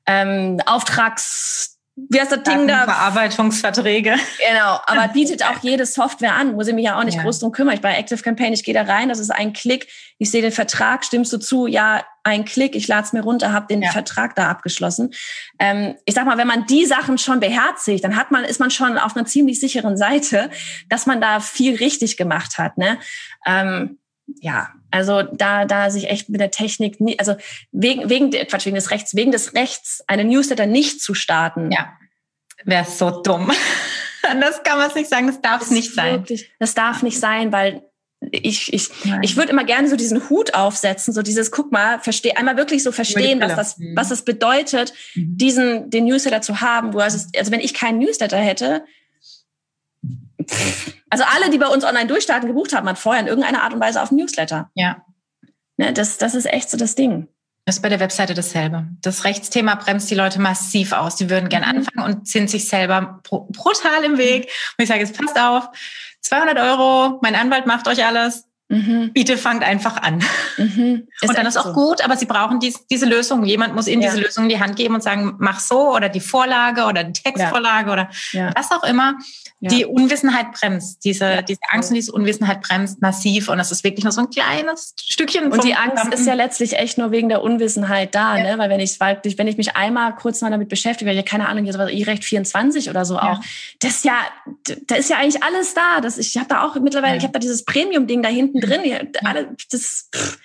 Ähm, 0.08 0.60
Auftrags 0.66 1.79
wie 2.10 2.20
heißt 2.20 2.32
das 2.32 2.44
Ding 2.44 2.68
da? 2.68 2.86
Verarbeitungsverträge. 2.86 4.16
Genau, 4.50 4.80
aber 4.86 5.08
bietet 5.14 5.44
auch 5.44 5.62
jede 5.62 5.86
Software 5.86 6.36
an, 6.36 6.54
muss 6.54 6.68
ich 6.68 6.74
mich 6.74 6.86
ja 6.86 6.98
auch 6.98 7.04
nicht 7.04 7.16
ja. 7.16 7.24
groß 7.24 7.40
drum 7.40 7.52
kümmern. 7.52 7.76
Ich 7.76 7.82
bei 7.82 7.96
Active 7.96 8.22
Campaign, 8.22 8.54
ich 8.54 8.64
gehe 8.64 8.74
da 8.74 8.84
rein, 8.84 9.10
das 9.10 9.20
ist 9.20 9.30
ein 9.30 9.54
Klick, 9.54 9.88
ich 10.18 10.32
sehe 10.32 10.42
den 10.42 10.52
Vertrag, 10.52 11.06
stimmst 11.06 11.32
du 11.32 11.38
zu? 11.38 11.68
Ja, 11.68 12.04
ein 12.24 12.46
Klick, 12.46 12.76
ich 12.76 12.88
lade 12.88 13.04
es 13.04 13.14
mir 13.14 13.22
runter, 13.22 13.54
habe 13.54 13.68
den 13.68 13.82
ja. 13.82 13.92
Vertrag 13.92 14.36
da 14.36 14.50
abgeschlossen. 14.50 15.12
Ähm, 15.60 15.96
ich 16.06 16.16
sag 16.16 16.26
mal, 16.26 16.38
wenn 16.38 16.48
man 16.48 16.66
die 16.66 16.86
Sachen 16.86 17.18
schon 17.18 17.40
beherzigt, 17.40 18.04
dann 18.04 18.16
hat 18.16 18.32
man, 18.32 18.44
ist 18.44 18.60
man 18.60 18.72
schon 18.72 18.98
auf 18.98 19.16
einer 19.16 19.26
ziemlich 19.26 19.60
sicheren 19.60 19.98
Seite, 19.98 20.50
dass 20.90 21.06
man 21.06 21.22
da 21.22 21.40
viel 21.40 21.76
richtig 21.76 22.18
gemacht 22.18 22.58
hat. 22.58 22.78
Ne? 22.78 22.98
Ähm, 23.46 23.99
ja, 24.42 24.70
also 24.92 25.24
da, 25.24 25.66
da 25.66 25.90
sich 25.90 26.10
echt 26.10 26.30
mit 26.30 26.42
der 26.42 26.52
Technik, 26.52 27.00
nie, 27.00 27.18
also 27.20 27.36
wegen, 27.72 28.10
wegen, 28.10 28.32
Quatsch, 28.32 28.66
wegen 28.66 28.76
des 28.76 28.92
Rechts, 28.92 29.16
wegen 29.16 29.32
des 29.32 29.54
Rechts, 29.54 30.04
eine 30.08 30.24
Newsletter 30.26 30.66
nicht 30.66 31.02
zu 31.02 31.14
starten. 31.14 31.72
Ja, 31.72 31.94
wäre 32.66 32.86
so 32.86 33.22
dumm. 33.22 33.52
das 34.42 34.64
kann 34.64 34.78
man 34.78 34.92
nicht 34.94 35.10
sagen, 35.10 35.28
das 35.28 35.42
darf 35.42 35.62
es 35.62 35.72
nicht 35.72 35.94
sein. 35.94 36.14
Wirklich, 36.14 36.52
das 36.60 36.74
darf 36.74 37.04
nicht 37.04 37.20
sein, 37.20 37.52
weil 37.52 37.84
ich, 38.32 38.74
ich, 38.74 38.90
ich 39.22 39.38
würde 39.38 39.52
immer 39.52 39.64
gerne 39.64 39.88
so 39.88 39.96
diesen 39.96 40.30
Hut 40.30 40.54
aufsetzen, 40.54 41.14
so 41.14 41.22
dieses, 41.22 41.52
guck 41.52 41.72
mal, 41.72 42.00
versteh, 42.00 42.34
einmal 42.34 42.58
wirklich 42.58 42.84
so 42.84 42.92
verstehen, 42.92 43.40
was 43.40 43.56
das, 43.56 43.78
mhm. 43.78 43.96
was 43.96 44.10
das 44.10 44.24
bedeutet, 44.24 44.94
mhm. 45.16 45.38
diesen, 45.38 45.90
den 45.90 46.06
Newsletter 46.06 46.42
zu 46.42 46.60
haben. 46.60 46.98
Es, 47.00 47.30
also 47.38 47.52
wenn 47.52 47.62
ich 47.62 47.74
keinen 47.74 48.00
Newsletter 48.00 48.38
hätte, 48.38 48.84
also 51.10 51.24
alle, 51.36 51.50
die 51.50 51.58
bei 51.58 51.68
uns 51.68 51.84
online 51.84 52.08
durchstarten, 52.08 52.48
gebucht 52.48 52.74
haben, 52.74 52.88
hat 52.88 53.00
vorher 53.00 53.22
in 53.22 53.28
irgendeiner 53.28 53.64
Art 53.64 53.74
und 53.74 53.80
Weise 53.80 54.02
auf 54.02 54.10
dem 54.10 54.18
Newsletter. 54.18 54.70
Ja. 54.76 55.04
Ne, 55.78 55.94
das, 55.94 56.18
das 56.18 56.36
ist 56.36 56.46
echt 56.46 56.70
so 56.70 56.78
das 56.78 56.96
Ding. 56.96 57.28
Das 57.66 57.76
ist 57.76 57.82
bei 57.82 57.90
der 57.90 58.00
Webseite 58.00 58.34
dasselbe. 58.34 58.88
Das 59.02 59.26
Rechtsthema 59.26 59.76
bremst 59.76 60.10
die 60.10 60.16
Leute 60.16 60.42
massiv 60.42 60.92
aus. 60.92 61.16
Die 61.16 61.30
würden 61.30 61.50
gern 61.50 61.62
mhm. 61.62 61.70
anfangen 61.70 62.16
und 62.16 62.28
sind 62.28 62.50
sich 62.50 62.68
selber 62.68 63.22
brutal 63.24 64.04
im 64.04 64.18
Weg. 64.18 64.46
Und 64.78 64.84
ich 64.84 64.88
sage 64.88 65.02
jetzt, 65.02 65.16
passt 65.16 65.40
auf, 65.40 65.70
200 66.22 66.58
Euro, 66.58 67.20
mein 67.22 67.36
Anwalt 67.36 67.68
macht 67.68 67.88
euch 67.88 68.04
alles. 68.04 68.49
Mhm. 68.70 69.14
Bitte 69.14 69.36
fangt 69.38 69.64
einfach 69.64 69.98
an. 69.98 70.24
Mhm. 70.58 71.08
Und 71.28 71.38
dann 71.38 71.48
ist 71.48 71.58
auch 71.58 71.66
so. 71.66 71.74
gut, 71.74 72.02
aber 72.04 72.16
sie 72.16 72.28
brauchen 72.28 72.60
dies, 72.60 72.86
diese 72.88 73.08
Lösung. 73.08 73.44
Jemand 73.44 73.76
muss 73.76 73.88
ihnen 73.88 74.04
ja. 74.04 74.10
diese 74.10 74.22
Lösung 74.22 74.44
in 74.44 74.50
die 74.50 74.60
Hand 74.60 74.76
geben 74.76 74.94
und 74.94 75.02
sagen, 75.02 75.36
mach 75.40 75.60
so 75.60 75.96
oder 75.96 76.08
die 76.08 76.20
Vorlage 76.20 76.86
oder 76.86 77.04
die 77.04 77.14
Textvorlage 77.14 77.88
ja. 77.88 77.94
oder 77.94 78.10
ja. 78.32 78.52
was 78.56 78.72
auch 78.72 78.84
immer. 78.84 79.16
Die 79.62 79.84
Unwissenheit 79.84 80.54
bremst. 80.54 81.04
Diese, 81.04 81.44
diese 81.44 81.60
Angst 81.70 81.90
und 81.90 81.96
diese 81.96 82.14
Unwissenheit 82.14 82.62
bremst 82.62 83.02
massiv. 83.02 83.50
Und 83.50 83.58
das 83.58 83.72
ist 83.72 83.84
wirklich 83.84 84.06
nur 84.06 84.14
so 84.14 84.22
ein 84.22 84.30
kleines 84.30 84.94
Stückchen. 84.98 85.52
Und 85.52 85.66
die 85.66 85.76
Angst 85.76 86.14
ist 86.14 86.26
ja 86.26 86.34
letztlich 86.34 86.78
echt 86.78 86.98
nur 86.98 87.12
wegen 87.12 87.28
der 87.28 87.42
Unwissenheit 87.42 88.16
da, 88.16 88.38
ne? 88.38 88.58
Weil 88.58 88.70
wenn 88.70 88.80
ich, 88.80 89.00
wenn 89.02 89.48
ich 89.48 89.58
mich 89.58 89.76
einmal 89.76 90.16
kurz 90.16 90.40
mal 90.40 90.50
damit 90.50 90.70
beschäftige, 90.70 91.12
ja 91.12 91.24
keine 91.24 91.50
Ahnung, 91.50 91.66
hier 91.66 91.74
sowas, 91.74 91.90
E-Recht 91.92 92.24
24 92.24 92.90
oder 92.90 93.04
so 93.04 93.18
auch, 93.18 93.42
das 93.80 93.96
ist 93.96 94.06
ja, 94.06 94.16
da 94.88 94.96
ist 94.96 95.10
ja 95.10 95.18
eigentlich 95.18 95.44
alles 95.44 95.74
da. 95.74 96.00
Das, 96.00 96.18
ich 96.18 96.38
habe 96.38 96.48
da 96.48 96.64
auch 96.64 96.76
mittlerweile, 96.76 97.18
ich 97.18 97.24
habe 97.24 97.34
da 97.34 97.40
dieses 97.40 97.66
Premium-Ding 97.66 98.24
da 98.24 98.30
hinten 98.30 98.59
drin. 98.62 99.12
Alle, 99.24 99.56
das, 99.72 100.10
pff, 100.14 100.40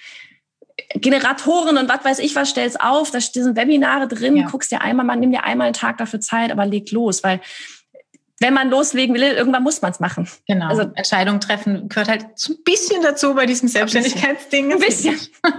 Generatoren 0.94 1.76
und 1.76 1.88
was 1.88 2.04
weiß 2.04 2.18
ich 2.20 2.34
was 2.34 2.50
stellst 2.50 2.80
auf, 2.80 3.10
da 3.10 3.20
sind 3.20 3.56
Webinare 3.56 4.08
drin, 4.08 4.36
ja. 4.36 4.48
guckst 4.48 4.70
dir 4.70 4.80
einmal, 4.80 5.04
man 5.04 5.20
nimm 5.20 5.32
dir 5.32 5.44
einmal 5.44 5.66
einen 5.66 5.74
Tag 5.74 5.98
dafür 5.98 6.20
Zeit, 6.20 6.50
aber 6.50 6.66
leg 6.66 6.90
los, 6.92 7.22
weil 7.24 7.40
wenn 8.40 8.54
man 8.54 8.70
loslegen 8.70 9.14
will, 9.14 9.22
irgendwann 9.22 9.62
muss 9.62 9.82
man 9.82 9.92
es 9.92 10.00
machen. 10.00 10.28
Genau. 10.46 10.66
Also 10.66 10.82
Entscheidungen 10.94 11.40
treffen 11.40 11.88
gehört 11.88 12.08
halt 12.08 12.26
so 12.34 12.52
ein 12.52 12.62
bisschen 12.64 13.02
dazu 13.02 13.34
bei 13.34 13.46
diesem 13.46 13.68
Selbstständigkeitsding. 13.68 14.72
Ein 14.72 14.78
bisschen. 14.78 15.18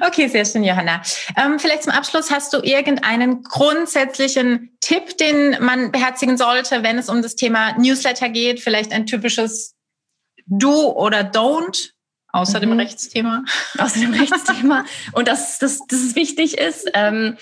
Okay, 0.00 0.28
sehr 0.28 0.46
schön, 0.46 0.64
Johanna. 0.64 1.02
Ähm, 1.36 1.58
vielleicht 1.58 1.82
zum 1.82 1.92
Abschluss 1.92 2.30
hast 2.30 2.54
du 2.54 2.58
irgendeinen 2.62 3.42
grundsätzlichen 3.42 4.76
Tipp, 4.80 5.18
den 5.18 5.62
man 5.62 5.92
beherzigen 5.92 6.38
sollte, 6.38 6.82
wenn 6.82 6.98
es 6.98 7.10
um 7.10 7.20
das 7.20 7.36
Thema 7.36 7.76
Newsletter 7.78 8.30
geht? 8.30 8.60
Vielleicht 8.60 8.92
ein 8.92 9.04
typisches 9.04 9.75
Do 10.46 10.92
oder 10.92 11.20
Don't, 11.20 11.90
außer 12.36 12.58
mhm. 12.58 12.62
dem 12.62 12.72
Rechtsthema. 12.80 13.44
Außer 13.78 14.00
dem 14.00 14.12
Rechtsthema. 14.12 14.84
Und 15.12 15.26
dass 15.28 15.58
das, 15.58 15.80
das 15.88 16.14
wichtig 16.14 16.58
ist. 16.58 16.90
Ähm, 16.94 17.36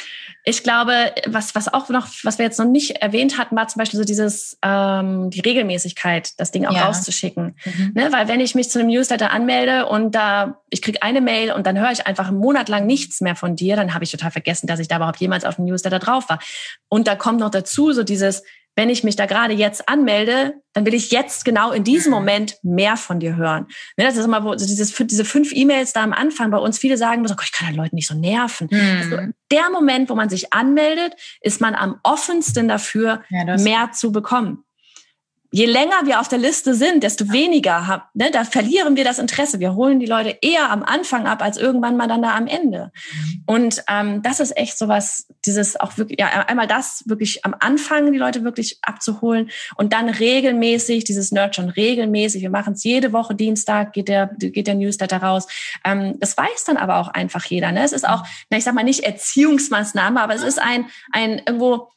ich 0.47 0.63
glaube, 0.63 1.13
was, 1.27 1.55
was 1.55 1.73
auch 1.73 1.89
noch, 1.89 2.07
was 2.23 2.39
wir 2.39 2.45
jetzt 2.45 2.59
noch 2.59 2.67
nicht 2.67 3.03
erwähnt 3.03 3.39
hatten, 3.39 3.57
war 3.57 3.67
zum 3.67 3.81
Beispiel 3.81 3.99
so 3.99 4.05
dieses, 4.05 4.59
ähm, 4.63 5.31
die 5.31 5.41
Regelmäßigkeit, 5.41 6.39
das 6.39 6.53
Ding 6.53 6.67
auch 6.67 6.75
ja. 6.75 6.85
rauszuschicken. 6.85 7.57
Mhm. 7.65 7.93
Ne? 7.95 8.13
Weil 8.13 8.29
wenn 8.29 8.41
ich 8.41 8.55
mich 8.55 8.69
zu 8.71 8.79
einem 8.79 8.89
Newsletter 8.89 9.31
anmelde 9.31 9.87
und 9.87 10.15
da, 10.15 10.61
ich 10.71 10.83
krieg 10.83 10.99
eine 11.01 11.23
Mail 11.23 11.53
und 11.53 11.67
dann 11.67 11.79
höre 11.79 11.93
ich 11.93 12.07
einfach 12.07 12.29
einen 12.29 12.39
Monat 12.39 12.69
lang 12.69 12.87
nichts 12.87 13.21
mehr 13.21 13.37
von 13.37 13.57
dir, 13.57 13.75
dann 13.75 13.95
habe 13.95 14.05
ich 14.05 14.11
total 14.11 14.31
vergessen, 14.31 14.67
dass 14.67 14.81
ich 14.81 14.89
da 14.89 14.97
überhaupt 14.97 15.21
jemals 15.21 15.45
auf 15.45 15.57
dem 15.57 15.65
Newsletter 15.65 15.99
drauf 15.99 16.29
war. 16.29 16.39
Und 16.89 17.09
da 17.09 17.17
kommt 17.17 17.41
noch 17.41 17.51
dazu 17.51 17.93
so 17.93 18.03
dieses, 18.03 18.43
wenn 18.77 18.91
ich 18.91 19.05
mich 19.05 19.17
da 19.17 19.27
gerade 19.27 19.55
jetzt 19.55 19.89
anmelde, 19.89 20.55
dann 20.73 20.85
will 20.85 20.95
ich 20.95 21.11
jetzt 21.11 21.45
genau 21.45 21.71
in 21.71 21.85
diesem 21.85 22.11
mhm. 22.11 22.19
Moment 22.19 22.59
mehr 22.63 22.97
von 22.97 23.21
dir 23.21 23.37
hören. 23.37 23.67
Ne, 23.97 24.05
das 24.05 24.17
ist 24.17 24.25
immer 24.25 24.43
so 24.59 24.67
dieses, 24.67 24.93
diese 24.93 25.25
fünf 25.25 25.53
E-Mails 25.55 25.93
da 25.93 26.03
am 26.03 26.13
Anfang 26.13 26.51
bei 26.51 26.59
uns. 26.59 26.79
Viele 26.79 26.97
sagen, 26.97 27.25
oh, 27.29 27.43
ich 27.43 27.53
kann 27.53 27.69
den 27.69 27.77
Leuten 27.77 27.95
nicht 27.95 28.09
so 28.09 28.15
nerven. 28.15 28.69
Mhm. 28.71 28.99
Also 28.99 29.33
der 29.51 29.71
Moment, 29.71 30.11
wo 30.11 30.15
man 30.15 30.29
sich 30.29 30.53
anmeldet, 30.53 31.15
ist 31.41 31.61
man 31.61 31.75
am 31.75 32.01
offensten 32.03 32.67
dafür, 32.67 33.23
ja, 33.31 33.57
mehr 33.59 33.93
zu 33.93 34.11
bekommen 34.11 34.64
je 35.55 35.67
länger 35.67 36.05
wir 36.05 36.19
auf 36.19 36.27
der 36.27 36.41
Liste 36.41 36.75
sind, 36.75 37.05
desto 37.05 37.31
weniger, 37.31 37.87
haben, 37.87 38.03
ne, 38.15 38.29
da 38.33 38.43
verlieren 38.45 38.97
wir 38.97 39.05
das 39.05 39.21
Interesse. 39.21 39.61
Wir 39.61 39.77
holen 39.77 40.01
die 40.01 40.07
Leute 40.07 40.37
eher 40.43 40.69
am 40.69 40.83
Anfang 40.83 41.29
ab, 41.29 41.43
als 41.43 41.59
irgendwann 41.59 41.97
mal 41.97 42.09
dann 42.09 42.23
da 42.23 42.35
am 42.35 42.49
Ende. 42.49 42.91
Und 43.47 43.85
ähm, 43.89 44.21
das 44.23 44.41
ist 44.41 44.57
echt 44.57 44.77
sowas, 44.77 45.29
dieses 45.47 45.79
auch 45.79 45.97
wirklich, 45.97 46.19
ja, 46.19 46.27
einmal 46.27 46.67
das 46.67 47.05
wirklich 47.07 47.45
am 47.45 47.55
Anfang 47.61 48.11
die 48.11 48.19
Leute 48.19 48.43
wirklich 48.43 48.79
abzuholen 48.83 49.49
und 49.77 49.93
dann 49.93 50.09
regelmäßig, 50.09 51.05
dieses 51.05 51.31
Nurturen 51.31 51.69
regelmäßig. 51.69 52.43
Wir 52.43 52.51
machen 52.51 52.73
es 52.73 52.83
jede 52.83 53.13
Woche 53.13 53.37
Dienstag, 53.37 53.93
geht 53.93 54.09
der, 54.09 54.27
geht 54.37 54.67
der 54.67 54.75
Newsletter 54.75 55.19
raus. 55.19 55.47
Ähm, 55.85 56.19
das 56.19 56.37
weiß 56.37 56.65
dann 56.67 56.79
aber 56.79 56.97
auch 56.97 57.09
einfach 57.09 57.45
jeder. 57.45 57.71
Ne? 57.71 57.85
Es 57.85 57.93
ist 57.93 58.09
auch, 58.09 58.25
na, 58.51 58.59
ich 58.59 58.65
sag 58.65 58.75
mal 58.75 58.83
nicht 58.83 59.05
Erziehungsmaßnahme, 59.05 60.21
aber 60.21 60.35
es 60.35 60.43
ist 60.43 60.61
ein, 60.61 60.87
ein 61.13 61.39
irgendwo, 61.47 61.93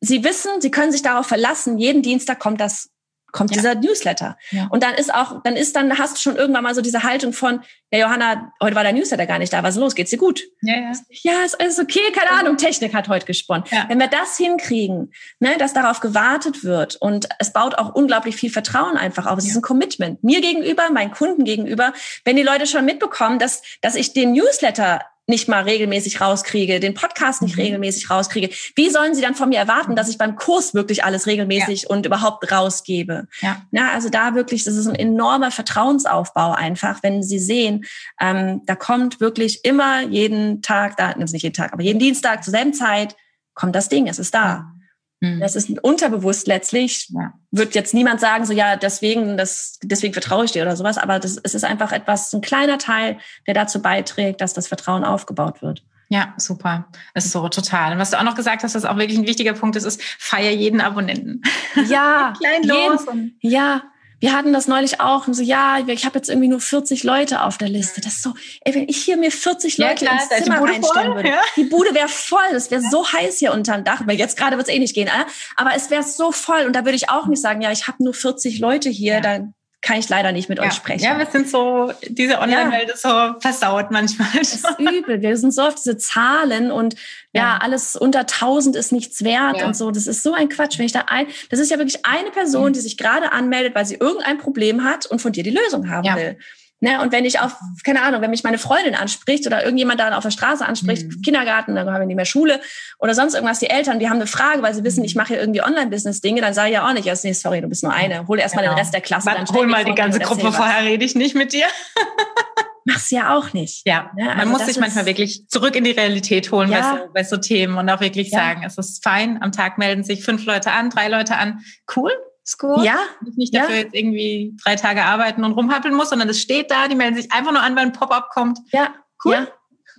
Sie 0.00 0.24
wissen, 0.24 0.60
Sie 0.60 0.72
können 0.72 0.90
sich 0.90 1.02
darauf 1.02 1.26
verlassen, 1.26 1.78
jeden 1.78 2.02
Dienstag 2.02 2.40
kommt 2.40 2.60
das 2.60 2.90
kommt 3.32 3.50
ja. 3.50 3.56
dieser 3.56 3.74
Newsletter. 3.74 4.36
Ja. 4.50 4.66
Und 4.70 4.82
dann 4.82 4.94
ist 4.94 5.12
auch, 5.12 5.42
dann 5.42 5.56
ist 5.56 5.76
dann, 5.76 5.98
hast 5.98 6.16
du 6.16 6.20
schon 6.20 6.36
irgendwann 6.36 6.64
mal 6.64 6.74
so 6.74 6.80
diese 6.80 7.02
Haltung 7.02 7.32
von, 7.32 7.60
ja, 7.92 8.00
Johanna, 8.00 8.52
heute 8.62 8.74
war 8.74 8.82
der 8.82 8.92
Newsletter 8.92 9.26
gar 9.26 9.38
nicht 9.38 9.52
da, 9.52 9.62
was 9.62 9.76
ist 9.76 9.80
los? 9.80 9.94
Geht's 9.94 10.10
dir 10.10 10.18
gut? 10.18 10.42
Ja, 10.62 10.74
ja. 10.74 10.92
Ja, 11.10 11.44
ist, 11.44 11.62
ist 11.62 11.78
okay, 11.78 12.00
keine 12.14 12.30
Ahnung, 12.30 12.56
Technik 12.56 12.94
hat 12.94 13.08
heute 13.08 13.26
gesponnen. 13.26 13.64
Wenn 13.88 13.98
wir 13.98 14.08
das 14.08 14.36
hinkriegen, 14.36 15.12
ne, 15.38 15.56
dass 15.58 15.72
darauf 15.72 16.00
gewartet 16.00 16.64
wird 16.64 16.96
und 16.96 17.28
es 17.38 17.52
baut 17.52 17.76
auch 17.76 17.94
unglaublich 17.94 18.36
viel 18.36 18.50
Vertrauen 18.50 18.96
einfach 18.96 19.26
auf. 19.26 19.38
Es 19.38 19.46
ist 19.46 19.56
ein 19.56 19.62
Commitment. 19.62 20.24
Mir 20.24 20.40
gegenüber, 20.40 20.90
meinen 20.90 21.12
Kunden 21.12 21.44
gegenüber, 21.44 21.92
wenn 22.24 22.36
die 22.36 22.42
Leute 22.42 22.66
schon 22.66 22.84
mitbekommen, 22.84 23.38
dass, 23.38 23.62
dass 23.82 23.94
ich 23.94 24.12
den 24.12 24.32
Newsletter 24.32 25.00
nicht 25.26 25.48
mal 25.48 25.64
regelmäßig 25.64 26.20
rauskriege, 26.20 26.78
den 26.78 26.94
Podcast 26.94 27.42
nicht 27.42 27.56
mhm. 27.56 27.62
regelmäßig 27.62 28.10
rauskriege, 28.10 28.50
wie 28.76 28.90
sollen 28.90 29.14
sie 29.14 29.22
dann 29.22 29.34
von 29.34 29.48
mir 29.48 29.58
erwarten, 29.58 29.96
dass 29.96 30.08
ich 30.08 30.18
beim 30.18 30.36
Kurs 30.36 30.72
wirklich 30.74 31.04
alles 31.04 31.26
regelmäßig 31.26 31.82
ja. 31.82 31.88
und 31.88 32.06
überhaupt 32.06 32.50
rausgebe? 32.50 33.26
Ja. 33.40 33.62
ja. 33.72 33.90
Also 33.92 34.08
da 34.08 34.34
wirklich, 34.34 34.64
das 34.64 34.76
ist 34.76 34.86
ein 34.86 34.94
enormer 34.94 35.50
Vertrauensaufbau 35.50 36.52
einfach, 36.52 37.02
wenn 37.02 37.22
sie 37.22 37.38
sehen, 37.38 37.84
ähm, 38.20 38.62
da 38.66 38.76
kommt 38.76 39.20
wirklich 39.20 39.64
immer 39.64 40.02
jeden 40.02 40.62
Tag, 40.62 40.96
da 40.96 41.14
nicht 41.16 41.42
jeden 41.42 41.54
Tag, 41.54 41.72
aber 41.72 41.82
jeden 41.82 41.98
Dienstag 41.98 42.44
zur 42.44 42.52
selben 42.52 42.72
Zeit 42.72 43.16
kommt 43.54 43.74
das 43.74 43.88
Ding, 43.88 44.06
es 44.06 44.18
ist 44.18 44.34
da. 44.34 44.75
Mhm. 45.20 45.40
Das 45.40 45.56
ist 45.56 45.70
unterbewusst 45.82 46.46
letztlich. 46.46 47.08
Ja. 47.10 47.32
Wird 47.50 47.74
jetzt 47.74 47.94
niemand 47.94 48.20
sagen, 48.20 48.44
so 48.44 48.52
ja, 48.52 48.76
deswegen, 48.76 49.36
das, 49.36 49.78
deswegen 49.82 50.12
vertraue 50.12 50.44
ich 50.44 50.52
dir 50.52 50.62
oder 50.62 50.76
sowas, 50.76 50.98
aber 50.98 51.18
das, 51.18 51.38
es 51.42 51.54
ist 51.54 51.64
einfach 51.64 51.92
etwas, 51.92 52.32
ein 52.32 52.40
kleiner 52.40 52.78
Teil, 52.78 53.18
der 53.46 53.54
dazu 53.54 53.80
beiträgt, 53.80 54.40
dass 54.40 54.52
das 54.52 54.68
Vertrauen 54.68 55.04
aufgebaut 55.04 55.62
wird. 55.62 55.82
Ja, 56.08 56.34
super. 56.36 56.86
Das 57.14 57.24
ist 57.24 57.32
so 57.32 57.48
total. 57.48 57.92
Und 57.92 57.98
was 57.98 58.10
du 58.12 58.18
auch 58.18 58.22
noch 58.22 58.36
gesagt 58.36 58.62
hast, 58.62 58.76
was 58.76 58.84
auch 58.84 58.96
wirklich 58.96 59.18
ein 59.18 59.26
wichtiger 59.26 59.54
Punkt 59.54 59.74
ist, 59.74 59.84
ist, 59.84 60.00
feier 60.02 60.52
jeden 60.52 60.80
Abonnenten. 60.80 61.42
Ja, 61.88 62.32
klein 62.38 62.62
los. 62.62 63.06
Jeden, 63.08 63.38
ja, 63.40 63.82
wir 64.18 64.32
hatten 64.32 64.52
das 64.52 64.66
neulich 64.66 65.00
auch 65.00 65.26
und 65.26 65.34
so, 65.34 65.42
ja, 65.42 65.78
ich 65.86 66.06
habe 66.06 66.18
jetzt 66.18 66.30
irgendwie 66.30 66.48
nur 66.48 66.60
40 66.60 67.04
Leute 67.04 67.42
auf 67.42 67.58
der 67.58 67.68
Liste. 67.68 68.00
Das 68.00 68.14
ist 68.14 68.22
so, 68.22 68.32
ey, 68.62 68.74
wenn 68.74 68.88
ich 68.88 68.96
hier 68.96 69.16
mir 69.16 69.30
40 69.30 69.76
Leute 69.76 70.04
ja, 70.04 70.10
klar, 70.10 70.20
ins 70.30 70.44
Zimmer 70.44 70.62
reinstellen 70.62 71.14
würde, 71.14 71.28
ja. 71.28 71.40
die 71.56 71.64
Bude 71.64 71.94
wäre 71.94 72.08
voll, 72.08 72.54
es 72.54 72.70
wäre 72.70 72.80
so 72.80 73.06
heiß 73.06 73.38
hier 73.38 73.52
unterm 73.52 73.84
Dach, 73.84 74.02
weil 74.06 74.16
jetzt 74.16 74.38
gerade 74.38 74.56
wird 74.56 74.68
es 74.68 74.74
eh 74.74 74.78
nicht 74.78 74.94
gehen, 74.94 75.08
äh? 75.08 75.24
aber 75.56 75.72
es 75.76 75.90
wäre 75.90 76.02
so 76.02 76.32
voll 76.32 76.64
und 76.66 76.74
da 76.74 76.84
würde 76.84 76.96
ich 76.96 77.10
auch 77.10 77.26
nicht 77.26 77.42
sagen, 77.42 77.60
ja, 77.60 77.70
ich 77.72 77.88
habe 77.88 78.02
nur 78.02 78.14
40 78.14 78.58
Leute 78.58 78.88
hier, 78.88 79.14
ja. 79.14 79.20
dann 79.20 79.54
kann 79.86 79.98
ich 79.98 80.08
leider 80.08 80.32
nicht 80.32 80.48
mit 80.48 80.58
ja. 80.58 80.64
euch 80.64 80.72
sprechen. 80.72 81.04
Ja, 81.04 81.16
wir 81.16 81.26
sind 81.26 81.48
so, 81.48 81.92
diese 82.08 82.40
Online-Welt 82.40 82.90
ist 82.90 83.02
so 83.02 83.08
versaut 83.38 83.92
manchmal. 83.92 84.26
Das 84.36 84.52
ist 84.52 84.66
übel. 84.80 85.22
Wir 85.22 85.36
sind 85.36 85.54
so 85.54 85.62
auf 85.62 85.76
diese 85.76 85.96
Zahlen 85.96 86.72
und 86.72 86.94
ja, 87.32 87.42
ja 87.42 87.58
alles 87.58 87.94
unter 87.94 88.20
1000 88.20 88.74
ist 88.74 88.90
nichts 88.90 89.22
wert 89.22 89.60
ja. 89.60 89.66
und 89.66 89.76
so. 89.76 89.92
Das 89.92 90.08
ist 90.08 90.24
so 90.24 90.32
ein 90.32 90.48
Quatsch. 90.48 90.78
Wenn 90.78 90.86
ich 90.86 90.92
da 90.92 91.04
ein, 91.06 91.28
das 91.50 91.60
ist 91.60 91.70
ja 91.70 91.78
wirklich 91.78 92.04
eine 92.04 92.30
Person, 92.30 92.72
die 92.72 92.80
sich 92.80 92.96
gerade 92.96 93.30
anmeldet, 93.30 93.76
weil 93.76 93.86
sie 93.86 93.94
irgendein 93.94 94.38
Problem 94.38 94.82
hat 94.82 95.06
und 95.06 95.22
von 95.22 95.30
dir 95.30 95.44
die 95.44 95.50
Lösung 95.50 95.88
haben 95.88 96.16
will. 96.16 96.36
Ne? 96.80 97.00
Und 97.00 97.10
wenn 97.10 97.24
ich 97.24 97.40
auf, 97.40 97.56
keine 97.84 98.02
Ahnung, 98.02 98.20
wenn 98.20 98.30
mich 98.30 98.44
meine 98.44 98.58
Freundin 98.58 98.94
anspricht 98.94 99.46
oder 99.46 99.64
irgendjemand 99.64 99.98
da 99.98 100.14
auf 100.14 100.22
der 100.22 100.30
Straße 100.30 100.64
anspricht, 100.64 101.06
mhm. 101.06 101.22
Kindergarten, 101.22 101.74
dann 101.74 101.88
haben 101.88 102.00
wir 102.00 102.06
nicht 102.06 102.16
mehr 102.16 102.26
Schule 102.26 102.60
oder 102.98 103.14
sonst 103.14 103.34
irgendwas, 103.34 103.60
die 103.60 103.70
Eltern, 103.70 103.98
die 103.98 104.08
haben 104.10 104.16
eine 104.16 104.26
Frage, 104.26 104.60
weil 104.62 104.74
sie 104.74 104.84
wissen, 104.84 105.02
ich 105.02 105.14
mache 105.14 105.28
hier 105.28 105.40
irgendwie 105.40 105.62
Online-Business-Dinge, 105.62 106.42
dann 106.42 106.52
sage 106.52 106.68
ich 106.68 106.74
ja 106.74 106.86
auch 106.86 106.92
nicht, 106.92 107.06
nee, 107.24 107.32
sorry, 107.32 107.62
du 107.62 107.68
bist 107.68 107.82
nur 107.82 107.94
eine. 107.94 108.26
Hol 108.28 108.38
erstmal 108.38 108.64
genau. 108.64 108.74
den 108.74 108.80
Rest 108.80 108.92
der 108.92 109.00
Klasse. 109.00 109.30
dann 109.34 109.46
hol 109.48 109.66
mal 109.66 109.86
die 109.86 109.94
ganze 109.94 110.18
Gruppe, 110.18 110.52
vorher 110.52 110.84
rede 110.84 111.04
ich 111.04 111.14
nicht 111.14 111.34
mit 111.34 111.54
dir. 111.54 111.66
Mach's 112.84 113.10
ja 113.10 113.36
auch 113.36 113.52
nicht. 113.52 113.86
Ja, 113.86 114.12
ne? 114.14 114.26
man 114.26 114.40
also 114.40 114.52
muss 114.52 114.66
sich 114.66 114.78
manchmal 114.78 115.06
wirklich 115.06 115.48
zurück 115.48 115.74
in 115.74 115.82
die 115.82 115.90
Realität 115.90 116.52
holen 116.52 116.70
ja. 116.70 116.92
bei, 116.92 116.98
so, 116.98 117.12
bei 117.12 117.24
so 117.24 117.36
Themen 117.38 117.78
und 117.78 117.88
auch 117.90 118.00
wirklich 118.00 118.30
ja. 118.30 118.38
sagen, 118.38 118.62
es 118.64 118.78
ist 118.78 119.02
fein, 119.02 119.42
am 119.42 119.50
Tag 119.50 119.78
melden 119.78 120.04
sich 120.04 120.22
fünf 120.24 120.44
Leute 120.44 120.70
an, 120.70 120.90
drei 120.90 121.08
Leute 121.08 121.36
an. 121.36 121.64
Cool, 121.96 122.12
ist 122.46 122.58
gut. 122.58 122.84
Ja. 122.84 122.98
Ich 123.28 123.36
nicht 123.36 123.54
dafür 123.54 123.74
ja. 123.74 123.82
jetzt 123.82 123.94
irgendwie 123.94 124.56
drei 124.64 124.76
Tage 124.76 125.04
arbeiten 125.04 125.44
und 125.44 125.52
rumhappeln 125.52 125.94
muss, 125.94 126.10
sondern 126.10 126.28
es 126.28 126.40
steht 126.40 126.70
da, 126.70 126.88
die 126.88 126.94
melden 126.94 127.16
sich 127.16 127.32
einfach 127.32 127.52
nur 127.52 127.60
an, 127.60 127.74
wenn 127.74 127.88
ein 127.88 127.92
Pop-up 127.92 128.30
kommt. 128.30 128.60
Ja. 128.70 128.94
Cool. 129.24 129.48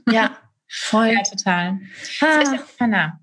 Ja. 0.07 0.13
ja. 0.13 0.37
Voll. 0.69 1.07
Ja, 1.07 1.23
total. 1.23 1.79
Ah. 2.21 2.59
Hanna. 2.79 3.19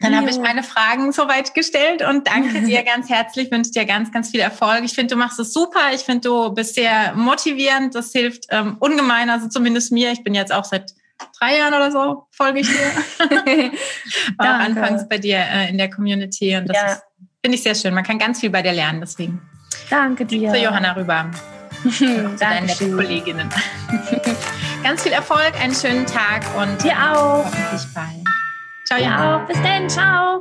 Dann 0.00 0.16
habe 0.16 0.30
ich 0.30 0.38
meine 0.38 0.62
Fragen 0.62 1.10
soweit 1.10 1.54
gestellt 1.54 2.02
und 2.02 2.28
danke 2.28 2.62
dir 2.66 2.84
ganz 2.84 3.10
herzlich, 3.10 3.50
wünsche 3.50 3.72
dir 3.72 3.84
ganz, 3.84 4.12
ganz 4.12 4.30
viel 4.30 4.40
Erfolg. 4.40 4.84
Ich 4.84 4.92
finde, 4.92 5.14
du 5.14 5.18
machst 5.18 5.40
es 5.40 5.52
super. 5.52 5.92
Ich 5.92 6.02
finde, 6.02 6.28
du 6.28 6.54
bist 6.54 6.76
sehr 6.76 7.14
motivierend. 7.14 7.94
Das 7.94 8.12
hilft 8.12 8.46
ähm, 8.50 8.76
ungemein, 8.78 9.28
also 9.28 9.48
zumindest 9.48 9.90
mir. 9.90 10.12
Ich 10.12 10.22
bin 10.22 10.34
jetzt 10.34 10.52
auch 10.52 10.64
seit 10.64 10.94
drei 11.38 11.58
Jahren 11.58 11.74
oder 11.74 11.90
so 11.90 12.26
folge 12.30 12.60
ich 12.60 12.68
dir. 12.68 12.92
War 14.38 14.56
auch 14.56 14.64
anfangs 14.64 15.08
bei 15.08 15.18
dir 15.18 15.38
äh, 15.38 15.68
in 15.68 15.78
der 15.78 15.90
Community 15.90 16.56
und 16.56 16.68
das 16.68 16.76
ja. 16.76 16.92
ist 16.92 17.02
Finde 17.48 17.56
ich 17.56 17.62
sehr 17.62 17.74
schön. 17.74 17.94
Man 17.94 18.04
kann 18.04 18.18
ganz 18.18 18.40
viel 18.40 18.50
bei 18.50 18.60
dir 18.60 18.74
lernen, 18.74 19.00
deswegen. 19.00 19.40
Danke 19.88 20.26
dir. 20.26 20.52
Zu 20.52 20.58
Johanna 20.58 20.92
rüber. 20.92 21.30
zu 21.90 22.36
deinen 22.38 22.66
netten 22.66 22.94
Kolleginnen. 22.94 23.48
ganz 24.82 25.02
viel 25.02 25.12
Erfolg, 25.12 25.58
einen 25.58 25.74
schönen 25.74 26.04
Tag 26.04 26.44
und 26.58 26.84
dir 26.84 26.92
auch. 26.92 27.46
Hoffentlich 27.46 27.94
bald. 27.94 28.28
Ciao, 28.84 29.00
Johanna. 29.00 29.36
Auch. 29.42 29.46
Bis 29.46 29.56
dann. 29.62 29.88
Ciao. 29.88 30.38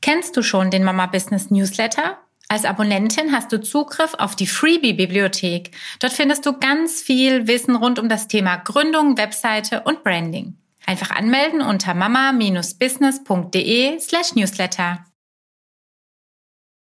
Kennst 0.00 0.34
du 0.38 0.42
schon 0.42 0.70
den 0.70 0.82
Mama 0.82 1.04
Business 1.04 1.50
Newsletter? 1.50 2.16
Als 2.48 2.64
Abonnentin 2.64 3.32
hast 3.32 3.52
du 3.52 3.60
Zugriff 3.60 4.14
auf 4.14 4.34
die 4.34 4.46
Freebie-Bibliothek. 4.46 5.72
Dort 5.98 6.14
findest 6.14 6.46
du 6.46 6.58
ganz 6.58 7.02
viel 7.02 7.46
Wissen 7.48 7.76
rund 7.76 7.98
um 7.98 8.08
das 8.08 8.28
Thema 8.28 8.56
Gründung, 8.56 9.18
Webseite 9.18 9.82
und 9.82 10.02
Branding. 10.04 10.56
Einfach 10.86 11.10
anmelden 11.10 11.60
unter 11.62 11.94
mama-business.de 11.94 13.98
slash 14.00 14.34
newsletter. 14.34 15.04